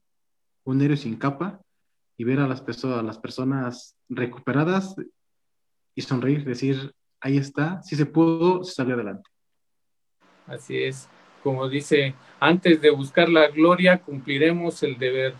un 0.63 0.81
héroe 0.81 0.97
sin 0.97 1.15
capa, 1.17 1.61
y 2.17 2.23
ver 2.23 2.39
a 2.39 2.47
las, 2.47 2.61
personas, 2.61 2.99
a 2.99 3.03
las 3.03 3.17
personas 3.17 3.95
recuperadas 4.07 4.95
y 5.95 6.01
sonreír, 6.01 6.45
decir, 6.45 6.93
ahí 7.19 7.37
está, 7.37 7.81
si 7.81 7.95
se 7.95 8.05
pudo, 8.05 8.63
se 8.63 8.73
salió 8.75 8.95
adelante. 8.95 9.29
Así 10.47 10.77
es 10.77 11.09
como 11.43 11.67
dice, 11.67 12.15
antes 12.39 12.81
de 12.81 12.89
buscar 12.89 13.29
la 13.29 13.49
gloria, 13.49 13.99
cumpliremos 13.99 14.81
el 14.81 14.97
deber. 14.97 15.35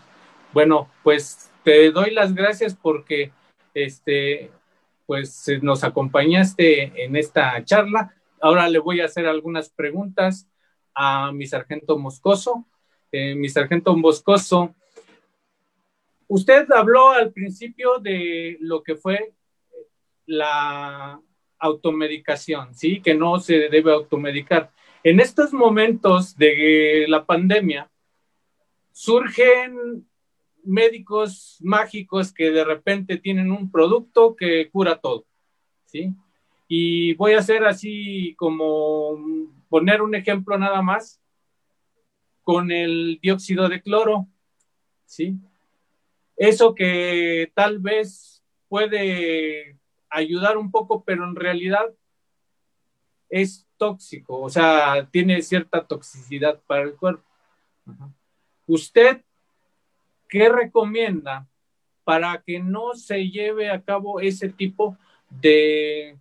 Bueno, 0.52 0.88
pues 1.02 1.50
te 1.64 1.90
doy 1.90 2.10
las 2.10 2.34
gracias 2.34 2.76
porque 2.76 3.32
este, 3.72 4.50
pues 5.06 5.50
nos 5.62 5.82
acompañaste 5.82 7.04
en 7.04 7.16
esta 7.16 7.64
charla. 7.64 8.14
Ahora 8.40 8.68
le 8.68 8.78
voy 8.78 9.00
a 9.00 9.06
hacer 9.06 9.26
algunas 9.26 9.70
preguntas 9.70 10.46
a 10.94 11.32
mi 11.32 11.46
sargento 11.46 11.98
Moscoso. 11.98 12.66
Eh, 13.10 13.34
mi 13.34 13.48
sargento 13.48 13.96
Moscoso, 13.96 14.74
usted 16.26 16.70
habló 16.72 17.10
al 17.10 17.32
principio 17.32 17.98
de 17.98 18.56
lo 18.60 18.82
que 18.82 18.96
fue 18.96 19.32
la 20.26 21.20
automedicación, 21.58 22.74
¿sí? 22.74 23.00
Que 23.00 23.14
no 23.14 23.38
se 23.38 23.68
debe 23.68 23.92
automedicar. 23.92 24.72
En 25.02 25.20
estos 25.20 25.52
momentos 25.52 26.36
de 26.36 27.06
la 27.08 27.24
pandemia, 27.24 27.90
surgen 28.90 30.06
médicos 30.64 31.58
mágicos 31.60 32.32
que 32.32 32.50
de 32.50 32.64
repente 32.64 33.18
tienen 33.18 33.52
un 33.52 33.70
producto 33.70 34.34
que 34.34 34.70
cura 34.70 34.96
todo, 34.96 35.26
¿sí? 35.84 36.12
Y 36.66 37.14
voy 37.14 37.32
a 37.32 37.40
hacer 37.40 37.64
así 37.64 38.34
como 38.36 39.18
poner 39.68 40.02
un 40.02 40.14
ejemplo 40.14 40.58
nada 40.58 40.82
más 40.82 41.20
con 42.42 42.70
el 42.70 43.18
dióxido 43.22 43.68
de 43.68 43.82
cloro, 43.82 44.28
¿sí? 45.04 45.36
Eso 46.36 46.74
que 46.74 47.50
tal 47.54 47.78
vez 47.78 48.42
puede 48.68 49.78
ayudar 50.10 50.56
un 50.56 50.70
poco, 50.70 51.04
pero 51.04 51.24
en 51.24 51.36
realidad 51.36 51.92
es 53.28 53.66
tóxico, 53.76 54.40
o 54.40 54.48
sea, 54.48 55.08
tiene 55.10 55.42
cierta 55.42 55.84
toxicidad 55.86 56.60
para 56.66 56.82
el 56.82 56.94
cuerpo. 56.94 57.28
¿Usted 58.66 59.22
qué 60.28 60.48
recomienda 60.48 61.48
para 62.04 62.42
que 62.42 62.60
no 62.60 62.94
se 62.94 63.30
lleve 63.30 63.70
a 63.70 63.82
cabo 63.82 64.20
ese 64.20 64.48
tipo 64.48 64.96
de, 65.30 66.18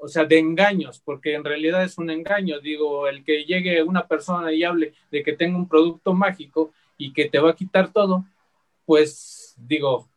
o 0.00 0.08
sea, 0.08 0.24
de 0.24 0.38
engaños? 0.38 1.00
Porque 1.04 1.34
en 1.34 1.44
realidad 1.44 1.84
es 1.84 1.98
un 1.98 2.10
engaño. 2.10 2.60
Digo, 2.60 3.06
el 3.08 3.24
que 3.24 3.44
llegue 3.44 3.82
una 3.82 4.06
persona 4.06 4.52
y 4.52 4.64
hable 4.64 4.94
de 5.10 5.22
que 5.22 5.34
tenga 5.34 5.56
un 5.56 5.68
producto 5.68 6.14
mágico 6.14 6.72
y 6.96 7.12
que 7.12 7.28
te 7.28 7.38
va 7.38 7.50
a 7.50 7.56
quitar 7.56 7.92
todo, 7.92 8.24
pues 8.86 9.54
digo, 9.58 10.08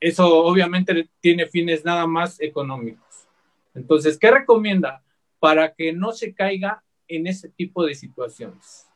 eso 0.00 0.44
obviamente 0.44 1.08
tiene 1.20 1.46
fines 1.46 1.84
nada 1.84 2.06
más 2.06 2.40
económicos. 2.40 3.26
Entonces, 3.74 4.18
¿qué 4.18 4.30
recomienda? 4.30 5.02
para 5.40 5.72
que 5.74 5.92
no 5.92 6.12
se 6.12 6.34
caiga 6.34 6.82
en 7.06 7.26
ese 7.26 7.48
tipo 7.48 7.84
de 7.84 7.94
situaciones. 7.94 8.86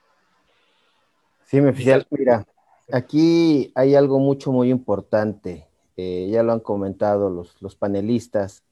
Sí, 1.45 1.61
mi 1.61 1.69
oficial, 1.69 2.07
mira, 2.11 2.47
aquí 2.91 3.73
hay 3.75 3.95
algo 3.95 4.19
mucho, 4.19 4.53
muy 4.53 4.71
importante. 4.71 5.67
Eh, 5.97 6.29
ya 6.31 6.43
lo 6.43 6.53
han 6.53 6.61
comentado 6.61 7.31
los, 7.31 7.77
panelistas. 7.77 8.63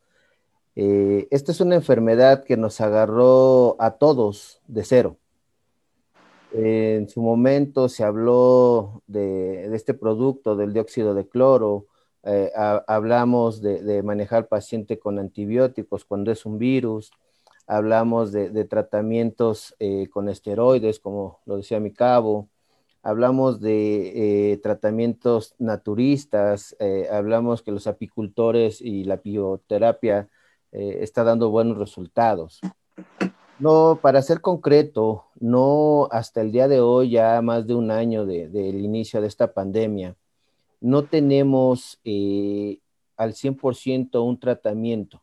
Eh, 0.76 1.26
esta 1.30 1.52
es 1.52 1.60
una 1.60 1.74
enfermedad 1.74 2.44
que 2.44 2.56
nos 2.56 2.80
agarró 2.80 3.76
a 3.80 3.92
todos 3.92 4.60
de 4.68 4.84
cero. 4.84 5.16
en 6.52 7.08
su 7.08 7.22
momento 7.22 7.88
se 7.88 8.02
habló 8.04 9.02
de, 9.06 9.74
este 9.74 9.94
producto, 9.94 10.56
del 10.56 10.72
dióxido 10.72 11.14
de 11.14 11.28
cloro, 11.28 11.86
eh, 12.24 12.50
hablamos 12.86 13.62
de, 13.62 13.82
de, 13.82 14.02
manejar 14.02 14.48
paciente 14.48 14.98
con 14.98 15.18
antibióticos 15.18 16.04
cuando 16.04 16.30
es 16.32 16.44
un 16.46 16.58
virus, 16.58 17.12
hablamos 17.66 18.32
de, 18.32 18.64
tratamientos 18.64 19.74
eh, 19.78 20.08
con 20.10 20.28
esteroides, 20.28 21.00
como 21.00 21.40
lo 21.46 21.56
decía 21.56 21.80
mi 21.80 21.92
cabo, 21.92 22.48
hablamos 23.02 23.60
de 23.60 24.60
tratamientos 24.62 25.54
naturistas, 25.58 26.76
hablamos 27.10 27.62
que 27.62 27.72
los 27.72 27.86
apicultores 27.86 28.80
y 28.80 29.04
la 29.04 29.16
bioterapia 29.16 30.28
está 30.72 31.24
dando 31.24 31.50
buenos 31.50 31.78
resultados. 31.78 32.60
No, 33.58 33.98
para 34.00 34.22
ser 34.22 34.40
concreto, 34.40 35.26
no 35.38 36.08
hasta 36.10 36.40
el 36.40 36.52
día 36.52 36.68
de 36.68 36.80
hoy, 36.80 37.10
ya 37.10 37.40
más 37.42 37.66
de 37.66 37.74
un 37.74 37.90
año 37.90 38.24
del 38.24 38.80
inicio 38.80 39.20
de 39.20 39.28
esta 39.28 39.52
pandemia, 39.52 40.16
no 40.80 41.04
tenemos 41.04 42.00
al 43.16 43.34
100% 43.34 44.24
un 44.24 44.40
tratamiento 44.40 45.22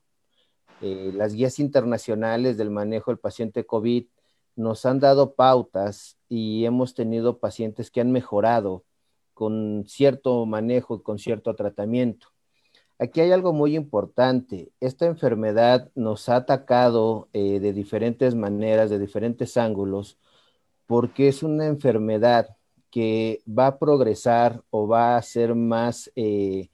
eh, 0.81 1.11
las 1.13 1.33
guías 1.33 1.57
internacionales 1.59 2.57
del 2.57 2.69
manejo 2.69 3.09
del 3.09 3.19
paciente 3.19 3.65
COVID 3.65 4.05
nos 4.55 4.85
han 4.85 4.99
dado 4.99 5.33
pautas 5.33 6.17
y 6.29 6.65
hemos 6.65 6.93
tenido 6.93 7.39
pacientes 7.39 7.89
que 7.89 8.01
han 8.01 8.11
mejorado 8.11 8.83
con 9.33 9.85
cierto 9.87 10.45
manejo 10.45 11.01
con 11.03 11.19
cierto 11.19 11.55
tratamiento. 11.55 12.27
Aquí 12.99 13.21
hay 13.21 13.31
algo 13.31 13.53
muy 13.53 13.75
importante. 13.75 14.71
Esta 14.79 15.05
enfermedad 15.05 15.91
nos 15.95 16.29
ha 16.29 16.37
atacado 16.37 17.29
eh, 17.33 17.59
de 17.59 17.73
diferentes 17.73 18.35
maneras, 18.35 18.89
de 18.89 18.99
diferentes 18.99 19.57
ángulos, 19.57 20.17
porque 20.87 21.27
es 21.27 21.43
una 21.43 21.67
enfermedad 21.67 22.57
que 22.91 23.41
va 23.47 23.67
a 23.67 23.79
progresar 23.79 24.63
o 24.71 24.87
va 24.87 25.17
a 25.17 25.21
ser 25.21 25.55
más 25.55 26.11
eh, 26.15 26.69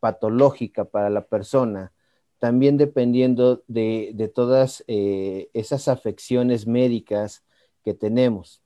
patológica 0.00 0.84
para 0.84 1.10
la 1.10 1.22
persona 1.26 1.92
también 2.38 2.76
dependiendo 2.76 3.62
de, 3.66 4.30
todas 4.34 4.84
eh, 4.86 5.48
esas 5.54 5.88
afecciones 5.88 6.66
médicas 6.66 7.44
que 7.84 7.94
tenemos. 7.94 8.62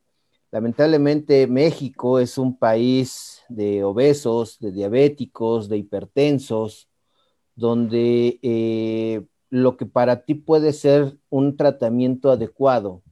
Lamentablemente 0.52 1.46
México 1.46 2.18
es 2.18 2.36
un 2.36 2.58
país 2.58 3.42
de 3.48 3.84
obesos, 3.84 4.58
de 4.58 4.72
diabéticos, 4.72 5.68
de 5.68 5.78
hipertensos, 5.78 6.88
donde 7.54 8.40
eh, 8.42 9.24
lo 9.48 9.76
que 9.76 9.86
para 9.86 10.24
ti 10.24 10.34
puede 10.34 10.72
ser 10.72 11.16
un 11.28 11.56
tratamiento 11.56 12.30
adecuado, 12.30 13.02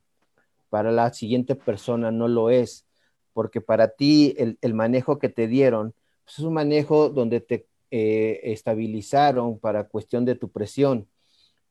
para 0.68 0.90
la 0.90 1.12
siguiente 1.12 1.54
persona 1.54 2.10
no 2.10 2.28
lo 2.28 2.50
es, 2.50 2.86
porque 3.32 3.60
para 3.60 3.88
ti 3.88 4.34
el, 4.36 4.74
manejo 4.74 5.18
que 5.18 5.28
te 5.28 5.46
dieron 5.46 5.94
pues, 6.24 6.40
es 6.40 6.44
un 6.44 6.54
manejo 6.54 7.08
donde 7.08 7.40
te 7.40 7.68
eh, 7.90 8.40
estabilizaron 8.42 9.58
para 9.58 9.88
cuestión 9.88 10.24
de 10.24 10.34
tu 10.34 10.50
presión, 10.50 11.08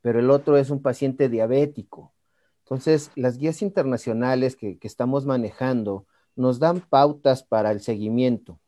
pero 0.01 0.19
el 0.19 0.29
otro 0.29 0.57
es 0.57 0.69
un 0.69 0.81
paciente 0.81 1.29
diabético. 1.29 2.13
Entonces, 2.67 3.11
las 3.15 3.37
guías 3.37 3.61
internacionales 3.61 4.57
que, 4.57 4.77
estamos 4.81 5.25
manejando 5.25 6.05
nos 6.35 6.59
dan 6.59 6.81
pautas 6.81 7.41
para 7.41 7.71
el 7.71 7.79
seguimiento. 7.79 8.59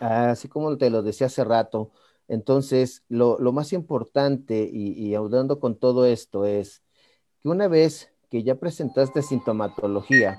Así 0.00 0.48
como 0.48 0.76
te 0.76 0.90
lo 0.90 1.02
decía 1.02 1.28
hace 1.28 1.42
rato, 1.42 1.90
entonces 2.28 3.02
lo, 3.08 3.38
más 3.52 3.72
importante 3.72 4.68
y, 4.70 4.92
y 4.92 5.14
audando 5.14 5.58
con 5.58 5.76
todo 5.76 6.04
esto 6.04 6.44
es 6.44 6.82
que 7.42 7.48
una 7.48 7.68
vez 7.68 8.12
que 8.30 8.42
ya 8.42 8.56
presentaste 8.56 9.22
sintomatología 9.22 10.38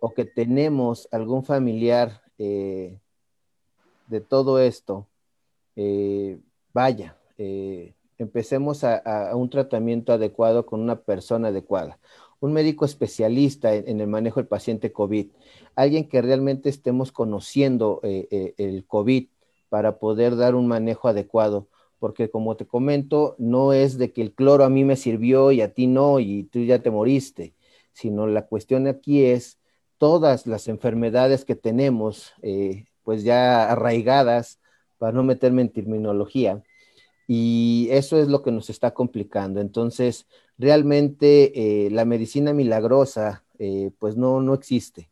o 0.00 0.14
que 0.14 0.24
tenemos 0.24 1.08
algún 1.10 1.44
familiar 1.44 2.22
eh, 2.38 3.00
de 4.06 4.20
todo 4.20 4.58
esto, 4.58 5.08
eh, 5.76 6.40
vaya, 6.72 7.16
eh, 7.38 7.94
empecemos 8.22 8.84
a, 8.84 9.32
un 9.34 9.50
tratamiento 9.50 10.12
adecuado 10.12 10.66
con 10.66 10.80
una 10.80 11.00
persona 11.00 11.48
adecuada. 11.48 11.98
Un 12.40 12.52
médico 12.52 12.84
especialista 12.84 13.74
en, 13.74 14.00
el 14.00 14.08
manejo 14.08 14.40
del 14.40 14.48
paciente 14.48 14.92
COVID, 14.92 15.28
alguien 15.76 16.08
que 16.08 16.22
realmente 16.22 16.68
estemos 16.68 17.12
conociendo 17.12 18.00
el 18.02 18.84
COVID 18.86 19.26
para 19.68 19.98
poder 19.98 20.36
dar 20.36 20.54
un 20.54 20.66
manejo 20.66 21.08
adecuado 21.08 21.68
porque 22.02 22.30
como 22.30 22.56
te 22.56 22.66
comento, 22.66 23.36
no 23.38 23.72
es 23.72 23.96
de 23.96 24.12
que 24.12 24.22
el 24.22 24.32
cloro 24.32 24.64
a 24.64 24.68
mí 24.68 24.84
me 24.84 24.96
sirvió 24.96 25.52
y 25.52 25.60
a 25.60 25.72
ti 25.72 25.86
no 25.86 26.18
y 26.18 26.42
tú 26.42 26.58
ya 26.64 26.80
te 26.80 26.90
moriste, 26.90 27.54
sino 27.92 28.26
la 28.26 28.46
cuestión 28.46 28.88
aquí 28.88 29.24
es 29.24 29.60
todas 29.98 30.48
las 30.48 30.66
enfermedades 30.66 31.44
que 31.44 31.54
tenemos, 31.54 32.32
eh, 32.42 32.86
pues 33.04 33.22
ya 33.22 33.70
arraigadas, 33.70 34.58
para 34.98 35.12
no 35.12 35.22
meterme 35.22 35.62
en 35.62 35.68
terminología, 35.68 36.64
y 37.26 37.88
eso 37.90 38.18
es 38.18 38.28
lo 38.28 38.42
que 38.42 38.52
nos 38.52 38.70
está 38.70 38.92
complicando. 38.92 39.60
Entonces, 39.60 40.26
realmente 40.58 41.86
eh, 41.86 41.90
la 41.90 42.04
medicina 42.04 42.52
milagrosa, 42.52 43.44
eh, 43.58 43.90
pues 43.98 44.16
no, 44.16 44.40
no 44.40 44.54
existe. 44.54 45.10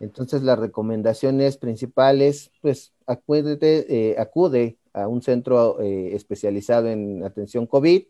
Entonces, 0.00 0.42
las 0.42 0.58
recomendaciones 0.58 1.58
principales, 1.58 2.50
pues 2.62 2.92
acude, 3.06 4.16
acude 4.18 4.78
a 4.92 5.08
un 5.08 5.22
centro 5.22 5.80
eh, 5.80 6.14
especializado 6.14 6.88
en 6.88 7.24
atención 7.24 7.66
COVID. 7.66 8.04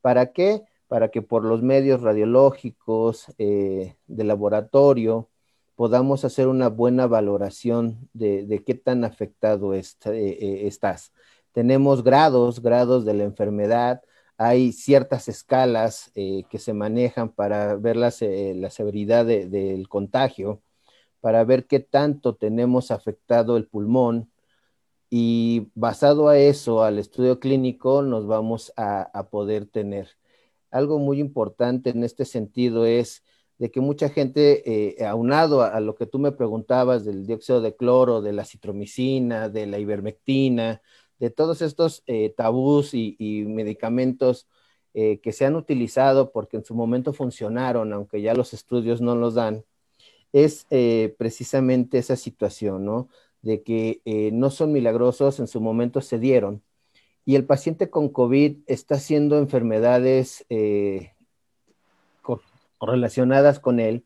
¿Para 0.00 0.32
qué? 0.32 0.62
Para 0.88 1.08
que 1.08 1.22
por 1.22 1.44
los 1.44 1.62
medios 1.62 2.02
radiológicos 2.02 3.26
eh, 3.38 3.96
de 4.06 4.24
laboratorio 4.24 5.28
podamos 5.74 6.24
hacer 6.24 6.48
una 6.48 6.68
buena 6.68 7.06
valoración 7.06 8.08
de, 8.12 8.62
qué 8.64 8.74
tan 8.74 9.04
afectado 9.04 9.74
eh, 9.74 9.96
estás. 10.66 11.12
Tenemos 11.52 12.02
grados, 12.02 12.60
grados 12.62 13.04
de 13.04 13.14
la 13.14 13.24
enfermedad, 13.24 14.02
hay 14.36 14.72
ciertas 14.72 15.28
escalas 15.28 16.10
que 16.14 16.58
se 16.58 16.72
manejan 16.72 17.30
para 17.30 17.76
ver 17.76 17.96
la, 17.96 18.10
severidad 18.10 19.26
del 19.26 19.88
contagio, 19.88 20.62
para 21.20 21.44
ver 21.44 21.66
qué 21.66 21.80
tanto 21.80 22.34
tenemos 22.34 22.90
afectado 22.90 23.56
el 23.56 23.68
pulmón, 23.68 24.32
y 25.14 25.68
basado 25.74 26.28
a 26.30 26.38
eso, 26.38 26.82
al 26.82 26.98
estudio 26.98 27.38
clínico, 27.38 28.00
nos 28.00 28.26
vamos 28.26 28.72
a, 28.78 29.28
poder 29.30 29.66
tener. 29.66 30.08
Algo 30.70 30.98
muy 30.98 31.20
importante 31.20 31.90
en 31.90 32.02
este 32.02 32.24
sentido 32.24 32.86
es 32.86 33.22
de 33.58 33.70
que 33.70 33.82
mucha 33.82 34.08
gente, 34.08 34.62
eh, 34.98 35.04
aunado 35.04 35.60
a, 35.60 35.80
lo 35.80 35.96
que 35.96 36.06
tú 36.06 36.18
me 36.18 36.32
preguntabas 36.32 37.04
del 37.04 37.26
dióxido 37.26 37.60
de 37.60 37.76
cloro, 37.76 38.22
de 38.22 38.32
la 38.32 38.46
citromicina, 38.46 39.50
de 39.50 39.66
la 39.66 39.78
ivermectina, 39.78 40.80
de 41.22 41.30
todos 41.30 41.62
estos 41.62 42.02
eh, 42.06 42.34
tabús 42.36 42.94
y, 42.94 43.16
medicamentos 43.46 44.46
eh, 44.92 45.20
que 45.20 45.32
se 45.32 45.46
han 45.46 45.56
utilizado 45.56 46.32
porque 46.32 46.58
en 46.58 46.64
su 46.64 46.74
momento 46.74 47.12
funcionaron, 47.12 47.92
aunque 47.92 48.20
ya 48.20 48.34
los 48.34 48.52
estudios 48.52 49.00
no 49.00 49.14
los 49.14 49.34
dan, 49.34 49.64
es 50.32 50.66
precisamente 51.18 51.98
esa 51.98 52.16
situación, 52.16 52.84
¿no? 52.84 53.08
de 53.42 53.62
que 53.62 54.00
eh, 54.04 54.30
no 54.32 54.50
son 54.50 54.72
milagrosos, 54.72 55.40
en 55.40 55.48
su 55.48 55.60
momento 55.60 56.00
se 56.00 56.18
dieron. 56.18 56.62
Y 57.24 57.36
el 57.36 57.44
paciente 57.44 57.90
con 57.90 58.08
COVID 58.08 58.58
está 58.66 58.96
haciendo 58.96 59.38
enfermedades 59.38 60.44
eh, 60.48 61.12
relacionadas 62.80 63.60
con 63.60 63.78
él, 63.78 64.04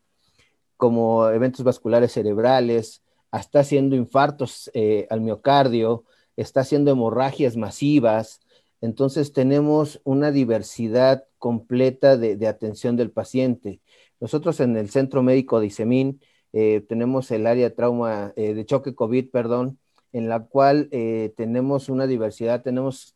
como 0.75 1.27
eventos 1.29 1.63
vasculares 1.63 2.11
cerebrales, 2.11 3.01
está 3.31 3.61
haciendo 3.61 3.95
infartos 3.95 4.69
eh, 4.73 5.07
al 5.09 5.21
miocardio, 5.21 6.03
está 6.37 6.61
haciendo 6.61 6.91
hemorragias 6.91 7.57
masivas. 7.57 8.39
Entonces 8.81 9.33
tenemos 9.33 9.99
una 10.05 10.31
diversidad 10.31 11.25
completa 11.39 12.17
de, 12.17 12.47
atención 12.47 12.95
del 12.95 13.11
paciente. 13.11 13.81
Nosotros 14.19 14.59
en 14.59 14.77
el 14.77 14.89
Centro 14.89 15.23
Médico 15.23 15.59
de 15.59 15.67
Isemín 15.67 16.21
eh, 16.53 16.81
tenemos 16.87 17.29
el 17.31 17.45
área 17.47 17.69
de 17.69 17.75
trauma, 17.75 18.33
eh, 18.35 18.53
de 18.53 18.65
choque 18.65 18.95
COVID, 18.95 19.29
perdón, 19.31 19.79
en 20.13 20.29
la 20.29 20.45
cual 20.45 20.89
eh, 20.91 21.33
tenemos 21.35 21.89
una 21.89 22.07
diversidad, 22.07 22.63
tenemos 22.63 23.15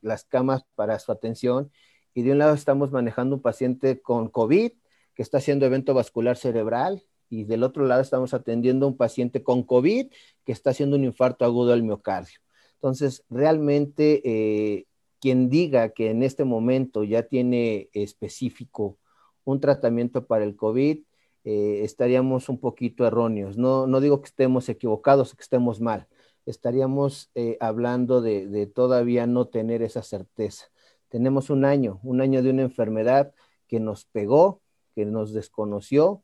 las 0.00 0.24
camas 0.24 0.64
para 0.74 0.98
su 0.98 1.12
atención 1.12 1.70
y 2.14 2.22
de 2.22 2.32
un 2.32 2.38
lado 2.38 2.54
estamos 2.54 2.90
manejando 2.92 3.36
un 3.36 3.42
paciente 3.42 4.00
con 4.00 4.28
COVID 4.28 4.72
que 5.14 5.22
está 5.22 5.38
haciendo 5.38 5.66
evento 5.66 5.94
vascular 5.94 6.36
cerebral 6.36 7.02
y 7.28 7.44
del 7.44 7.62
otro 7.64 7.86
lado 7.86 8.02
estamos 8.02 8.34
atendiendo 8.34 8.86
a 8.86 8.88
un 8.90 8.96
paciente 8.96 9.42
con 9.42 9.62
COVID 9.64 10.10
que 10.44 10.52
está 10.52 10.70
haciendo 10.70 10.96
un 10.96 11.04
infarto 11.04 11.44
agudo 11.44 11.72
al 11.72 11.82
miocardio. 11.82 12.43
Entonces, 12.84 13.24
realmente, 13.30 14.86
quien 15.24 15.48
diga 15.48 15.88
que 15.88 16.10
en 16.10 16.22
este 16.22 16.44
momento 16.44 17.02
ya 17.02 17.22
tiene 17.22 17.88
específico 17.94 18.98
un 19.44 19.58
tratamiento 19.58 20.26
para 20.26 20.44
el 20.44 20.54
COVID, 20.54 20.98
eh, 21.44 21.80
estaríamos 21.82 22.50
un 22.50 22.58
poquito 22.58 23.06
erróneos. 23.06 23.56
No, 23.56 23.86
no 23.86 24.00
digo 24.00 24.20
que 24.20 24.26
estemos 24.26 24.68
equivocados 24.68 25.34
que 25.34 25.42
estemos 25.42 25.80
mal, 25.80 26.08
estaríamos 26.46 27.30
eh, 27.34 27.56
hablando 27.60 28.20
de, 28.20 28.66
todavía 28.74 29.26
no 29.26 29.46
tener 29.46 29.82
esa 29.82 30.02
certeza. 30.02 30.66
Tenemos 31.08 31.50
un 31.50 31.64
año, 31.64 32.00
un 32.02 32.20
año 32.20 32.42
de 32.42 32.50
una 32.50 32.62
enfermedad 32.62 33.32
que 33.68 33.80
nos 33.80 34.04
pegó, 34.04 34.60
que 34.94 35.06
nos 35.06 35.32
desconoció 35.32 36.22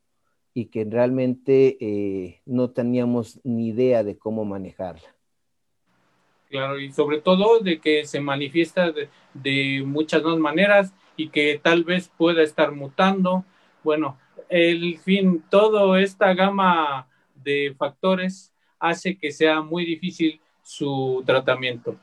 y 0.52 0.66
que 0.66 0.84
realmente 0.84 1.78
eh, 1.80 2.42
no 2.44 2.70
teníamos 2.72 3.40
ni 3.44 3.68
idea 3.68 4.04
de 4.04 4.18
cómo 4.18 4.44
manejarla. 4.44 5.19
Claro, 6.50 6.80
y 6.80 6.90
sobre 6.90 7.20
todo 7.20 7.60
de 7.60 7.78
que 7.78 8.04
se 8.04 8.20
manifiesta 8.20 8.92
de, 8.92 9.82
muchas 9.86 10.24
más 10.24 10.36
maneras 10.38 10.92
y 11.16 11.28
que 11.28 11.60
tal 11.62 11.84
vez 11.84 12.10
pueda 12.16 12.42
estar 12.42 12.72
mutando. 12.72 13.44
Bueno, 13.84 14.18
el 14.48 14.98
fin, 14.98 15.44
toda 15.48 16.00
esta 16.00 16.34
gama 16.34 17.06
de 17.36 17.72
factores 17.78 18.52
hace 18.80 19.16
que 19.16 19.30
sea 19.30 19.60
muy 19.60 19.84
difícil 19.84 20.40
su 20.60 21.22
tratamiento. 21.24 21.94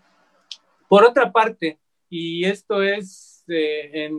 Por 0.87 1.03
otra 1.03 1.29
parte, 1.29 1.77
y 2.09 2.45
esto 2.45 2.81
es 2.81 3.43
eh, 3.49 4.09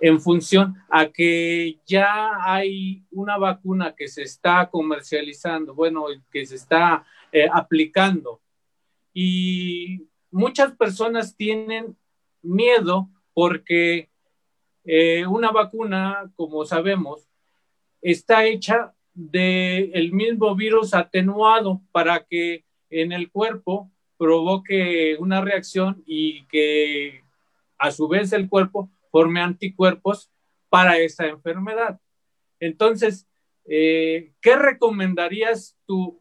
en, 0.00 0.20
función 0.20 0.74
a 0.90 1.06
que 1.06 1.78
ya 1.86 2.30
hay 2.40 3.04
una 3.12 3.38
vacuna 3.38 3.94
que 3.94 4.08
se 4.08 4.22
está 4.22 4.68
comercializando, 4.68 5.72
bueno, 5.72 6.06
que 6.32 6.44
se 6.44 6.56
está 6.56 7.04
eh, 7.30 7.46
aplicando, 7.52 8.40
y 9.14 10.08
muchas 10.30 10.72
personas 10.72 11.36
tienen 11.36 11.96
miedo 12.42 13.08
porque 13.32 14.10
eh, 14.84 15.26
una 15.26 15.50
vacuna, 15.50 16.30
como 16.36 16.64
sabemos, 16.66 17.26
está 18.02 18.44
hecha 18.44 18.94
del 19.14 20.12
mismo 20.12 20.54
virus 20.56 20.92
atenuado 20.92 21.80
para 21.92 22.24
que 22.24 22.64
en 22.90 23.12
el 23.12 23.30
cuerpo 23.30 23.90
provoque 24.18 25.16
una 25.18 25.40
reacción 25.40 26.02
y 26.06 26.44
que 26.46 27.22
a 27.78 27.90
su 27.92 28.08
vez 28.08 28.32
el 28.32 28.48
cuerpo 28.48 28.90
forme 29.10 29.40
anticuerpos 29.40 30.30
para 30.68 30.98
esa 30.98 31.26
enfermedad. 31.26 32.00
Entonces, 32.58 33.28
eh, 33.66 34.32
¿qué 34.40 34.56
recomendarías 34.56 35.76
tú? 35.86 36.20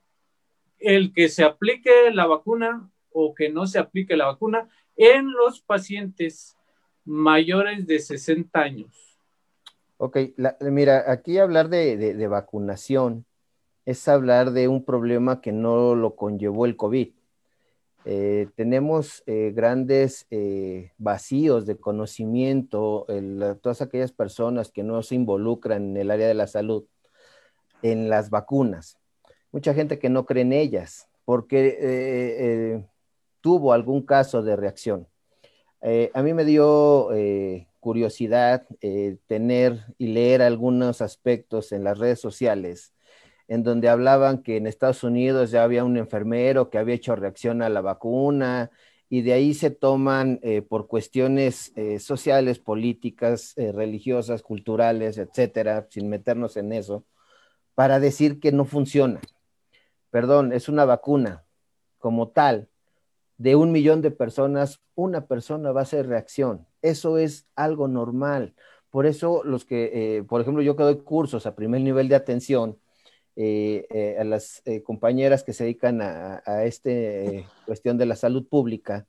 El 0.84 1.14
que 1.14 1.30
se 1.30 1.46
aplique 1.46 2.12
la 2.12 2.28
vacuna 2.28 2.92
o 3.12 3.34
que 3.34 3.50
no 3.50 3.66
se 3.68 3.80
aplique 3.80 4.18
la 4.18 4.26
vacuna 4.26 4.68
en 4.98 5.32
los 5.32 5.62
pacientes 5.62 6.58
mayores 7.06 7.88
de 7.88 8.00
60 8.00 8.60
años. 8.60 9.18
Ok, 9.98 10.18
mira, 10.60 11.10
aquí 11.10 11.38
hablar 11.38 11.70
de, 11.70 12.28
vacunación 12.28 13.26
es 13.86 14.08
hablar 14.10 14.52
de 14.52 14.68
un 14.68 14.84
problema 14.84 15.40
que 15.40 15.54
no 15.54 15.96
lo 15.96 16.16
conllevó 16.16 16.66
el 16.66 16.76
COVID. 16.76 17.14
Eh, 18.06 18.50
tenemos 18.56 19.24
eh, 19.26 19.54
grandes 19.56 20.28
eh, 20.30 20.92
vacíos 20.98 21.66
de 21.66 21.78
conocimiento, 21.78 23.08
todas 23.62 23.82
aquellas 23.82 24.12
personas 24.12 24.72
que 24.72 24.84
no 24.84 25.02
se 25.04 25.16
involucran 25.16 25.92
en 25.92 25.98
el 25.98 26.12
área 26.12 26.28
de 26.28 26.34
la 26.34 26.48
salud, 26.48 26.84
en 27.82 28.10
las 28.10 28.30
vacunas. 28.30 28.98
Mucha 29.54 29.74
gente 29.74 30.00
que 30.00 30.10
no 30.10 30.26
cree 30.26 30.42
en 30.42 30.52
ellas 30.52 31.08
porque 31.24 32.84
tuvo 33.40 33.72
algún 33.72 34.06
caso 34.06 34.44
de 34.44 34.58
reacción. 34.58 35.08
a 35.82 36.22
mí 36.22 36.34
me 36.34 36.44
dio 36.44 37.08
curiosidad 37.80 38.68
tener 39.28 39.86
y 39.98 40.08
leer 40.08 40.42
algunos 40.42 41.02
aspectos 41.02 41.72
en 41.72 41.86
las 41.86 41.98
redes 41.98 42.20
sociales 42.20 42.94
en 43.48 43.64
donde 43.64 43.90
hablaban 43.90 44.42
que 44.42 44.58
en 44.58 44.68
Estados 44.68 45.04
Unidos 45.04 45.52
ya 45.52 45.64
había 45.64 45.84
un 45.84 45.98
enfermero 45.98 46.70
que 46.70 46.78
había 46.78 46.96
hecho 46.96 47.16
reacción 47.16 47.62
a 47.62 47.70
la 47.70 47.82
vacuna 47.82 48.72
y 49.10 49.22
de 49.22 49.34
ahí 49.34 49.54
se 49.54 49.70
toman 49.70 50.40
eh, 50.42 50.62
por 50.62 50.88
cuestiones 50.88 51.72
eh, 51.76 52.00
sociales, 52.00 52.60
políticas, 52.60 53.54
eh, 53.58 53.72
religiosas, 53.72 54.42
culturales, 54.42 55.18
etcétera, 55.18 55.88
sin 55.92 56.10
meternos 56.10 56.58
en 56.58 56.74
eso, 56.74 57.06
para 57.76 58.00
decir 58.00 58.40
que 58.40 58.52
no 58.52 58.66
funciona. 58.66 59.22
Perdón, 60.14 60.54
es 60.54 60.70
una 60.70 60.86
vacuna 60.86 61.44
como 61.98 62.30
tal. 62.30 62.70
De 63.38 63.56
un 63.56 63.72
millón 63.72 64.04
de 64.04 64.12
personas, 64.12 64.80
una 64.94 65.26
persona 65.26 65.72
va 65.72 65.82
a 65.82 65.84
hacer 65.84 66.08
reacción. 66.08 66.68
Eso 66.84 67.18
es 67.18 67.48
algo 67.56 67.88
normal. 67.88 68.54
Por 68.92 69.08
eso 69.08 69.42
los 69.44 69.66
que, 69.66 70.24
por 70.30 70.40
ejemplo, 70.40 70.62
yo 70.62 70.76
que 70.76 70.84
doy 70.84 71.00
cursos 71.00 71.48
a 71.48 71.56
primer 71.56 71.82
nivel 71.82 72.10
de 72.10 72.16
atención, 72.16 72.78
eh, 73.36 73.88
eh, 73.90 74.18
a 74.20 74.24
las 74.24 74.62
eh, 74.66 74.84
compañeras 74.84 75.44
que 75.44 75.54
se 75.54 75.64
dedican 75.64 76.02
a, 76.04 76.44
esta 76.66 76.92
cuestión 77.66 77.98
de 77.98 78.06
la 78.06 78.16
salud 78.16 78.48
pública, 78.48 79.08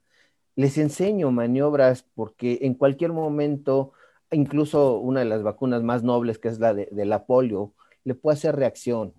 les 0.55 0.79
enseño 0.79 1.29
maniobras 1.29 2.07
porque 2.15 2.59
en 2.63 2.73
cualquier 2.73 3.13
momento, 3.13 3.91
incluso 4.31 4.97
una 4.97 5.19
de 5.19 5.27
las 5.27 5.43
vacunas 5.43 5.83
más 5.83 6.01
nobles, 6.01 6.39
que 6.39 6.47
es 6.47 6.59
la 6.59 6.73
de, 6.73 6.89
la 7.05 7.27
polio, 7.27 7.73
le 8.03 8.15
puede 8.15 8.35
hacer 8.37 8.55
reacción. 8.55 9.13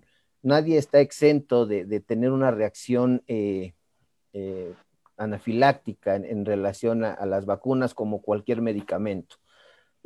Nadie 0.47 0.77
está 0.77 0.99
exento 1.01 1.65
de, 1.65 1.99
tener 1.99 2.31
una 2.31 2.51
reacción 2.51 3.23
anafiláctica 5.17 6.15
en, 6.15 6.45
relación 6.45 7.03
a 7.03 7.25
las 7.25 7.45
vacunas 7.45 7.93
como 7.93 8.21
cualquier 8.21 8.61
medicamento 8.61 9.37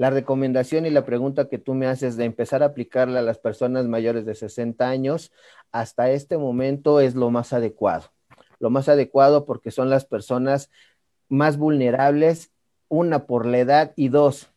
la 0.01 0.09
recomendación 0.09 0.87
y 0.87 0.89
la 0.89 1.05
pregunta 1.05 1.47
que 1.47 1.59
tú 1.59 1.75
me 1.75 1.85
haces 1.85 2.17
de 2.17 2.25
empezar 2.25 2.63
a 2.63 2.67
aplicarla 2.67 3.19
a 3.19 3.21
las 3.21 3.37
personas 3.37 3.85
mayores 3.85 4.25
de 4.25 4.33
60 4.33 4.89
años, 4.89 5.31
hasta 5.71 6.09
este 6.09 6.39
momento 6.39 7.01
es 7.01 7.13
lo 7.13 7.29
más 7.29 7.53
adecuado. 7.53 8.05
Lo 8.57 8.71
más 8.71 8.89
adecuado 8.89 9.45
porque 9.45 9.69
son 9.69 9.91
las 9.91 10.05
personas 10.05 10.71
más 11.29 11.57
vulnerables, 11.57 12.51
una 12.89 13.27
por 13.27 13.45
la 13.45 13.59
edad 13.59 13.93
y 13.95 14.09
dos, 14.09 14.49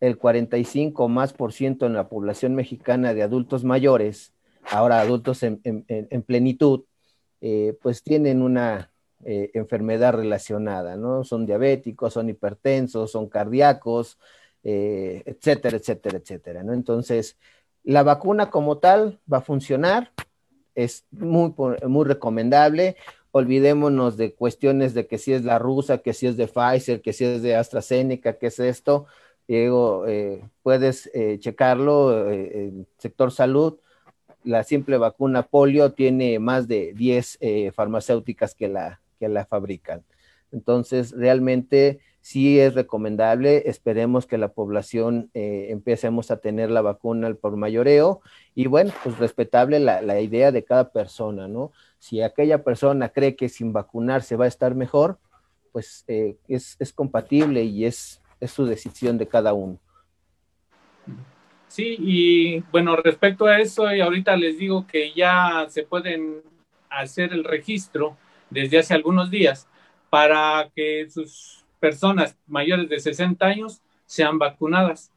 el 0.00 0.18
45 0.18 1.08
más 1.08 1.32
por 1.32 1.52
ciento 1.52 1.86
en 1.86 1.92
la 1.92 2.08
población 2.08 2.56
mexicana 2.56 3.14
de 3.14 3.22
adultos 3.22 3.62
mayores, 3.62 4.32
ahora 4.70 5.00
adultos 5.00 5.42
en, 5.42 5.58
plenitud, 6.26 6.84
eh, 7.40 7.76
pues 7.82 8.02
tienen 8.02 8.42
una 8.42 8.90
eh, 9.24 9.50
enfermedad 9.54 10.14
relacionada, 10.14 10.96
¿no? 10.96 11.24
Son 11.24 11.46
diabéticos, 11.46 12.12
son 12.14 12.28
hipertensos, 12.28 13.12
son 13.12 13.28
cardíacos, 13.28 14.18
eh, 14.64 15.22
etcétera, 15.26 15.76
etcétera, 15.76 16.18
etcétera. 16.18 16.62
¿no? 16.62 16.72
Entonces, 16.72 17.36
la 17.82 18.04
vacuna 18.04 18.50
como 18.50 18.78
tal 18.78 19.18
va 19.32 19.38
a 19.38 19.42
funcionar, 19.42 20.12
es 20.74 21.04
muy, 21.10 21.52
muy 21.86 22.04
recomendable. 22.04 22.96
Olvidémonos 23.32 24.16
de 24.16 24.34
cuestiones 24.34 24.94
de 24.94 25.06
que 25.06 25.18
si 25.18 25.32
es 25.32 25.44
la 25.44 25.58
rusa, 25.58 25.98
que 25.98 26.12
si 26.12 26.26
es 26.26 26.36
de 26.36 26.46
Pfizer, 26.46 27.00
que 27.02 27.12
si 27.12 27.24
es 27.24 27.42
de 27.42 27.56
AstraZeneca, 27.56 28.34
que 28.34 28.46
es 28.48 28.58
esto. 28.60 29.06
Diego, 29.48 30.06
eh, 30.06 30.44
puedes 30.62 31.10
eh, 31.12 31.38
checarlo, 31.40 32.30
el 32.30 32.86
sector 32.98 33.32
salud, 33.32 33.78
la 34.44 34.64
simple 34.64 34.98
vacuna 34.98 35.42
polio 35.42 35.92
tiene 35.92 36.38
más 36.38 36.68
de 36.68 36.92
10 36.94 37.38
farmacéuticas 37.74 38.54
que 38.54 38.68
la, 38.68 39.00
que 39.18 39.28
la 39.28 39.44
fabrican. 39.46 40.02
Entonces, 40.52 41.12
realmente 41.12 42.00
sí 42.22 42.60
es 42.60 42.74
recomendable. 42.74 43.68
Esperemos 43.68 44.26
que 44.26 44.38
la 44.38 44.48
población 44.48 45.30
eh, 45.34 45.66
empecemos 45.70 46.30
a 46.30 46.38
tener 46.38 46.70
la 46.70 46.80
vacuna 46.80 47.34
por 47.34 47.56
mayoreo 47.56 48.22
y 48.54 48.66
bueno, 48.68 48.92
pues 49.02 49.18
respetable 49.18 49.80
la, 49.80 50.20
idea 50.20 50.52
de 50.52 50.64
cada 50.64 50.90
persona, 50.90 51.48
¿no? 51.48 51.72
Si 51.98 52.22
aquella 52.22 52.62
persona 52.62 53.10
cree 53.10 53.36
que 53.36 53.48
sin 53.48 53.72
vacunarse 53.72 54.36
va 54.36 54.46
a 54.46 54.48
estar 54.48 54.74
mejor, 54.74 55.18
pues 55.72 56.04
eh, 56.06 56.36
es, 56.48 56.76
compatible 56.94 57.64
y 57.64 57.84
es, 57.84 58.20
es 58.40 58.50
su 58.50 58.64
decisión 58.66 59.18
de 59.18 59.26
cada 59.26 59.52
uno. 59.52 59.78
Sí, 61.72 61.96
y 61.98 62.60
bueno, 62.70 62.96
respecto 62.96 63.46
a 63.46 63.58
eso, 63.58 63.90
y 63.94 64.02
ahorita 64.02 64.36
les 64.36 64.58
digo 64.58 64.86
que 64.86 65.14
ya 65.14 65.64
se 65.70 65.84
pueden 65.84 66.42
hacer 66.90 67.32
el 67.32 67.44
registro 67.44 68.18
desde 68.50 68.78
hace 68.78 68.92
algunos 68.92 69.30
días 69.30 69.66
para 70.10 70.70
que 70.76 71.08
sus 71.08 71.64
personas 71.80 72.36
mayores 72.46 72.90
de 72.90 73.00
60 73.00 73.46
años 73.46 73.80
sean 74.04 74.38
vacunadas. 74.38 75.10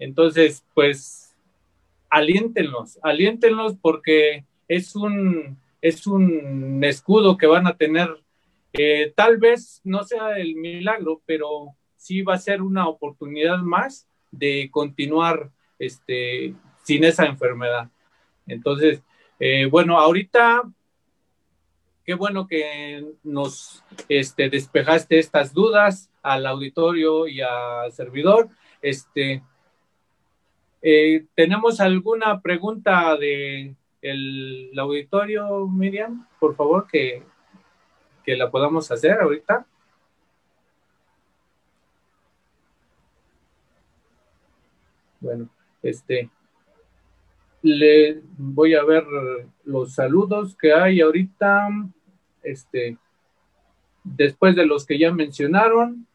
Entonces, 0.00 0.64
pues, 0.74 1.36
aliéntenlos, 2.10 2.98
aliéntenlos 3.00 3.76
porque 3.80 4.44
es 4.66 4.96
un, 4.96 5.56
es 5.80 6.08
un 6.08 6.82
escudo 6.82 7.36
que 7.36 7.46
van 7.46 7.68
a 7.68 7.76
tener. 7.76 8.08
Eh, 8.72 9.12
tal 9.14 9.36
vez 9.36 9.80
no 9.84 10.02
sea 10.02 10.36
el 10.36 10.56
milagro, 10.56 11.22
pero 11.26 11.76
sí 11.96 12.22
va 12.22 12.34
a 12.34 12.38
ser 12.38 12.60
una 12.60 12.88
oportunidad 12.88 13.58
más 13.58 14.08
de 14.32 14.68
continuar 14.72 15.52
este, 15.82 16.54
sin 16.82 17.04
esa 17.04 17.26
enfermedad. 17.26 17.90
Entonces, 18.46 19.02
eh, 19.38 19.66
bueno, 19.66 19.98
ahorita 19.98 20.62
qué 22.04 22.14
bueno 22.14 22.46
que 22.46 23.04
nos 23.22 23.84
este, 24.08 24.48
despejaste 24.48 25.18
estas 25.18 25.52
dudas 25.52 26.10
al 26.22 26.46
auditorio 26.46 27.26
y 27.26 27.40
al 27.40 27.92
servidor. 27.92 28.48
Este, 28.80 29.42
eh, 30.82 31.24
¿Tenemos 31.34 31.80
alguna 31.80 32.40
pregunta 32.40 33.16
de 33.16 33.74
auditorio, 34.76 35.66
Miriam? 35.68 36.26
Por 36.40 36.56
favor, 36.56 36.86
que, 36.86 37.22
que 38.24 38.36
la 38.36 38.50
podamos 38.50 38.90
hacer 38.90 39.20
ahorita. 39.20 39.66
Bueno, 45.20 45.48
este, 45.82 46.30
le 47.62 48.22
voy 48.36 48.74
a 48.74 48.84
ver 48.84 49.04
los 49.64 49.94
saludos 49.94 50.56
que 50.56 50.72
hay 50.72 51.00
ahorita. 51.00 51.68
Este, 52.42 52.98
después 54.04 54.56
de 54.56 54.66
los 54.66 54.84
que 54.84 54.98
ya 54.98 55.12
mencionaron, 55.12 56.06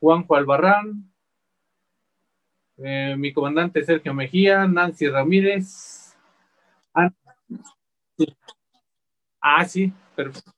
Juanjo 0.00 0.36
Albarrán, 0.36 1.10
eh, 2.78 3.14
mi 3.16 3.32
comandante 3.32 3.84
Sergio 3.84 4.12
Mejía, 4.14 4.66
Nancy 4.66 5.08
Ramírez. 5.08 6.16
Ah, 9.40 9.64
sí, 9.66 9.92
perfecto. 10.16 10.52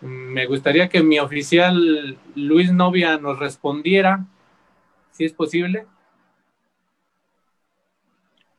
Me 0.00 0.46
gustaría 0.46 0.88
que 0.88 1.02
mi 1.02 1.18
oficial 1.18 2.18
Luis 2.36 2.72
Novia 2.72 3.18
nos 3.18 3.38
respondiera, 3.38 4.26
si 5.10 5.24
es 5.24 5.32
posible. 5.32 5.86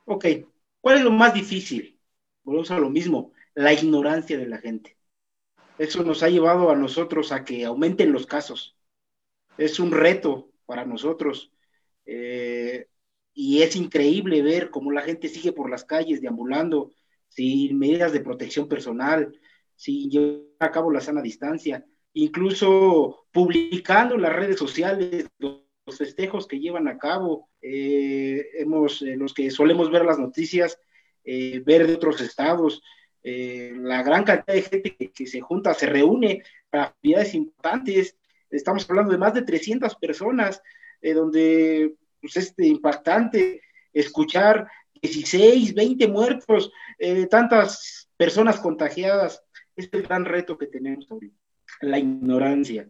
Ok, 0.05 0.25
¿cuál 0.81 0.97
es 0.97 1.03
lo 1.03 1.11
más 1.11 1.33
difícil? 1.33 1.99
Volvemos 2.43 2.71
a 2.71 2.79
lo 2.79 2.89
mismo, 2.89 3.31
la 3.53 3.71
ignorancia 3.71 4.37
de 4.37 4.47
la 4.47 4.57
gente. 4.57 4.97
Eso 5.77 6.03
nos 6.03 6.23
ha 6.23 6.29
llevado 6.29 6.71
a 6.71 6.75
nosotros 6.75 7.31
a 7.31 7.45
que 7.45 7.63
aumenten 7.63 8.11
los 8.11 8.25
casos. 8.25 8.75
Es 9.57 9.79
un 9.79 9.91
reto 9.91 10.49
para 10.65 10.85
nosotros. 10.85 11.53
Eh, 12.05 12.87
y 13.33 13.61
es 13.61 13.77
increíble 13.77 14.41
ver 14.41 14.71
cómo 14.71 14.91
la 14.91 15.03
gente 15.03 15.29
sigue 15.29 15.53
por 15.53 15.69
las 15.69 15.85
calles 15.85 16.21
deambulando 16.21 16.91
sin 17.29 17.79
medidas 17.79 18.11
de 18.11 18.19
protección 18.19 18.67
personal, 18.67 19.39
sin 19.79 20.11
llevar 20.11 20.41
a 20.59 20.71
cabo 20.71 20.91
la 20.91 20.99
sana 20.99 21.21
distancia, 21.21 21.85
incluso 22.11 23.27
publicando 23.31 24.15
en 24.15 24.23
las 24.23 24.35
redes 24.35 24.59
sociales 24.59 25.27
los, 25.37 25.61
festejos 25.97 26.45
que 26.45 26.59
llevan 26.59 26.87
a 26.87 26.99
cabo. 26.99 27.49
Eh, 27.63 28.45
hemos, 28.59 29.01
eh, 29.01 29.15
los 29.15 29.33
que 29.33 29.49
solemos 29.49 29.89
ver 29.89 30.05
las 30.05 30.19
noticias, 30.19 30.77
eh, 31.23 31.63
ver 31.65 31.87
de 31.87 31.95
otros 31.95 32.21
estados, 32.21 32.83
eh, 33.23 33.73
la 33.75 34.03
gran 34.03 34.23
cantidad 34.23 34.53
de 34.53 34.61
gente 34.61 34.95
que, 35.11 35.25
se 35.25 35.41
junta, 35.41 35.73
se 35.73 35.87
reúne 35.87 36.43
para 36.69 36.83
actividades 36.83 37.33
importantes. 37.33 38.15
Estamos 38.51 38.87
hablando 38.87 39.13
de 39.13 39.17
más 39.17 39.33
de 39.33 39.41
300 39.41 39.95
personas, 39.95 40.61
donde 41.01 41.95
pues, 42.21 42.37
es 42.37 42.53
impactante 42.59 43.61
escuchar 43.91 44.67
16, 45.01 45.73
20 45.73 46.07
muertos, 46.07 46.71
tantas 47.31 48.09
personas 48.15 48.59
contagiadas. 48.59 49.41
Es 49.81 49.89
el 49.91 50.03
gran 50.03 50.25
reto 50.25 50.57
que 50.57 50.67
tenemos 50.67 51.09
ahorita, 51.09 51.37
la 51.81 51.99
ignorancia, 51.99 52.87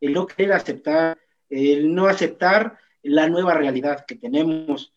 el 0.00 0.12
no 0.12 0.26
querer 0.26 0.52
aceptar, 0.52 1.18
el 1.48 1.94
no 1.94 2.06
aceptar 2.06 2.78
la 3.02 3.28
nueva 3.28 3.54
realidad 3.54 4.04
que 4.06 4.16
tenemos, 4.16 4.92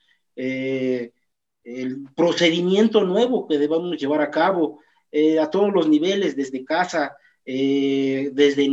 el 1.64 2.08
procedimiento 2.16 3.04
nuevo 3.04 3.48
que 3.48 3.58
debamos 3.58 3.98
llevar 3.98 4.22
a 4.22 4.32
cabo 4.32 4.80
eh, 5.12 5.40
a 5.40 5.50
todos 5.50 5.74
los 5.74 5.90
niveles, 5.90 6.36
desde 6.36 6.64
casa, 6.64 7.18
eh, 7.46 8.30
desde 8.34 8.68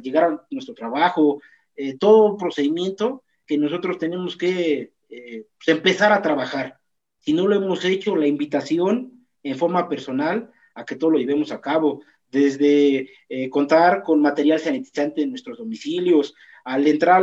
llegar 0.00 0.24
a 0.24 0.46
nuestro 0.50 0.74
trabajo, 0.74 1.42
eh, 1.74 1.98
todo 1.98 2.36
procedimiento 2.36 3.24
que 3.44 3.58
nosotros 3.58 3.98
tenemos 3.98 4.36
que 4.36 4.92
pues, 5.08 5.68
empezar 5.68 6.12
a 6.12 6.22
trabajar. 6.22 6.78
Si 7.18 7.32
no 7.32 7.46
lo 7.46 7.56
hemos 7.56 7.84
hecho, 7.84 8.16
la 8.16 8.26
invitación 8.26 9.26
en 9.42 9.56
forma 9.56 9.88
personal 9.88 10.50
a 10.74 10.84
que 10.84 10.96
todo 10.96 11.10
lo 11.10 11.18
llevemos 11.18 11.52
a 11.52 11.60
cabo, 11.60 12.02
desde 12.30 13.10
contar 13.50 14.02
con 14.02 14.22
material 14.22 14.58
sanitizante 14.58 15.20
en 15.20 15.30
nuestros 15.30 15.58
domicilios, 15.58 16.34
al 16.64 16.86
entrar 16.86 17.22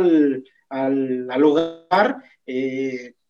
al, 0.68 1.44
hogar, 1.44 2.22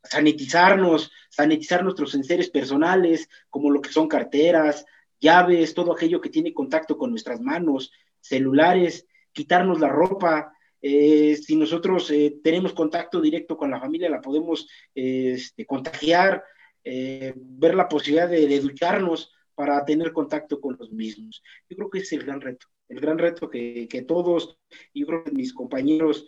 sanitizarnos, 0.02 1.10
sanitizar 1.30 1.82
nuestros 1.82 2.14
enseres 2.14 2.51
personales, 2.51 3.30
como 3.48 3.70
lo 3.70 3.80
que 3.80 3.92
son 3.92 4.09
carteras, 4.09 4.84
llaves, 5.20 5.74
todo 5.74 5.92
aquello 5.92 6.20
que 6.20 6.30
tiene 6.30 6.55
contacto 6.55 6.97
con 6.97 7.10
nuestras 7.10 7.40
manos, 7.40 7.92
celulares, 8.20 9.06
quitarnos 9.32 9.80
la 9.80 9.88
ropa. 9.88 10.52
Eh, 10.82 11.36
si 11.36 11.56
nosotros 11.56 12.10
eh, 12.10 12.38
tenemos 12.42 12.72
contacto 12.72 13.20
directo 13.20 13.56
con 13.56 13.70
la 13.70 13.80
familia, 13.80 14.09
la 14.09 14.20
podemos 14.20 14.66
este, 14.94 15.66
contagiar, 15.66 16.42
eh, 16.82 17.34
ver 17.36 17.74
la 17.74 17.88
posibilidad 17.88 18.28
de, 18.28 18.60
ducharnos 18.60 19.32
para 19.61 19.85
tener 19.85 20.12
contacto 20.15 20.59
con 20.59 20.74
los 20.78 20.91
mismos. 20.91 21.43
Yo 21.69 21.77
creo 21.77 21.91
que 21.91 21.99
ese 21.99 22.15
es 22.16 22.20
el 22.23 22.27
gran 22.27 22.41
reto, 22.41 22.66
el 22.89 22.99
gran 22.99 23.19
reto 23.19 23.51
que, 23.51 23.87
que 23.89 24.01
todos, 24.01 24.59
yo 24.95 25.07
creo 25.07 25.23
que 25.23 25.32
mis 25.32 25.53
compañeros 25.53 26.27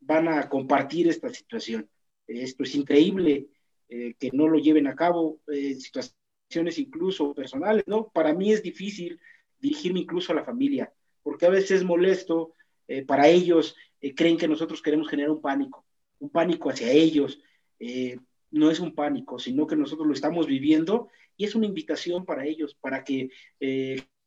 van 0.00 0.28
a 0.28 0.48
compartir 0.48 1.08
esta 1.08 1.28
situación. 1.28 1.88
Esto 2.26 2.62
es 2.62 2.74
increíble 2.74 3.48
que 3.88 4.30
no 4.32 4.48
lo 4.48 4.58
lleven 4.58 4.86
a 4.86 4.94
cabo, 4.94 5.40
situaciones 5.46 6.78
incluso 6.78 7.34
personales, 7.34 7.84
¿no? 7.86 8.08
Para 8.08 8.32
mí 8.32 8.50
es 8.50 8.62
difícil 8.62 9.20
dirigirme 9.60 10.00
incluso 10.00 10.32
a 10.32 10.36
la 10.36 10.44
familia, 10.44 10.90
porque 11.22 11.46
a 11.46 11.50
veces 11.50 11.72
es 11.72 11.84
molesto, 11.84 12.54
eh, 12.90 13.04
para 13.04 13.28
ellos 13.28 13.76
eh, 14.00 14.16
creen 14.16 14.36
que 14.36 14.48
nosotros 14.48 14.82
queremos 14.82 15.08
generar 15.08 15.30
un 15.30 15.40
pánico, 15.40 15.84
un 16.18 16.28
pánico 16.30 16.70
hacia 16.70 16.90
ellos. 16.90 17.40
Eh, 17.78 18.18
no 18.50 18.70
es 18.70 18.80
un 18.80 18.94
pánico, 18.94 19.38
sino 19.38 19.66
que 19.66 19.76
nosotros 19.76 20.06
lo 20.06 20.12
estamos 20.12 20.46
viviendo 20.46 21.08
y 21.36 21.44
es 21.44 21.54
una 21.54 21.66
invitación 21.66 22.24
para 22.24 22.44
ellos, 22.46 22.76
para 22.80 23.04
que 23.04 23.30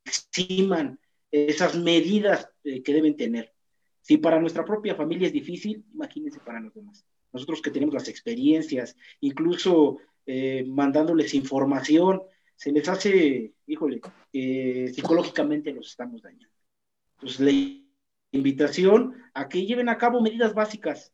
eximan 0.06 1.00
esas 1.32 1.76
medidas 1.76 2.50
que 2.64 2.94
deben 2.94 3.18
tener. 3.18 3.54
Si 4.02 4.18
para 4.18 4.40
nuestra 4.40 4.66
propia 4.66 4.96
familia 4.96 5.28
es 5.28 5.34
difícil, 5.34 5.86
imagínense 5.94 6.40
para 6.40 6.60
los 6.60 6.74
demás. 6.74 7.06
Nosotros 7.32 7.62
que 7.62 7.72
tenemos 7.72 7.94
las 7.94 8.08
experiencias, 8.08 8.96
incluso 9.22 9.98
eh, 10.26 10.64
mandándoles 10.68 11.34
información, 11.34 12.22
se 12.56 12.72
les 12.72 12.88
hace, 12.88 13.54
híjole, 13.66 14.02
psicológicamente 14.32 15.74
los 15.74 15.90
estamos 15.90 16.22
dañando. 16.22 16.48
Entonces, 17.16 17.40
la 17.40 17.52
invitación 18.32 19.16
a 19.34 19.50
que 19.50 19.66
lleven 19.66 19.90
a 19.90 19.98
cabo 19.98 20.22
medidas 20.22 20.54
básicas 20.54 21.12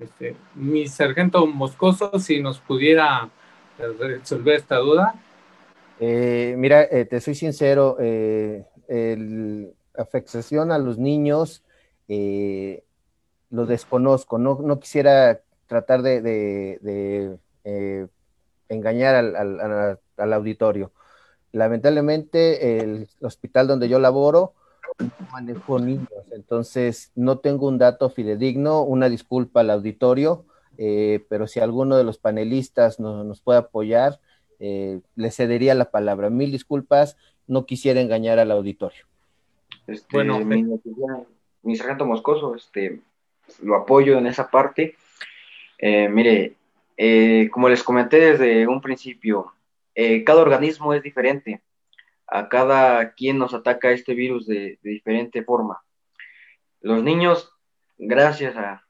Este, 0.00 0.34
mi 0.54 0.88
sargento 0.88 1.46
Moscoso, 1.46 2.18
si 2.18 2.40
nos 2.40 2.58
pudiera 2.58 3.28
resolver 3.78 4.54
esta 4.56 4.76
duda. 4.76 5.14
Eh, 6.00 6.54
mira, 6.56 6.82
eh, 6.84 7.04
te 7.04 7.20
soy 7.20 7.34
sincero, 7.34 7.98
eh, 8.00 8.64
el 8.88 9.74
afectación 9.94 10.72
a 10.72 10.78
los 10.78 10.96
niños 10.96 11.62
lo 12.08 13.66
desconozco, 13.66 14.38
no, 14.38 14.80
quisiera 14.80 15.40
tratar 15.66 16.00
de, 16.02 17.38
engañar 18.68 19.14
al, 19.14 20.32
auditorio. 20.32 20.92
Lamentablemente, 21.52 22.80
el 22.80 23.08
hospital 23.20 23.66
donde 23.66 23.88
yo 23.88 23.98
laboro 23.98 24.54
manejo 25.32 25.78
niños, 25.78 26.08
entonces 26.32 27.12
no 27.14 27.38
tengo 27.38 27.68
un 27.68 27.78
dato 27.78 28.10
fidedigno, 28.10 28.82
una 28.82 29.08
disculpa 29.08 29.60
al 29.60 29.70
auditorio, 29.70 30.44
eh, 30.78 31.24
pero 31.28 31.46
si 31.46 31.60
alguno 31.60 31.96
de 31.96 32.04
los 32.04 32.18
panelistas 32.18 33.00
nos 33.00 33.40
puede 33.40 33.58
apoyar, 33.58 34.20
eh, 34.58 35.00
le 35.14 35.30
cedería 35.30 35.74
la 35.74 35.90
palabra. 35.90 36.30
Mil 36.30 36.52
disculpas, 36.52 37.16
no 37.46 37.66
quisiera 37.66 38.00
engañar 38.00 38.38
al 38.38 38.50
auditorio. 38.50 39.04
Este, 39.86 40.06
bueno, 40.12 40.38
mi, 40.40 41.76
sargento 41.76 42.06
Moscoso, 42.06 42.54
este, 42.54 43.00
lo 43.62 43.76
apoyo 43.76 44.18
en 44.18 44.26
esa 44.26 44.50
parte. 44.50 44.96
Eh, 45.78 46.08
mire, 46.08 46.54
como 47.50 47.68
les 47.68 47.82
comenté 47.82 48.18
desde 48.18 48.66
un 48.66 48.80
principio, 48.80 49.52
cada 50.24 50.40
organismo 50.40 50.94
es 50.94 51.02
diferente 51.02 51.60
a 52.30 52.48
cada 52.48 53.12
quien 53.14 53.38
nos 53.38 53.54
ataca 53.54 53.90
este 53.90 54.14
virus 54.14 54.46
de, 54.46 54.78
diferente 54.82 55.42
forma. 55.42 55.82
Los 56.80 57.02
niños, 57.02 57.52
gracias 57.98 58.56
a, 58.56 58.84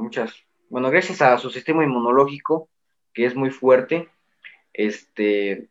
muchas, 0.00 0.34
bueno, 0.68 0.90
gracias 0.90 1.22
a 1.22 1.38
su 1.38 1.50
sistema 1.50 1.84
inmunológico, 1.84 2.68
que 3.14 3.26
es 3.26 3.36
muy 3.36 3.50
fuerte, 3.50 4.08
este, 4.72 5.68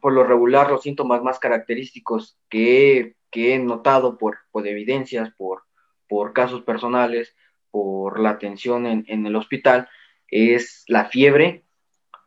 por 0.00 0.12
lo 0.12 0.24
regular 0.24 0.70
los 0.70 0.82
síntomas 0.82 1.22
más 1.22 1.38
característicos 1.38 2.38
que, 2.48 3.16
he 3.34 3.58
notado 3.58 4.18
por, 4.18 4.40
por 4.50 4.66
evidencias, 4.66 5.30
por, 5.38 5.62
por 6.06 6.34
casos 6.34 6.62
personales, 6.62 7.34
por 7.70 8.20
la 8.20 8.28
atención 8.28 8.84
en, 8.84 9.06
en 9.08 9.24
el 9.24 9.36
hospital, 9.36 9.88
es 10.28 10.84
la 10.86 11.06
fiebre, 11.06 11.64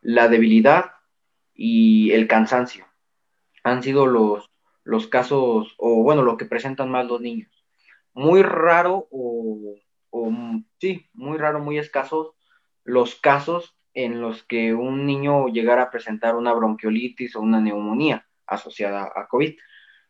la 0.02 0.30
debilidad 0.30 0.94
y 1.54 2.12
el 2.12 2.28
cansancio 2.28 2.85
han 3.66 3.82
sido 3.82 4.06
los, 4.06 4.52
los 4.84 5.08
casos, 5.08 5.74
o 5.80 6.04
bueno, 6.04 6.22
lo 6.22 6.38
que 6.38 6.46
presentan 6.46 6.92
más 6.92 7.08
los 7.08 7.20
niños. 7.20 7.50
Muy 8.14 8.44
raro, 8.44 9.08
o, 9.10 9.76
sí, 10.80 11.10
muy 11.14 11.38
raro, 11.38 11.60
muy 11.60 11.80
escasos 11.80 12.32
los 12.84 13.16
casos 13.16 13.76
en 13.96 14.22
los 14.22 14.44
que 14.44 14.76
un 14.76 15.08
niño 15.08 15.48
llegara 15.48 15.84
a 15.84 15.90
presentar 15.90 16.36
una 16.36 16.54
bronquiolitis 16.54 17.36
o 17.36 17.42
una 17.42 17.60
neumonía 17.60 18.28
asociada 18.46 19.12
a 19.16 19.28
COVID, 19.28 19.56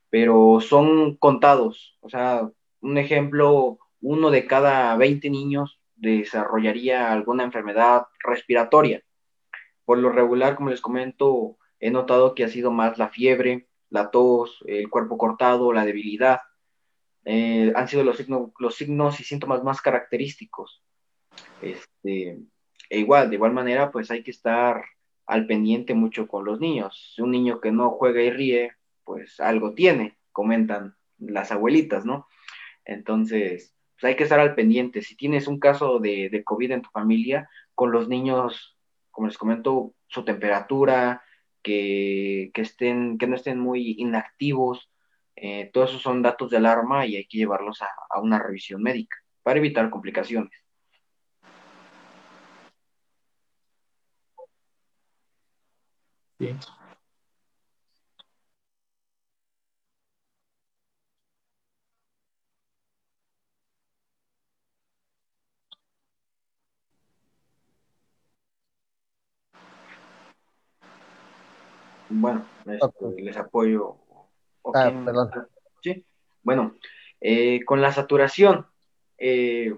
pero 0.09 0.59
son 0.59 1.15
contados, 1.15 1.97
o 2.01 2.09
sea, 2.09 2.49
un 2.81 2.97
ejemplo, 2.97 3.79
uno 4.01 4.31
de 4.31 4.45
cada 4.45 4.97
20 4.97 5.29
niños 5.29 5.79
desarrollaría 5.95 7.09
alguna 7.09 7.45
enfermedad 7.45 8.07
respiratoria. 8.21 9.01
Por 9.85 9.99
lo 9.99 10.09
regular, 10.09 10.55
como 10.55 10.71
les 10.71 10.81
comento, 10.81 11.57
he 11.79 11.91
notado 11.91 12.35
que 12.35 12.43
ha 12.43 12.49
sido 12.49 12.71
más 12.71 12.97
la 12.97 13.09
fiebre, 13.09 13.67
la 13.89 14.11
tos, 14.11 14.63
el 14.67 14.89
cuerpo 14.89 15.17
cortado, 15.17 15.73
la 15.73 15.85
debilidad. 15.85 16.39
Eh, 17.23 17.71
han 17.75 17.87
sido 17.87 18.03
los, 18.03 18.23
los 18.59 18.75
signos 18.75 19.19
y 19.19 19.23
síntomas 19.23 19.63
más 19.63 19.81
característicos. 19.81 20.83
Este, 21.61 22.39
e 22.89 22.99
igual, 22.99 23.29
de 23.29 23.35
igual 23.35 23.53
manera, 23.53 23.91
pues 23.91 24.11
hay 24.11 24.23
que 24.23 24.31
estar 24.31 24.83
al 25.25 25.47
pendiente 25.47 25.93
mucho 25.93 26.27
con 26.27 26.45
los 26.45 26.59
niños. 26.59 27.15
Un 27.17 27.31
niño 27.31 27.59
que 27.59 27.71
no 27.71 27.91
juega 27.91 28.21
y 28.21 28.29
ríe, 28.29 28.73
pues 29.03 29.39
algo 29.39 29.73
tiene, 29.73 30.17
comentan 30.31 30.95
las 31.17 31.51
abuelitas, 31.51 32.05
¿no? 32.05 32.27
Entonces, 32.83 33.75
pues 33.95 34.03
hay 34.03 34.15
que 34.15 34.23
estar 34.23 34.39
al 34.39 34.55
pendiente. 34.55 35.01
Si 35.01 35.15
tienes 35.15 35.47
un 35.47 35.59
caso 35.59 35.99
de, 35.99 36.29
de 36.29 36.43
COVID 36.43 36.71
en 36.71 36.81
tu 36.81 36.89
familia, 36.89 37.49
con 37.73 37.91
los 37.91 38.07
niños, 38.07 38.77
como 39.11 39.27
les 39.27 39.37
comento, 39.37 39.93
su 40.07 40.23
temperatura, 40.23 41.23
que, 41.65 42.51
que, 42.53 42.61
estén, 42.61 43.17
que 43.17 43.27
no 43.27 43.35
estén 43.35 43.59
muy 43.59 43.95
inactivos. 43.97 44.91
Eh, 45.35 45.71
todo 45.73 45.85
eso 45.85 45.99
son 45.99 46.21
datos 46.21 46.51
de 46.51 46.57
alarma 46.57 47.05
y 47.07 47.15
hay 47.17 47.25
que 47.25 47.39
llevarlos 47.39 47.81
a, 47.81 47.89
a 48.09 48.21
una 48.21 48.39
revisión 48.39 48.81
médica 48.83 49.17
para 49.43 49.59
evitar 49.59 49.89
complicaciones. 49.89 50.53
Sí. 56.39 56.55
Bueno, 72.09 72.45
este, 72.65 73.21
les 73.21 73.37
apoyo. 73.37 73.97
Ah, 74.73 74.91
perdón. 75.05 75.29
Sí. 75.81 76.05
Bueno, 76.43 76.75
eh, 77.21 77.63
con 77.65 77.81
la 77.81 77.91
saturación, 77.91 78.67
eh, 79.17 79.75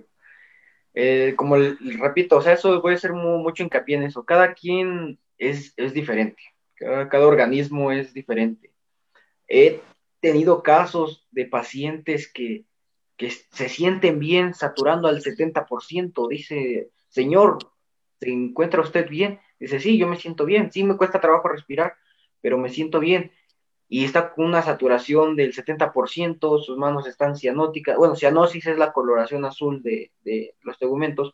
eh, 0.94 1.34
como 1.36 1.56
repito, 2.00 2.38
o 2.38 2.42
sea, 2.42 2.54
eso 2.54 2.82
voy 2.82 2.94
a 2.94 2.96
hacer 2.96 3.14
mucho 3.14 3.64
hincapié 3.64 3.98
en 3.98 4.04
eso. 4.04 4.26
Cada 4.26 4.54
quien 4.54 5.20
es, 5.38 5.76
diferente, 5.94 6.42
cada, 6.76 7.28
organismo 7.28 7.92
es 7.92 8.14
diferente. 8.14 8.74
He 9.48 9.82
tenido 10.20 10.64
casos 10.64 11.28
de 11.32 11.46
pacientes 11.46 12.32
que, 12.32 12.66
que 13.16 13.30
se 13.30 13.70
sienten 13.70 14.20
bien 14.20 14.54
saturando 14.54 15.08
al 15.08 15.22
70%. 15.22 16.28
Dice, 16.28 16.90
señor, 17.10 17.60
¿se 18.20 18.30
encuentra 18.30 18.82
usted 18.82 19.08
bien? 19.10 19.40
Dice, 19.60 19.80
sí, 19.80 19.98
yo 19.98 20.08
me 20.08 20.18
siento 20.18 20.46
bien, 20.46 20.72
sí 20.72 20.84
me 20.84 20.98
cuesta 20.98 21.22
trabajo 21.22 21.48
respirar, 21.48 21.96
pero 22.42 22.58
me 22.58 22.70
siento 22.70 23.00
bien. 23.00 23.32
Y 23.90 24.04
está 24.04 24.34
con 24.34 24.46
una 24.46 24.62
saturación 24.62 25.36
del 25.36 25.54
70%, 25.54 26.62
sus 26.62 26.78
manos 26.78 27.08
están 27.08 27.38
cianóticas. 27.38 27.96
Bueno, 27.98 28.16
cianosis 28.16 28.68
es 28.68 28.78
la 28.78 28.92
coloración 28.92 29.46
azul 29.46 29.82
de, 29.82 30.12
los 30.62 30.78
tegumentos. 30.78 31.34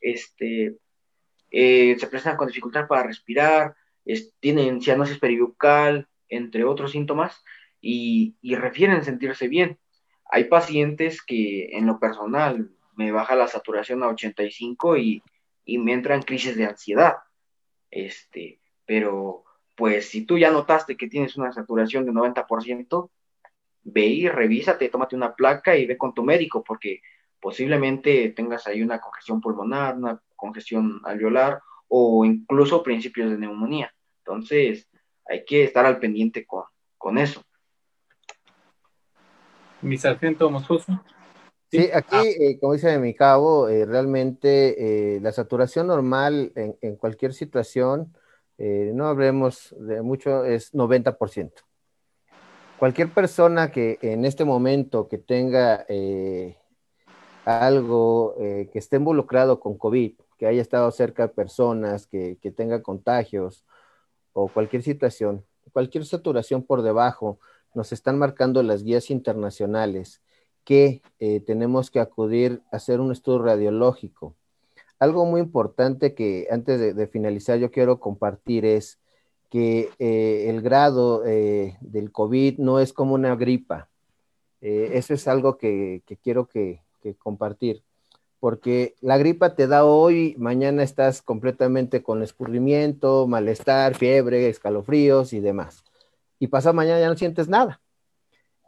Este, 0.00 0.76
eh, 1.50 1.96
se 1.98 2.06
presentan 2.06 2.36
con 2.36 2.48
dificultad 2.48 2.86
para 2.86 3.02
respirar, 3.02 3.74
tienen 4.40 4.80
cianosis 4.80 5.18
peribucal, 5.18 6.08
entre 6.28 6.64
otros 6.64 6.92
síntomas, 6.92 7.42
y, 7.80 8.36
refieren 8.56 9.04
sentirse 9.04 9.48
bien. 9.48 9.78
Hay 10.30 10.44
pacientes 10.44 11.22
que 11.22 11.76
en 11.76 11.86
lo 11.86 11.98
personal 11.98 12.70
me 12.94 13.10
baja 13.10 13.34
la 13.34 13.48
saturación 13.48 14.02
a 14.02 14.08
85 14.08 14.96
y, 14.96 15.22
y 15.64 15.78
me 15.78 15.92
entran 15.92 16.22
crisis 16.22 16.56
de 16.56 16.66
ansiedad. 16.66 17.16
Este, 17.90 18.60
pero 18.86 19.44
pues 19.80 20.10
si 20.10 20.26
tú 20.26 20.36
ya 20.36 20.50
notaste 20.50 20.94
que 20.94 21.08
tienes 21.08 21.38
una 21.38 21.54
saturación 21.54 22.04
de 22.04 22.12
90%, 22.12 23.08
ve 23.84 24.04
y 24.04 24.28
revísate, 24.28 24.90
tómate 24.90 25.16
una 25.16 25.34
placa 25.34 25.74
y 25.74 25.86
ve 25.86 25.96
con 25.96 26.12
tu 26.12 26.22
médico, 26.22 26.62
porque 26.62 27.00
posiblemente 27.40 28.28
tengas 28.36 28.66
ahí 28.66 28.82
una 28.82 29.00
congestión 29.00 29.40
pulmonar, 29.40 29.96
una 29.96 30.20
congestión 30.36 31.00
alveolar 31.02 31.62
o 31.88 32.26
incluso 32.26 32.82
principios 32.82 33.30
de 33.30 33.38
neumonía. 33.38 33.90
Entonces, 34.18 34.86
hay 35.26 35.46
que 35.46 35.64
estar 35.64 35.86
al 35.86 35.98
pendiente 35.98 36.46
con, 36.46 37.16
eso. 37.16 37.42
Mi 39.80 39.96
sargento 39.96 40.50
Moscoso. 40.50 41.02
Sí, 41.70 41.88
aquí, 41.94 42.16
ah. 42.16 42.22
eh, 42.22 42.58
como 42.60 42.74
dice 42.74 42.98
mi 42.98 43.14
cabo, 43.14 43.70
eh, 43.70 43.86
realmente 43.86 45.14
eh, 45.16 45.20
la 45.20 45.32
saturación 45.32 45.86
normal 45.86 46.52
en, 46.54 46.76
en, 46.82 46.96
cualquier 46.96 47.32
situación 47.32 48.12
eh, 48.62 48.92
no 48.94 49.06
hablemos 49.06 49.74
de 49.78 50.02
mucho, 50.02 50.44
es 50.44 50.74
90%. 50.74 51.50
Cualquier 52.78 53.08
persona 53.08 53.72
que 53.72 53.98
en 54.02 54.26
este 54.26 54.44
momento 54.44 55.08
que 55.08 55.16
tenga 55.16 55.86
eh, 55.88 56.58
algo 57.46 58.34
eh, 58.38 58.68
que 58.70 58.78
esté 58.78 58.96
involucrado 58.96 59.60
con 59.60 59.78
COVID, 59.78 60.12
que 60.36 60.46
haya 60.46 60.60
estado 60.60 60.90
cerca 60.90 61.22
de 61.22 61.28
personas, 61.32 62.06
que, 62.06 62.36
tenga 62.54 62.82
contagios 62.82 63.64
o 64.34 64.48
cualquier 64.48 64.82
situación, 64.82 65.42
cualquier 65.72 66.04
saturación 66.04 66.62
por 66.62 66.82
debajo, 66.82 67.38
nos 67.74 67.92
están 67.92 68.18
marcando 68.18 68.62
las 68.62 68.82
guías 68.84 69.10
internacionales 69.10 70.20
que 70.64 71.00
tenemos 71.46 71.90
que 71.90 72.00
acudir 72.00 72.62
a 72.70 72.76
hacer 72.76 73.00
un 73.00 73.10
estudio 73.10 73.38
radiológico 73.38 74.36
algo 75.00 75.24
muy 75.24 75.40
importante 75.40 76.14
que 76.14 76.46
antes 76.50 76.94
de, 76.94 77.06
finalizar 77.08 77.58
yo 77.58 77.70
quiero 77.70 77.98
compartir 77.98 78.66
es 78.66 79.00
que 79.48 79.88
eh, 79.98 80.46
el 80.48 80.60
grado 80.60 81.24
eh, 81.26 81.76
del 81.80 82.12
COVID 82.12 82.58
no 82.58 82.78
es 82.78 82.92
como 82.92 83.14
una 83.14 83.34
gripa. 83.34 83.88
Eh, 84.60 84.90
eso 84.92 85.14
es 85.14 85.26
algo 85.26 85.56
que, 85.56 86.02
quiero 86.22 86.46
que, 86.46 86.82
compartir, 87.18 87.82
porque 88.40 88.94
la 89.00 89.16
gripa 89.16 89.54
te 89.54 89.66
da 89.66 89.86
hoy, 89.86 90.34
mañana 90.38 90.82
estás 90.82 91.22
completamente 91.22 92.02
con 92.02 92.22
escurrimiento, 92.22 93.26
malestar, 93.26 93.94
fiebre, 93.94 94.50
escalofríos 94.50 95.32
y 95.32 95.40
demás. 95.40 95.82
Y 96.38 96.48
pasa 96.48 96.74
mañana 96.74 97.00
ya 97.00 97.08
no 97.08 97.16
sientes 97.16 97.48
nada. 97.48 97.80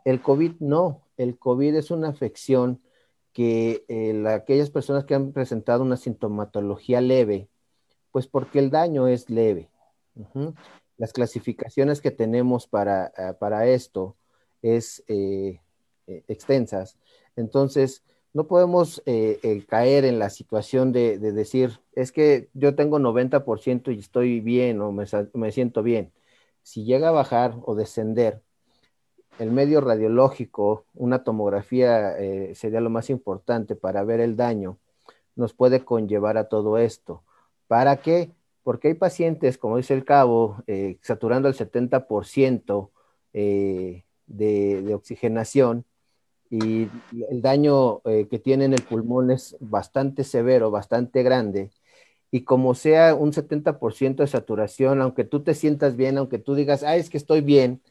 El 0.06 0.22
COVID 0.22 0.52
no, 0.60 1.02
el 1.18 1.38
COVID 1.38 1.74
es 1.74 1.90
una 1.90 2.08
afección 2.08 2.80
que 3.32 3.84
eh, 3.88 4.24
aquellas 4.28 4.70
personas 4.70 5.04
que 5.04 5.14
han 5.14 5.32
presentado 5.32 5.82
una 5.82 5.96
sintomatología 5.96 7.00
leve, 7.00 7.48
pues 8.10 8.26
porque 8.26 8.58
el 8.58 8.70
daño 8.70 9.08
es 9.08 9.30
leve. 9.30 9.70
Las 10.98 11.12
clasificaciones 11.12 12.00
que 12.00 12.10
tenemos 12.10 12.66
para, 12.66 13.12
ah, 13.16 13.34
para 13.38 13.66
esto 13.66 14.16
es 14.60 15.02
eh, 15.08 15.60
eh, 16.06 16.24
extensas. 16.28 16.98
Entonces, 17.36 18.04
no 18.34 18.46
podemos 18.46 19.02
caer 19.68 20.04
en 20.06 20.18
la 20.18 20.30
situación 20.30 20.92
de, 20.92 21.18
decir, 21.18 21.80
es 21.94 22.12
que 22.12 22.48
yo 22.54 22.74
tengo 22.74 22.98
90% 22.98 23.94
y 23.94 23.98
estoy 23.98 24.40
bien 24.40 24.80
o 24.80 24.90
me, 24.90 25.04
me 25.34 25.52
siento 25.52 25.82
bien. 25.82 26.12
Si 26.62 26.84
llega 26.84 27.08
a 27.08 27.12
bajar 27.12 27.56
o 27.64 27.74
descender, 27.74 28.42
el 29.38 29.50
medio 29.50 29.80
radiológico, 29.80 30.84
una 30.94 31.24
tomografía 31.24 32.18
eh, 32.18 32.54
sería 32.54 32.80
lo 32.80 32.90
más 32.90 33.10
importante 33.10 33.74
para 33.76 34.04
ver 34.04 34.20
el 34.20 34.36
daño, 34.36 34.78
nos 35.36 35.54
puede 35.54 35.84
conllevar 35.84 36.36
a 36.36 36.48
todo 36.48 36.78
esto. 36.78 37.22
¿Para 37.66 37.96
qué? 37.96 38.30
Porque 38.62 38.88
hay 38.88 38.94
pacientes, 38.94 39.58
como 39.58 39.78
dice 39.78 39.94
el 39.94 40.04
cabo, 40.04 40.62
eh, 40.66 40.98
saturando 41.02 41.48
el 41.48 41.54
70% 41.54 42.90
eh, 43.32 44.04
de, 44.26 44.94
oxigenación 44.94 45.84
y 46.50 46.88
el 47.30 47.40
daño 47.40 48.02
que 48.02 48.38
tiene 48.38 48.66
en 48.66 48.74
el 48.74 48.82
pulmón 48.82 49.30
es 49.30 49.56
bastante 49.60 50.22
severo, 50.22 50.70
bastante 50.70 51.22
grande. 51.22 51.70
Y 52.30 52.44
como 52.44 52.74
sea 52.74 53.14
un 53.14 53.32
70% 53.32 54.16
de 54.22 54.26
saturación, 54.26 55.00
aunque 55.00 55.24
tú 55.24 55.42
te 55.42 55.54
sientas 55.54 55.96
bien, 55.96 56.18
aunque 56.18 56.38
tú 56.38 56.54
digas, 56.54 56.82
ah, 56.82 56.96
es 56.96 57.08
que 57.08 57.16
estoy 57.16 57.40
bien, 57.40 57.82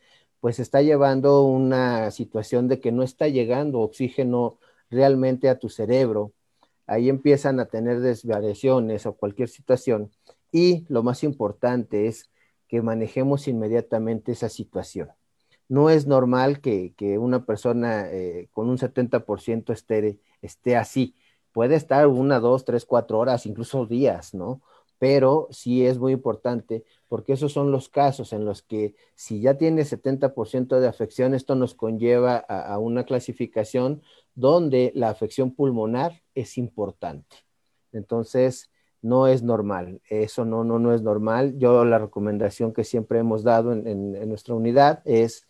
pues 0.41 0.59
está 0.59 0.81
llevando 0.81 1.45
una 1.45 2.11
situación 2.11 2.67
de 2.67 2.81
que 2.81 2.91
no 2.91 3.03
está 3.03 3.27
llegando 3.29 3.79
oxígeno 3.79 4.57
realmente 4.89 5.47
a 5.49 5.59
tu 5.59 5.69
cerebro. 5.69 6.33
Ahí 6.87 7.09
empiezan 7.09 7.59
a 7.59 7.67
tener 7.67 8.01
desvariaciones 8.01 9.05
o 9.05 9.15
cualquier 9.15 9.49
situación. 9.49 10.11
Y 10.51 10.85
lo 10.89 11.03
más 11.03 11.23
importante 11.23 12.07
es 12.07 12.29
que 12.67 12.81
manejemos 12.81 13.47
inmediatamente 13.47 14.33
esa 14.33 14.49
situación. 14.49 15.09
No 15.69 15.89
es 15.89 16.07
normal 16.07 16.59
que, 16.59 16.93
una 17.19 17.45
persona 17.45 18.11
eh, 18.11 18.49
con 18.51 18.67
un 18.69 18.77
70% 18.77 19.71
esté, 19.71 20.19
esté 20.41 20.75
así. 20.75 21.15
Puede 21.53 21.75
estar 21.75 22.07
una, 22.07 22.39
dos, 22.39 22.65
tres, 22.65 22.85
cuatro 22.85 23.19
horas, 23.19 23.45
incluso 23.45 23.85
días, 23.85 24.33
¿no? 24.33 24.61
pero 25.01 25.47
sí 25.49 25.83
es 25.83 25.97
muy 25.97 26.13
importante 26.13 26.85
porque 27.11 27.33
esos 27.33 27.51
son 27.51 27.73
los 27.73 27.89
casos 27.89 28.31
en 28.31 28.45
los 28.45 28.61
que 28.61 28.95
si 29.15 29.41
ya 29.41 29.57
tiene 29.57 29.81
70% 29.81 30.79
de 30.79 30.87
afección, 30.87 31.33
esto 31.33 31.55
nos 31.55 31.75
conlleva 31.75 32.37
a, 32.37 32.79
una 32.79 33.03
clasificación 33.03 34.01
donde 34.33 34.93
la 34.95 35.09
afección 35.09 35.51
pulmonar 35.51 36.21
es 36.35 36.57
importante. 36.57 37.35
Entonces, 37.91 38.71
no 39.01 39.27
es 39.27 39.43
normal, 39.43 39.99
eso 40.07 40.45
no, 40.45 40.63
no, 40.63 40.79
no 40.79 40.93
es 40.93 41.01
normal. 41.01 41.57
Yo 41.57 41.83
la 41.83 41.99
recomendación 41.99 42.71
que 42.71 42.85
siempre 42.85 43.19
hemos 43.19 43.43
dado 43.43 43.73
en, 43.73 44.29
nuestra 44.29 44.55
unidad 44.55 45.01
es 45.03 45.45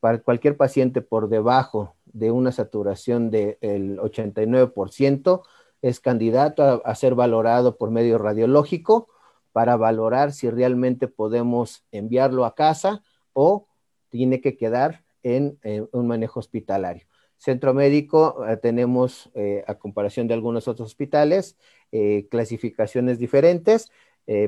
para 0.00 0.18
cualquier 0.18 0.56
paciente 0.56 1.00
por 1.00 1.28
debajo 1.28 1.94
de 2.06 2.32
una 2.32 2.50
saturación 2.50 3.30
del 3.30 3.98
89%, 3.98 5.42
es 5.80 6.00
candidato 6.00 6.82
a, 6.84 6.94
ser 6.96 7.14
valorado 7.14 7.76
por 7.76 7.92
medio 7.92 8.18
radiológico 8.18 9.13
para 9.54 9.76
valorar 9.76 10.32
si 10.32 10.50
realmente 10.50 11.06
podemos 11.06 11.84
enviarlo 11.92 12.44
a 12.44 12.56
casa 12.56 13.04
o 13.34 13.68
tiene 14.08 14.40
que 14.40 14.56
quedar 14.56 15.04
en, 15.22 15.60
un 15.92 16.08
manejo 16.08 16.40
hospitalario. 16.40 17.06
Centro 17.36 17.72
médico 17.72 18.44
eh, 18.48 18.56
tenemos, 18.56 19.30
eh, 19.34 19.62
a 19.68 19.76
comparación 19.76 20.26
de 20.26 20.34
algunos 20.34 20.66
otros 20.66 20.86
hospitales, 20.86 21.56
eh, 21.92 22.26
clasificaciones 22.30 23.18
diferentes. 23.20 23.90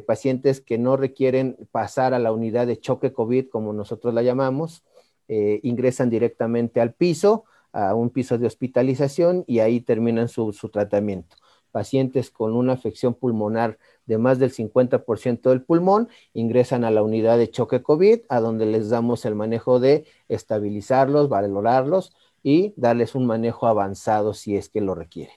pacientes 0.06 0.62
que 0.62 0.78
no 0.78 0.96
requieren 0.96 1.58
pasar 1.70 2.14
a 2.14 2.18
la 2.18 2.32
unidad 2.32 2.66
de 2.66 2.80
choque 2.80 3.12
COVID, 3.12 3.50
como 3.50 3.74
nosotros 3.74 4.14
la 4.14 4.22
llamamos, 4.22 4.82
ingresan 5.28 6.08
directamente 6.08 6.80
al 6.80 6.94
piso 6.94 7.44
a 7.76 7.94
un 7.94 8.08
piso 8.08 8.38
de 8.38 8.46
hospitalización 8.46 9.44
y 9.46 9.58
ahí 9.58 9.82
terminan 9.82 10.28
su, 10.28 10.50
tratamiento. 10.72 11.36
Pacientes 11.76 12.30
con 12.30 12.56
una 12.56 12.72
afección 12.72 13.12
pulmonar 13.12 13.76
de 14.06 14.16
más 14.16 14.38
del 14.38 14.50
50% 14.50 15.50
del 15.50 15.60
pulmón 15.60 16.08
ingresan 16.32 16.84
a 16.84 16.90
la 16.90 17.02
unidad 17.02 17.36
de 17.36 17.50
choque 17.50 17.82
COVID, 17.82 18.20
a 18.30 18.40
donde 18.40 18.64
les 18.64 18.88
damos 18.88 19.26
el 19.26 19.34
manejo 19.34 19.78
de 19.78 20.06
estabilizarlos, 20.30 21.28
valorarlos 21.28 22.16
y 22.42 22.72
darles 22.78 23.14
un 23.14 23.26
manejo 23.26 23.66
avanzado 23.66 24.32
si 24.32 24.56
es 24.56 24.70
que 24.70 24.80
lo 24.80 24.94
requieren. 24.94 25.36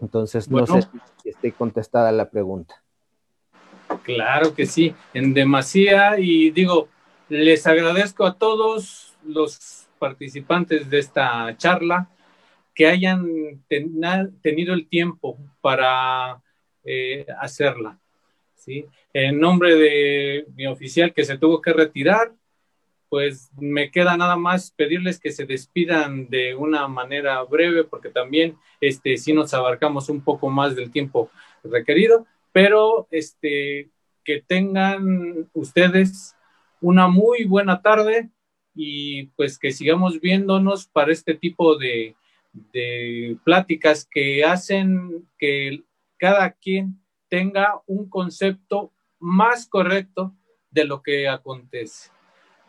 Entonces, 0.00 0.50
no 0.50 0.66
sé 0.66 0.88
si 1.22 1.28
esté 1.28 1.52
contestada 1.52 2.10
la 2.10 2.30
pregunta. 2.30 2.82
Claro 4.04 4.54
que 4.54 4.64
sí, 4.64 4.94
en 5.12 5.34
demasía 5.34 6.18
y 6.18 6.50
digo, 6.50 6.88
les 7.28 7.66
agradezco 7.66 8.24
a 8.24 8.38
todos 8.38 9.12
los 9.22 9.86
participantes 9.98 10.88
de 10.88 10.98
esta 10.98 11.54
charla 11.58 12.08
que 12.76 12.86
hayan 12.86 13.64
tenido 13.68 14.74
el 14.74 14.86
tiempo 14.86 15.38
para 15.62 16.42
eh, 16.84 17.26
hacerla. 17.40 17.98
¿sí? 18.54 18.84
En 19.14 19.40
nombre 19.40 19.74
de 19.74 20.46
mi 20.54 20.66
oficial 20.66 21.14
que 21.14 21.24
se 21.24 21.38
tuvo 21.38 21.62
que 21.62 21.72
retirar, 21.72 22.32
pues 23.08 23.50
me 23.58 23.90
queda 23.90 24.18
nada 24.18 24.36
más 24.36 24.72
pedirles 24.72 25.18
que 25.18 25.32
se 25.32 25.46
despidan 25.46 26.28
de 26.28 26.54
una 26.54 26.86
manera 26.86 27.42
breve, 27.44 27.84
porque 27.84 28.10
también 28.10 28.58
este, 28.78 29.16
sí 29.16 29.32
nos 29.32 29.54
abarcamos 29.54 30.10
un 30.10 30.20
poco 30.22 30.50
más 30.50 30.76
del 30.76 30.90
tiempo 30.90 31.30
requerido, 31.64 32.26
pero 32.52 33.08
este, 33.10 33.88
que 34.22 34.42
tengan 34.46 35.48
ustedes 35.54 36.36
una 36.82 37.08
muy 37.08 37.44
buena 37.44 37.80
tarde 37.80 38.28
y 38.74 39.28
pues 39.28 39.58
que 39.58 39.70
sigamos 39.70 40.20
viéndonos 40.20 40.86
para 40.86 41.10
este 41.10 41.34
tipo 41.34 41.76
de, 41.76 42.16
de 42.72 43.36
pláticas 43.44 44.06
que 44.10 44.44
hacen 44.44 45.28
que 45.38 45.84
cada 46.18 46.52
quien 46.52 47.00
tenga 47.28 47.80
un 47.86 48.08
concepto 48.08 48.92
más 49.18 49.66
correcto 49.66 50.34
de 50.70 50.84
lo 50.84 51.02
que 51.02 51.28
acontece. 51.28 52.10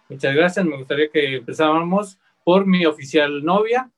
Muchas 0.09 0.35
gracias. 0.35 0.65
Me 0.65 0.77
gustaría 0.77 1.09
que 1.09 1.35
empezáramos 1.35 2.17
por 2.43 2.65
mi 2.65 2.85
oficial 2.85 3.43
novia. 3.43 3.91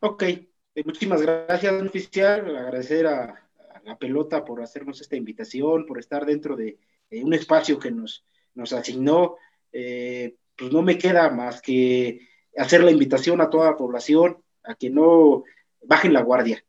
Ok, 0.00 0.22
eh, 0.22 0.48
muchísimas 0.84 1.22
gracias, 1.22 1.82
oficial. 1.82 2.56
Agradecer 2.56 3.06
a, 3.06 3.44
la 3.84 3.98
pelota 3.98 4.44
por 4.44 4.62
hacernos 4.62 5.00
esta 5.00 5.16
invitación, 5.16 5.86
por 5.86 5.98
estar 5.98 6.26
dentro 6.26 6.56
de, 6.56 6.78
un 7.10 7.32
espacio 7.32 7.78
que 7.78 7.90
nos, 7.90 8.24
nos 8.54 8.72
asignó. 8.72 9.36
Eh, 9.72 10.36
pues 10.56 10.72
no 10.72 10.82
me 10.82 10.98
queda 10.98 11.30
más 11.30 11.62
que 11.62 12.27
hacer 12.58 12.82
la 12.82 12.90
invitación 12.90 13.40
a 13.40 13.50
toda 13.50 13.70
la 13.70 13.76
población 13.76 14.38
a 14.64 14.74
que 14.74 14.90
no 14.90 15.44
bajen 15.82 16.12
la 16.12 16.22
guardia, 16.22 16.64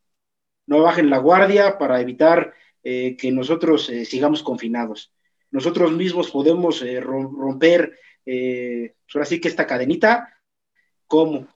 no 0.66 0.82
bajen 0.82 1.10
la 1.10 1.18
guardia 1.18 1.78
para 1.78 2.00
evitar 2.00 2.54
eh, 2.82 3.16
que 3.16 3.30
nosotros 3.30 3.90
eh, 3.90 4.04
sigamos 4.04 4.42
confinados. 4.42 5.12
Nosotros 5.50 5.92
mismos 5.92 6.30
podemos 6.30 6.80
eh, 6.82 7.00
romper, 7.00 7.98
pues 8.24 8.94
ahora 9.14 9.26
sí 9.26 9.40
que 9.40 9.48
esta 9.48 9.66
cadenita, 9.66 10.32
como 11.06 11.48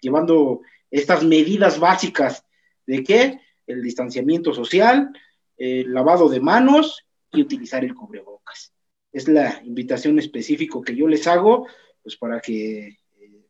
llevando 0.00 0.60
estas 0.90 1.24
medidas 1.24 1.80
básicas 1.80 2.46
de 2.86 3.02
que 3.02 3.40
el 3.66 3.82
distanciamiento 3.82 4.54
social, 4.54 5.10
el 5.56 5.92
lavado 5.92 6.28
de 6.28 6.40
manos 6.40 7.04
y 7.32 7.42
utilizar 7.42 7.84
el 7.84 7.94
cubrebocas. 7.94 8.72
Es 9.12 9.26
la 9.26 9.60
invitación 9.64 10.18
específica 10.20 10.78
que 10.84 10.94
yo 10.94 11.08
les 11.08 11.26
hago, 11.26 11.66
pues 12.02 12.16
para 12.16 12.40
que 12.40 12.98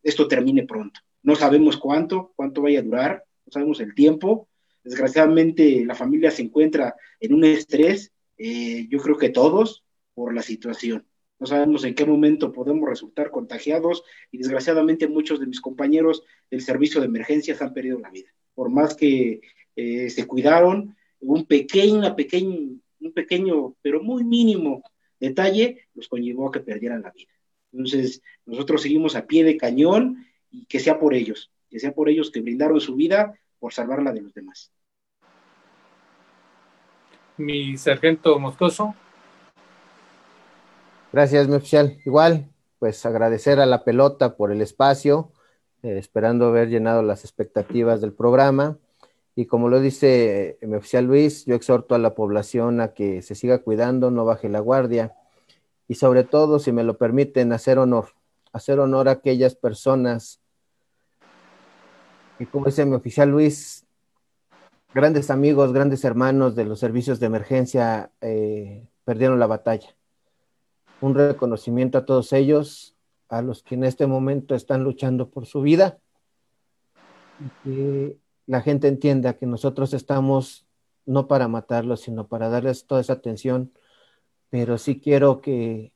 esto 0.03 0.27
termine 0.27 0.63
pronto. 0.63 0.99
No 1.23 1.35
sabemos 1.35 1.77
cuánto, 1.77 2.33
cuánto 2.35 2.61
vaya 2.61 2.79
a 2.79 2.83
durar, 2.83 3.23
no 3.45 3.51
sabemos 3.51 3.79
el 3.79 3.95
tiempo. 3.95 4.47
Desgraciadamente 4.83 5.85
la 5.85 5.95
familia 5.95 6.29
se 6.29 6.41
encuentra 6.41 6.95
en 7.19 7.33
un 7.33 7.45
estrés, 7.45 8.11
eh, 8.37 8.87
yo 8.89 8.99
creo 8.99 9.17
que 9.17 9.29
todos, 9.29 9.83
por 10.13 10.33
la 10.33 10.41
situación. 10.41 11.05
No 11.39 11.47
sabemos 11.47 11.83
en 11.83 11.95
qué 11.95 12.05
momento 12.05 12.51
podemos 12.51 12.87
resultar 12.87 13.31
contagiados 13.31 14.03
y 14.31 14.37
desgraciadamente 14.37 15.07
muchos 15.07 15.39
de 15.39 15.47
mis 15.47 15.61
compañeros 15.61 16.23
del 16.51 16.61
servicio 16.61 17.01
de 17.01 17.07
emergencias 17.07 17.61
han 17.61 17.73
perdido 17.73 17.99
la 17.99 18.11
vida. 18.11 18.29
Por 18.53 18.69
más 18.69 18.95
que 18.95 19.41
eh, 19.75 20.09
se 20.09 20.27
cuidaron, 20.27 20.95
un 21.19 21.45
pequeño, 21.45 22.15
pequeño, 22.15 22.79
un 22.99 23.11
pequeño, 23.13 23.75
pero 23.81 24.03
muy 24.03 24.23
mínimo 24.23 24.83
detalle 25.19 25.87
los 25.95 26.07
conllevó 26.07 26.49
a 26.49 26.51
que 26.51 26.59
perdieran 26.59 27.01
la 27.01 27.11
vida. 27.11 27.31
Entonces, 27.73 28.21
nosotros 28.45 28.83
seguimos 28.83 29.15
a 29.15 29.25
pie 29.25 29.43
de 29.43 29.57
cañón 29.57 30.25
y 30.51 30.65
que 30.65 30.79
sea 30.79 30.99
por 30.99 31.13
ellos, 31.13 31.51
que 31.69 31.79
sea 31.79 31.93
por 31.93 32.07
ellos 32.07 32.31
que 32.31 32.41
brindaron 32.41 32.79
su 32.79 32.95
vida 32.95 33.33
por 33.59 33.73
salvarla 33.73 34.11
de 34.11 34.21
los 34.21 34.33
demás. 34.33 34.71
Mi 37.37 37.75
sargento 37.77 38.37
Moscoso. 38.37 38.95
Gracias, 41.11 41.47
mi 41.47 41.55
oficial. 41.55 41.97
Igual, 42.05 42.51
pues 42.77 43.05
agradecer 43.05 43.59
a 43.59 43.65
la 43.65 43.83
pelota 43.83 44.35
por 44.37 44.51
el 44.51 44.61
espacio, 44.61 45.31
eh, 45.81 45.97
esperando 45.97 46.45
haber 46.45 46.69
llenado 46.69 47.01
las 47.01 47.23
expectativas 47.23 48.01
del 48.01 48.13
programa. 48.13 48.77
Y 49.35 49.47
como 49.47 49.67
lo 49.67 49.79
dice 49.79 50.59
mi 50.61 50.75
oficial 50.75 51.05
Luis, 51.05 51.45
yo 51.45 51.55
exhorto 51.55 51.95
a 51.95 51.99
la 51.99 52.13
población 52.13 52.81
a 52.81 52.93
que 52.93 53.23
se 53.23 53.33
siga 53.33 53.63
cuidando, 53.63 54.11
no 54.11 54.25
baje 54.25 54.47
la 54.47 54.59
guardia 54.59 55.15
y 55.93 55.95
sobre 55.95 56.23
todo, 56.23 56.57
si 56.57 56.71
me 56.71 56.83
lo 56.83 56.97
permiten, 56.97 57.53
hacer 57.53 57.77
honor, 57.77 58.07
hacer 58.51 58.79
honor 58.79 59.07
a 59.07 59.11
aquellas 59.11 59.53
personas 59.53 60.41
que, 62.39 62.47
como 62.47 62.65
dice 62.65 62.83
mi 62.83 62.95
oficial 62.95 63.29
Luis, 63.29 63.85
grandes 64.91 65.29
amigos, 65.29 65.71
grandes 65.71 66.03
hermanos 66.03 66.55
de 66.55 66.65
los 66.65 66.79
servicios 66.79 67.19
de 67.19 67.27
emergencia 67.27 68.11
eh, 68.21 68.87
perdieron 69.05 69.39
la 69.39 69.45
batalla. 69.45 69.95
Un 70.99 71.13
reconocimiento 71.13 71.99
a 71.99 72.07
todos 72.07 72.33
ellos, 72.33 72.95
a 73.29 73.43
los 73.43 73.61
que 73.61 73.75
en 73.75 73.83
este 73.83 74.07
momento 74.07 74.55
están 74.55 74.83
luchando 74.83 75.29
por 75.29 75.45
su 75.45 75.61
vida, 75.61 75.99
y 77.39 77.63
que 77.63 78.17
la 78.47 78.61
gente 78.61 78.87
entienda 78.87 79.33
que 79.33 79.45
nosotros 79.45 79.93
estamos 79.93 80.65
no 81.05 81.27
para 81.27 81.47
matarlos, 81.47 82.01
sino 82.01 82.27
para 82.27 82.49
darles 82.49 82.87
toda 82.87 82.99
esa 82.99 83.13
atención 83.13 83.71
pero 84.53 84.77
sí 84.77 84.99
quiero 84.99 85.41
que, 85.41 85.93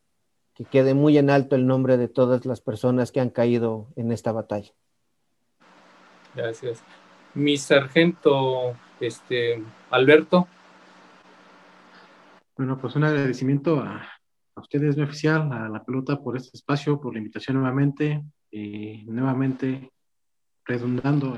quede 0.71 0.95
muy 0.95 1.19
en 1.19 1.29
alto 1.29 1.55
el 1.55 1.67
nombre 1.67 1.95
de 1.95 2.07
todas 2.07 2.43
las 2.47 2.59
personas 2.59 3.11
que 3.11 3.19
han 3.19 3.29
caído 3.29 3.89
en 3.95 4.11
esta 4.11 4.31
batalla. 4.31 4.71
Gracias. 6.33 6.81
Mi 7.35 7.57
sargento, 7.57 8.75
este, 8.99 9.63
Alberto. 9.91 10.47
Bueno, 12.57 12.79
pues 12.79 12.95
un 12.95 13.03
agradecimiento 13.03 13.79
a, 13.79 14.09
ustedes, 14.55 14.97
mi 14.97 15.03
oficial, 15.03 15.51
a 15.53 15.69
la 15.69 15.83
pelota 15.83 16.19
por 16.19 16.35
este 16.35 16.57
espacio, 16.57 16.99
por 16.99 17.13
la 17.13 17.19
invitación 17.19 17.57
nuevamente 17.57 18.23
y 18.49 19.03
nuevamente 19.05 19.91
redundando 20.65 21.37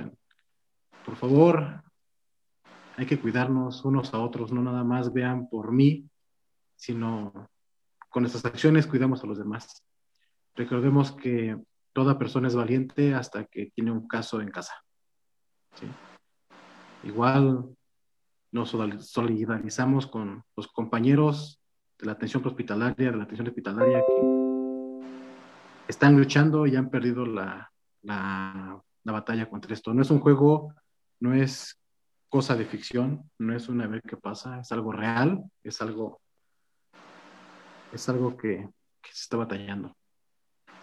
por 1.03 1.17
favor, 1.17 1.83
hay 2.95 3.05
que 3.05 3.19
cuidarnos 3.19 3.83
unos 3.83 4.13
a 4.13 4.19
otros, 4.19 4.53
no 4.53 4.61
nada 4.61 4.85
más 4.85 5.11
vean 5.11 5.49
por 5.49 5.73
mí, 5.73 6.08
sino 6.79 7.49
con 8.09 8.23
nuestras 8.23 8.45
acciones 8.45 8.87
cuidamos 8.87 9.21
a 9.23 9.27
los 9.27 9.37
demás. 9.37 9.83
Recordemos 10.55 11.11
que 11.11 11.57
toda 11.93 12.17
persona 12.17 12.47
es 12.47 12.55
valiente 12.55 13.13
hasta 13.13 13.43
que 13.45 13.69
tiene 13.75 13.91
un 13.91 14.07
caso 14.07 14.39
en 14.39 14.49
casa. 14.49 14.73
Igual 17.03 17.65
nos 18.51 18.69
solidarizamos 18.69 20.07
con 20.07 20.43
los 20.55 20.67
compañeros 20.69 21.61
de 21.99 22.05
la 22.05 22.13
atención 22.13 22.45
hospitalaria, 22.47 23.11
de 23.11 23.17
la 23.17 23.23
atención 23.23 23.47
hospitalaria 23.47 23.99
que 23.99 25.03
están 25.89 26.15
luchando 26.15 26.65
y 26.65 26.77
han 26.77 26.89
perdido 26.89 27.25
la, 27.25 27.69
la, 28.03 28.81
la 29.03 29.11
batalla 29.11 29.49
contra 29.49 29.73
esto. 29.73 29.93
No 29.93 30.01
es 30.01 30.11
un 30.11 30.21
juego, 30.21 30.73
no 31.19 31.33
es 31.33 31.77
cosa 32.29 32.55
de 32.55 32.65
ficción, 32.65 33.29
no 33.37 33.53
es 33.53 33.67
una 33.67 33.85
vez 33.87 34.01
que 34.03 34.15
pasa, 34.15 34.61
es 34.61 34.71
algo 34.71 34.93
real, 34.93 35.43
es 35.61 35.81
algo 35.81 36.21
es 37.91 38.09
algo 38.09 38.37
que, 38.37 38.67
se 39.03 39.23
está 39.23 39.37
batallando. 39.37 39.95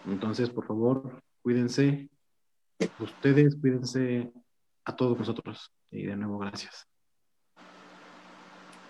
Entonces, 0.05 0.49
por 0.49 0.65
favor, 0.65 1.21
cuídense, 1.41 2.09
ustedes, 2.99 3.55
cuídense 3.55 4.31
a 4.83 4.95
todos 4.95 5.17
nosotros. 5.17 5.71
Y 5.91 6.05
de 6.05 6.15
nuevo, 6.15 6.37
gracias. 6.37 6.87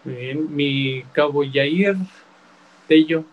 Muy 0.03 0.15
bien, 0.15 0.55
mi 0.55 1.03
cabo 1.13 1.43
Yair 1.43 1.95
Tello. 2.87 3.25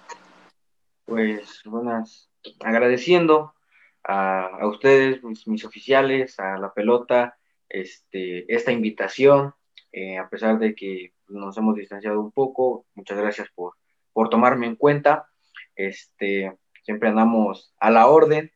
Pues 1.06 1.62
buenas, 1.64 2.30
agradeciendo 2.60 3.54
a, 4.02 4.66
ustedes, 4.66 5.22
mis, 5.22 5.64
oficiales, 5.64 6.38
a 6.38 6.58
la 6.58 6.72
pelota, 6.72 7.38
este, 7.68 8.52
esta 8.52 8.72
invitación, 8.72 9.54
eh, 9.92 10.18
a 10.18 10.28
pesar 10.28 10.58
de 10.58 10.74
que 10.74 11.14
nos 11.28 11.56
hemos 11.56 11.76
distanciado 11.76 12.20
un 12.20 12.32
poco, 12.32 12.86
muchas 12.94 13.18
gracias 13.18 13.48
por, 13.54 13.74
por 14.14 14.30
tomarme 14.30 14.66
en 14.66 14.76
cuenta. 14.76 15.28
Este, 15.76 16.56
siempre 16.82 17.10
andamos 17.10 17.74
a 17.78 17.90
la 17.90 18.06
orden. 18.06 18.50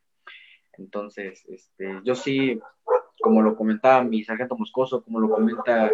Entonces, 0.79 1.45
este, 1.47 2.01
yo 2.05 2.15
sí 2.15 2.59
como 3.21 3.43
lo 3.43 3.57
comentaba 3.57 4.03
mi 4.05 4.25
sargento 4.25 4.57
Moscoso, 4.57 5.03
como 5.03 5.21
lo 5.21 5.31
comenta 5.31 5.93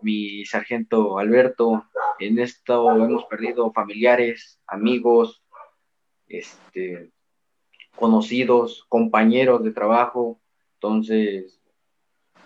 mi 0.00 0.44
sargento 0.44 1.18
Alberto, 1.18 1.84
en 2.18 2.38
esto 2.38 2.90
hemos 2.90 3.24
perdido 3.26 3.72
familiares, 3.72 4.60
amigos, 4.66 5.42
este, 6.28 7.10
conocidos, 7.94 8.84
compañeros 8.88 9.62
de 9.62 9.72
trabajo, 9.72 10.40
entonces 10.74 11.60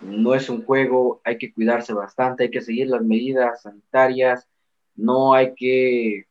no 0.01 0.35
es 0.35 0.49
un 0.49 0.63
juego, 0.63 1.21
hay 1.23 1.37
que 1.37 1.51
cuidarse 1.51 1.93
bastante, 1.93 2.43
hay 2.43 2.51
que 2.51 2.61
seguir 2.61 2.87
las 2.87 3.01
medidas 3.01 3.63
sanitarias, 3.63 4.47
no 4.95 5.33
hay 5.33 5.55
que 5.55 6.27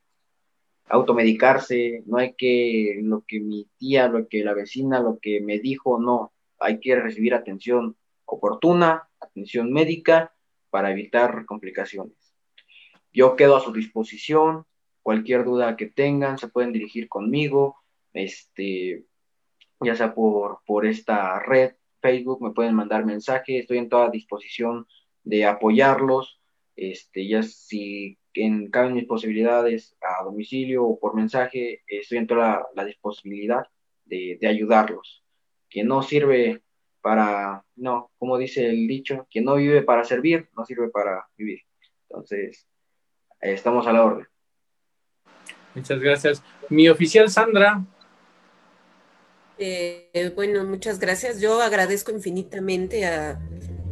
automedicarse, 0.89 2.03
no 2.07 2.19
hay 2.19 2.35
que 2.35 3.01
lo 3.03 3.25
que 3.27 3.41
mi 3.41 3.69
tía, 3.79 4.09
lo 4.09 4.29
que 4.29 4.45
la 4.45 4.55
vecina, 4.55 5.01
lo 5.01 5.19
que 5.21 5.41
me 5.41 5.59
dijo, 5.59 6.01
no, 6.01 6.33
hay 6.59 6.81
que 6.81 6.97
recibir 6.97 7.35
atención 7.35 7.97
oportuna, 8.25 9.09
atención 9.21 9.73
médica 9.73 10.35
para 10.71 10.91
evitar 10.91 11.45
complicaciones. 11.47 12.17
Yo 13.13 13.37
quedo 13.37 13.57
a 13.57 13.61
su 13.61 13.73
disposición, 13.73 14.65
cualquier 15.03 15.45
duda 15.45 15.77
que 15.77 15.87
tengan 15.87 16.39
se 16.39 16.49
pueden 16.49 16.73
dirigir 16.73 17.09
conmigo, 17.09 17.77
este, 18.13 19.05
ya 19.81 19.95
sea 19.95 20.15
por, 20.15 20.61
por 20.67 20.87
esta 20.87 21.39
red, 21.41 21.75
Facebook, 22.01 22.43
me 22.43 22.53
pueden 22.53 22.75
mandar 22.75 23.05
mensaje, 23.05 23.59
estoy 23.59 23.79
en 23.79 23.89
toda 23.89 24.11
disposición 24.11 24.87
de 25.25 25.45
apoyarlos, 25.45 26.41
este, 26.77 27.27
ya 27.27 27.43
si 27.43 28.19
en 28.35 28.71
cada 28.71 28.91
mis 28.91 29.07
posibilidades 29.07 29.97
a 30.01 30.23
domicilio 30.25 30.85
o 30.85 30.99
por 30.99 31.15
mensaje, 31.15 31.83
estoy 31.87 32.19
en 32.19 32.27
toda 32.27 32.67
la, 32.75 32.85
disponibilidad 32.85 33.65
de, 34.05 34.39
de, 34.41 34.47
ayudarlos. 34.47 35.25
Quien 35.71 35.89
no 35.89 36.03
sirve 36.03 36.63
para, 37.01 37.65
no, 37.77 38.11
como 38.19 38.37
dice 38.37 38.69
el 38.69 38.87
dicho, 38.87 39.27
quien 39.31 39.47
no 39.47 39.55
vive 39.55 39.83
para 39.83 40.05
servir, 40.05 40.49
no 40.57 40.65
sirve 40.65 40.89
para 40.91 41.27
vivir. 41.37 41.61
Entonces, 42.09 42.67
estamos 43.41 43.87
a 43.87 43.93
la 43.93 44.05
orden. 44.05 44.27
Muchas 45.75 46.01
gracias. 46.01 46.43
Mi 46.69 46.89
oficial 46.89 47.29
Sandra. 47.31 47.85
Eh, 49.59 50.33
bueno, 50.35 50.65
muchas 50.65 50.99
gracias. 50.99 51.41
Yo 51.41 51.61
agradezco 51.61 52.13
infinitamente 52.13 53.07
a 53.07 53.41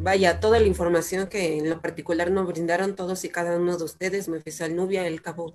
vaya, 0.05 0.39
toda 0.39 0.61
la 0.61 0.67
información 0.67 1.29
que 1.29 1.57
en 1.57 1.71
lo 1.71 1.81
particular 1.81 2.31
nos 2.31 2.47
brindaron 2.47 2.95
todos 2.95 3.25
y 3.25 3.31
cada 3.31 3.57
uno 3.57 3.79
de 3.79 3.85
ustedes, 3.85 4.29
mi 4.29 4.37
oficial 4.37 4.77
Nubia, 4.77 5.07
el 5.07 5.23
cabo 5.23 5.55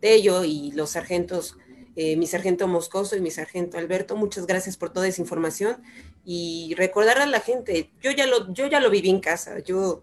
Tello 0.00 0.42
y 0.42 0.72
los 0.72 0.90
sargentos, 0.90 1.58
eh, 1.96 2.16
mi 2.16 2.26
sargento 2.26 2.66
Moscoso 2.66 3.14
y 3.14 3.20
mi 3.20 3.30
sargento 3.30 3.76
Alberto, 3.76 4.16
muchas 4.16 4.46
gracias 4.46 4.78
por 4.78 4.90
toda 4.90 5.06
esa 5.06 5.20
información 5.20 5.82
y 6.24 6.74
recordar 6.78 7.18
a 7.18 7.26
la 7.26 7.40
gente, 7.40 7.92
yo 8.00 8.10
ya 8.10 8.26
lo, 8.26 8.50
yo 8.54 8.66
ya 8.68 8.80
lo 8.80 8.88
viví 8.88 9.10
en 9.10 9.20
casa, 9.20 9.58
yo, 9.58 10.00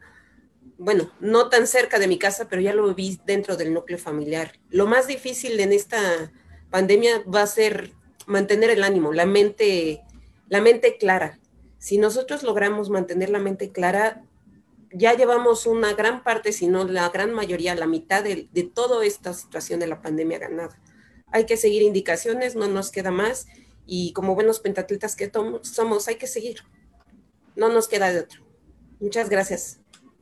bueno, 0.78 1.12
no 1.20 1.50
tan 1.50 1.66
cerca 1.66 1.98
de 1.98 2.08
mi 2.08 2.20
casa, 2.20 2.48
pero 2.48 2.62
ya 2.62 2.76
lo 2.76 2.94
viví 2.94 3.20
dentro 3.26 3.58
del 3.58 3.74
núcleo 3.74 3.98
familiar. 3.98 4.60
Lo 4.70 4.86
más 4.86 5.08
difícil 5.08 5.60
en 5.60 5.74
esta 5.74 6.32
pandemia 6.70 7.24
va 7.24 7.42
a 7.42 7.48
ser 7.48 7.94
mantener 8.28 8.70
el 8.70 8.84
ánimo, 8.84 9.12
la 9.12 9.26
mente, 9.26 10.04
la 10.50 10.62
mente 10.62 10.98
clara, 10.98 11.40
si 11.80 11.98
nosotros 11.98 12.44
logramos 12.44 12.90
mantener 12.90 13.30
la 13.30 13.40
mente 13.40 13.72
clara, 13.72 14.24
ya 14.92 15.14
llevamos 15.14 15.66
una 15.66 15.94
gran 15.94 16.24
parte, 16.24 16.52
si 16.52 16.68
no 16.68 16.86
la 16.86 17.10
gran 17.10 17.34
mayoría, 17.34 17.76
la 17.76 17.88
mitad 17.88 18.24
de, 18.24 18.48
toda 18.74 19.06
esta 19.06 19.34
situación 19.34 19.80
de 19.80 19.88
la 19.88 20.02
pandemia 20.02 20.40
ganada. 20.40 20.80
Hay 21.32 21.46
que 21.46 21.58
seguir 21.58 21.82
indicaciones, 21.82 22.56
no 22.56 22.68
nos 22.68 22.92
queda 22.92 23.12
más 23.12 23.48
y 23.86 24.14
como 24.14 24.36
buenos 24.36 24.60
pentatletas 24.60 25.16
que 25.16 25.32
somos, 25.62 26.08
hay 26.08 26.16
que 26.16 26.28
seguir. 26.28 26.62
No 27.56 27.70
nos 27.70 27.88
queda 27.88 28.12
de 28.12 28.20
otro. 28.20 28.42
Muchas 29.00 29.30
gracias 29.30 29.80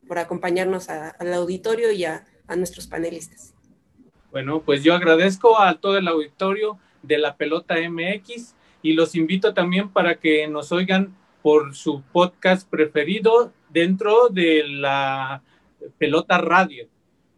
por 0.07 0.19
acompañarnos 0.19 0.89
al 0.89 1.33
auditorio 1.33 1.91
y 1.91 2.05
a 2.05 2.25
nuestros 2.55 2.87
panelistas. 2.87 3.53
Bueno, 4.35 4.61
pues 4.61 4.83
yo 4.83 4.93
agradezco 4.93 5.59
a 5.59 5.79
todo 5.79 5.97
el 5.97 6.07
auditorio 6.09 6.77
de 7.01 7.17
la 7.17 7.37
Pelota 7.37 7.75
MX 7.89 8.53
y 8.81 8.93
los 8.93 9.15
invito 9.15 9.53
también 9.53 9.89
para 9.89 10.19
que 10.19 10.47
nos 10.47 10.73
oigan 10.73 11.15
por 11.45 11.75
su 11.75 12.01
podcast 12.11 12.67
preferido 12.67 13.53
dentro 13.69 14.29
de 14.29 14.63
la 14.67 15.43
pelota 15.99 16.39
radio, 16.39 16.87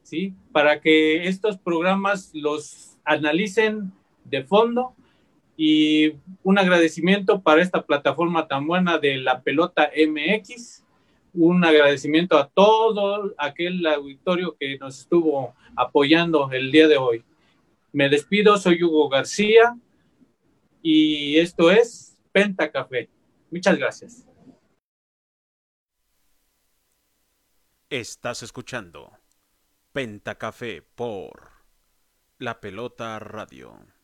¿sí? 0.01 0.33
Para 0.53 0.79
que 0.79 1.27
estos 1.27 1.57
programas 1.57 2.31
los 2.33 2.97
analicen 3.03 3.91
de 4.23 4.45
fondo 4.45 4.95
y 5.57 6.13
un 6.41 6.57
agradecimiento 6.57 7.41
para 7.41 7.61
esta 7.61 7.85
plataforma 7.85 8.47
tan 8.47 8.65
buena 8.65 8.97
de 8.97 9.17
la 9.17 9.41
pelota 9.41 9.91
MX, 9.93 10.85
un 11.33 11.65
agradecimiento 11.65 12.37
a 12.37 12.47
todo 12.47 13.33
aquel 13.37 13.85
auditorio 13.87 14.55
que 14.57 14.77
nos 14.77 15.01
estuvo 15.01 15.53
apoyando 15.75 16.49
el 16.53 16.71
día 16.71 16.87
de 16.87 16.95
hoy. 16.95 17.25
Me 17.91 18.07
despido, 18.07 18.55
soy 18.55 18.81
Hugo 18.81 19.09
García 19.09 19.77
y 20.81 21.39
esto 21.39 21.69
es 21.71 22.17
Penta 22.31 22.71
Café. 22.71 23.09
Muchas 23.51 23.77
gracias. 23.77 24.25
Estás 27.89 28.43
escuchando 28.43 29.17
Pentacafé 29.93 30.81
por 30.81 31.51
La 32.37 32.59
Pelota 32.59 33.17
Radio. 33.19 33.96